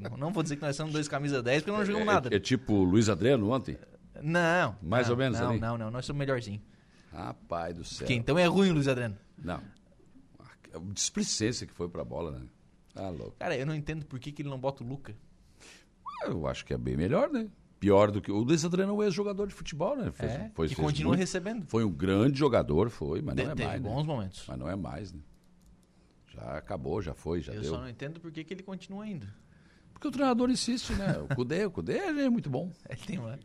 [0.02, 2.30] não, não, vou dizer que nós somos dois camisa 10 porque não jogamos é, nada.
[2.32, 3.78] É, é, tipo Luiz Adriano ontem?
[4.22, 4.78] Não.
[4.82, 5.60] Mais não, ou menos não, ali?
[5.60, 6.62] Não, não, nós somos melhorzinho.
[7.12, 8.08] Rapaz do céu.
[8.08, 9.18] Que então é ruim, Luiz Adriano.
[9.38, 9.62] Não.
[10.74, 12.46] A displicência que foi para a bola, né?
[13.00, 13.36] Ah, louco.
[13.40, 15.16] Cara, eu não entendo por que, que ele não bota o Luca.
[16.26, 17.50] Eu acho que é bem melhor, né?
[17.80, 18.30] Pior do que.
[18.30, 20.12] O Luiz Adriano é um ex-jogador de futebol, né?
[20.12, 21.20] Fez, é, foi, e continua muito...
[21.20, 21.66] recebendo.
[21.68, 23.82] Foi um grande jogador, foi, mas não de, é teve mais.
[23.82, 24.14] bons né?
[24.14, 24.44] momentos.
[24.46, 25.22] Mas não é mais, né?
[26.28, 27.72] Já acabou, já foi, já eu deu.
[27.72, 29.26] Eu só não entendo por que, que ele continua indo.
[29.94, 31.18] Porque o treinador insiste, né?
[31.20, 32.70] O Cudê, o Cudê é muito bom.
[32.88, 33.38] É, tem lá.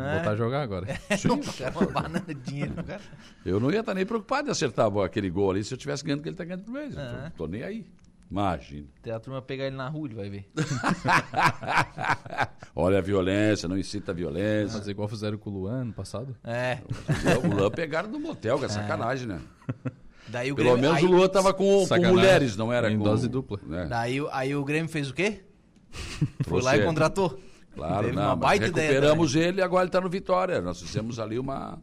[0.00, 0.86] Vou voltar a jogar agora.
[1.16, 1.28] Sim.
[1.30, 3.00] uma banana de dinheiro pro cara.
[3.44, 6.22] Eu não ia estar nem preocupado em acertar aquele gol ali se eu tivesse ganhando
[6.22, 6.96] que ele está ganhando por mês.
[6.96, 7.32] Ah.
[7.36, 7.86] Tô, tô nem aí.
[8.30, 8.86] Imagina.
[9.00, 10.46] Até a turma pegar ele na rua, ele vai ver.
[12.76, 14.78] Olha a violência, não incita a violência.
[14.78, 16.36] Fazer igual fizeram com o Luan no passado?
[16.44, 16.78] É.
[17.42, 19.40] O Luan pegaram no motel, que é sacanagem, né?
[20.28, 22.98] Daí o Pelo Grêmio, menos aí, o Luan tava com, com mulheres, não era em
[22.98, 23.04] com...
[23.04, 23.58] dose dupla.
[23.72, 23.86] É.
[23.86, 25.40] Daí, aí o Grêmio fez o quê?
[26.46, 27.40] Foi lá e contratou.
[27.78, 30.60] Claro, Teve não, baita ideia recuperamos ele e agora ele está no Vitória.
[30.60, 31.78] Nós fizemos ali uma,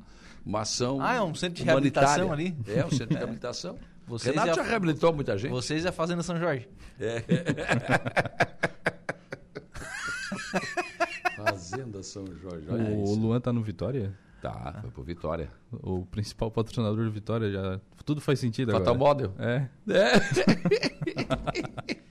[0.45, 2.55] uma ação Ah, é um centro de reabilitação ali?
[2.67, 3.77] É, um centro de reabilitação.
[4.07, 5.49] Vocês Renato já- já reabilitou muita gente.
[5.51, 6.67] Vocês e a Fazenda São Jorge.
[6.99, 7.23] É.
[11.35, 13.19] Fazenda São Jorge, olha O isso.
[13.19, 14.13] Luan tá no Vitória?
[14.41, 15.49] Tá, foi pro Vitória.
[15.71, 17.79] O principal patrocinador do Vitória já.
[18.05, 19.29] Tudo faz sentido Fatal agora.
[19.29, 19.33] Model.
[19.39, 19.67] É.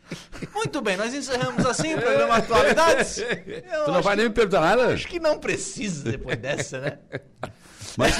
[0.54, 3.18] Muito bem, nós encerramos assim o programa Atualidades.
[3.18, 4.92] Eu Tu não vai nem me perguntar nada?
[4.94, 6.98] Acho que não precisa depois dessa, né?
[7.96, 8.14] Mas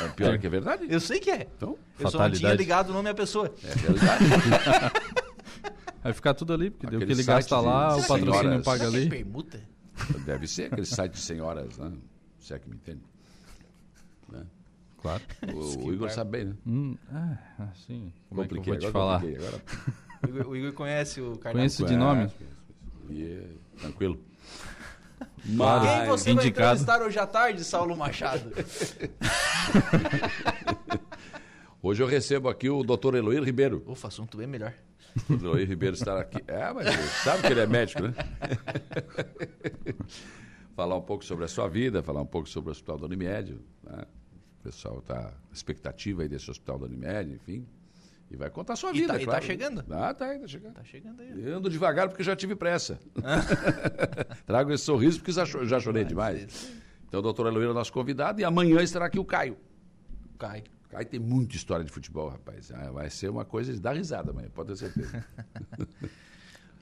[0.00, 0.86] é pior que é verdade.
[0.88, 1.46] Eu sei que é.
[1.56, 2.56] Então, Eu só não tinha Fatalidade.
[2.56, 3.52] ligado o nome à pessoa.
[3.62, 4.24] é verdade.
[6.02, 8.06] Vai ficar tudo ali, porque deu que Aquele ele gasta lá, o senhoras.
[8.06, 9.08] patrocínio paga que é ali.
[9.08, 9.60] permuta?
[10.24, 11.92] Deve ser aquele site de senhoras, né?
[12.38, 13.02] Se é que me entende.
[14.28, 14.44] Né?
[15.02, 15.22] Claro.
[15.52, 16.54] O, o Igor sabe bem, né?
[16.66, 17.36] Hum, ah,
[17.72, 19.20] assim, como é que eu vou te agora falar?
[19.20, 19.62] compliquei, agora-
[20.22, 21.52] O Igor, o Igor conhece o cardápio.
[21.52, 22.30] Conheço de nome?
[23.10, 23.44] E é
[23.80, 24.20] tranquilo.
[25.56, 25.84] Claro.
[25.84, 26.76] Quem você vai Indicado.
[26.76, 28.52] entrevistar hoje à tarde, Saulo Machado?
[31.82, 33.84] Hoje eu recebo aqui o doutor Eloir Ribeiro.
[33.86, 34.74] Ufa, assunto bem melhor.
[35.30, 36.42] O Eloir Ribeiro estará aqui.
[36.48, 36.88] É, mas
[37.22, 38.12] sabe que ele é médico, né?
[40.74, 43.52] falar um pouco sobre a sua vida, falar um pouco sobre o Hospital da Unimed.
[43.84, 44.04] Né?
[44.58, 47.64] O pessoal está expectativa aí desse Hospital da Unimed, enfim.
[48.30, 49.44] E vai contar a sua E vida, tá- e tá claro.
[49.44, 49.84] chegando?
[49.90, 50.74] Ah, tá aí, tá chegando.
[50.74, 51.44] Tá chegando aí.
[51.46, 52.98] Eu ando devagar porque já tive pressa.
[54.46, 56.72] Trago esse sorriso porque já, já chorei demais.
[57.08, 59.56] Então, o doutor Eloíra é nosso convidado e amanhã estará aqui o Caio.
[60.38, 60.64] Cai.
[60.90, 62.72] Caio tem muita história de futebol, rapaz.
[62.72, 65.24] Ah, Vai ser uma coisa de dar risada amanhã, pode ter certeza.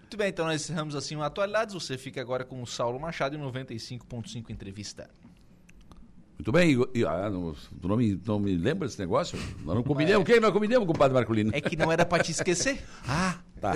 [0.00, 1.74] Muito bem, então nós encerramos assim o Atualidades.
[1.74, 5.10] Você fica agora com o Saulo Machado em 95.5 Entrevista.
[6.38, 6.90] Muito bem, Igor.
[6.92, 9.38] E, ah, não, tu não me, não me lembra desse negócio?
[9.64, 10.22] Nós não combinamos.
[10.22, 11.50] O que nós combinamos com o padre Marcolino?
[11.54, 12.82] É que não era pra te esquecer.
[13.06, 13.72] Ah, tá.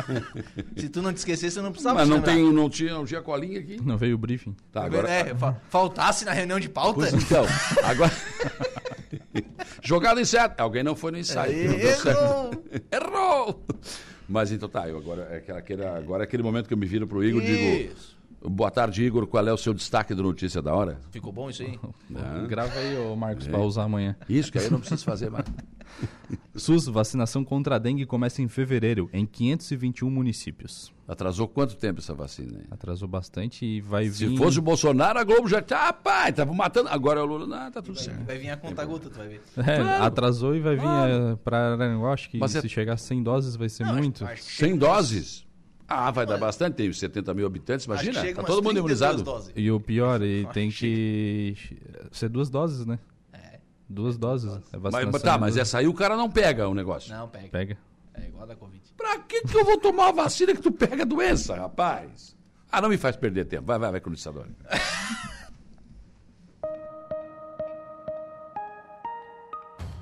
[0.76, 3.20] Se tu não te esquecesse, eu não precisava Mas não, tem, não, tinha, não tinha
[3.20, 3.78] colinha aqui?
[3.82, 4.54] Não veio o briefing.
[4.70, 5.10] Tá, agora.
[5.10, 7.00] É, fa- faltasse na reunião de pauta.
[7.00, 7.44] Pois então,
[7.82, 8.12] agora.
[9.82, 10.60] Jogado em certo.
[10.60, 11.70] Alguém não foi no ensaio.
[11.80, 12.08] Certo.
[12.08, 12.64] errou.
[12.92, 13.66] Errou!
[14.28, 17.24] Mas então tá, eu agora, é agora é aquele momento que eu me viro pro
[17.24, 17.94] Igor e digo.
[18.42, 19.26] Boa tarde, Igor.
[19.26, 20.98] Qual é o seu destaque do Notícia da Hora?
[21.10, 21.78] Ficou bom isso aí?
[22.16, 22.46] Ah.
[22.48, 23.50] Grava aí, ô Marcos, É.
[23.50, 24.16] pra usar amanhã.
[24.28, 25.44] Isso, que aí eu não preciso fazer mais.
[26.56, 30.90] SUS, vacinação contra a dengue começa em fevereiro, em 521 municípios.
[31.06, 32.58] Atrasou quanto tempo essa vacina?
[32.60, 32.64] Aí?
[32.70, 34.38] Atrasou bastante e vai Se vir...
[34.38, 36.88] fosse o Bolsonaro, a Globo já tá, pai, tava matando.
[36.88, 38.24] Agora é o Lula, não, tá tudo certo.
[38.24, 39.42] Vai vir a conta gota, tu vai ver.
[39.58, 40.04] É, Claro.
[40.04, 41.12] atrasou e vai vir Claro.
[41.12, 44.24] eh, pra Aranguá, acho que Mas é- se chegar a 100 doses vai ser muito.
[44.38, 45.44] 100 doses?
[45.92, 49.22] Ah, vai dar bastante, tem 70 mil habitantes, imagina, tá todo mundo 32 imunizado.
[49.24, 49.52] doses.
[49.56, 51.56] E o pior, e tem que
[52.12, 52.98] ser duas doses, né?
[53.88, 54.52] Duas doses.
[54.72, 57.12] É Mas, tá, mas essa aí o cara não pega o negócio.
[57.12, 57.48] Não, pega.
[57.48, 57.78] Pega.
[58.14, 58.80] É igual a da Covid.
[58.96, 62.36] Pra que, que eu vou tomar a vacina que tu pega a doença, rapaz?
[62.70, 63.64] Ah, não me faz perder tempo.
[63.64, 64.12] Vai, vai, vai com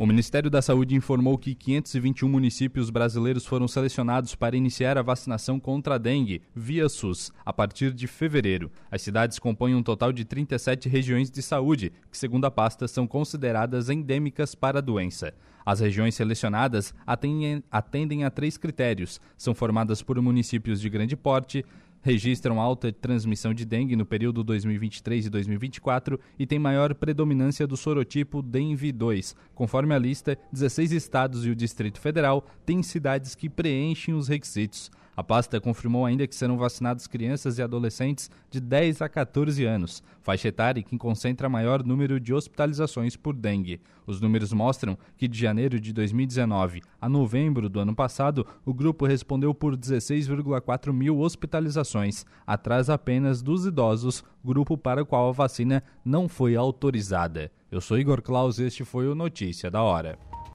[0.00, 5.58] O Ministério da Saúde informou que 521 municípios brasileiros foram selecionados para iniciar a vacinação
[5.58, 8.70] contra a dengue via SUS a partir de fevereiro.
[8.92, 13.08] As cidades compõem um total de 37 regiões de saúde, que, segundo a pasta, são
[13.08, 15.34] consideradas endêmicas para a doença.
[15.66, 21.64] As regiões selecionadas atendem, atendem a três critérios: são formadas por municípios de grande porte,
[22.08, 27.76] registram alta transmissão de dengue no período 2023 e 2024 e tem maior predominância do
[27.76, 29.36] sorotipo DENVI2.
[29.54, 34.90] Conforme a lista, 16 estados e o Distrito Federal têm cidades que preenchem os requisitos.
[35.18, 40.00] A pasta confirmou ainda que serão vacinadas crianças e adolescentes de 10 a 14 anos,
[40.22, 43.80] faixa etária que concentra maior número de hospitalizações por dengue.
[44.06, 49.06] Os números mostram que de janeiro de 2019 a novembro do ano passado, o grupo
[49.06, 55.82] respondeu por 16,4 mil hospitalizações, atrás apenas dos idosos, grupo para o qual a vacina
[56.04, 57.50] não foi autorizada.
[57.72, 60.27] Eu sou Igor Claus e este foi o Notícia da Hora.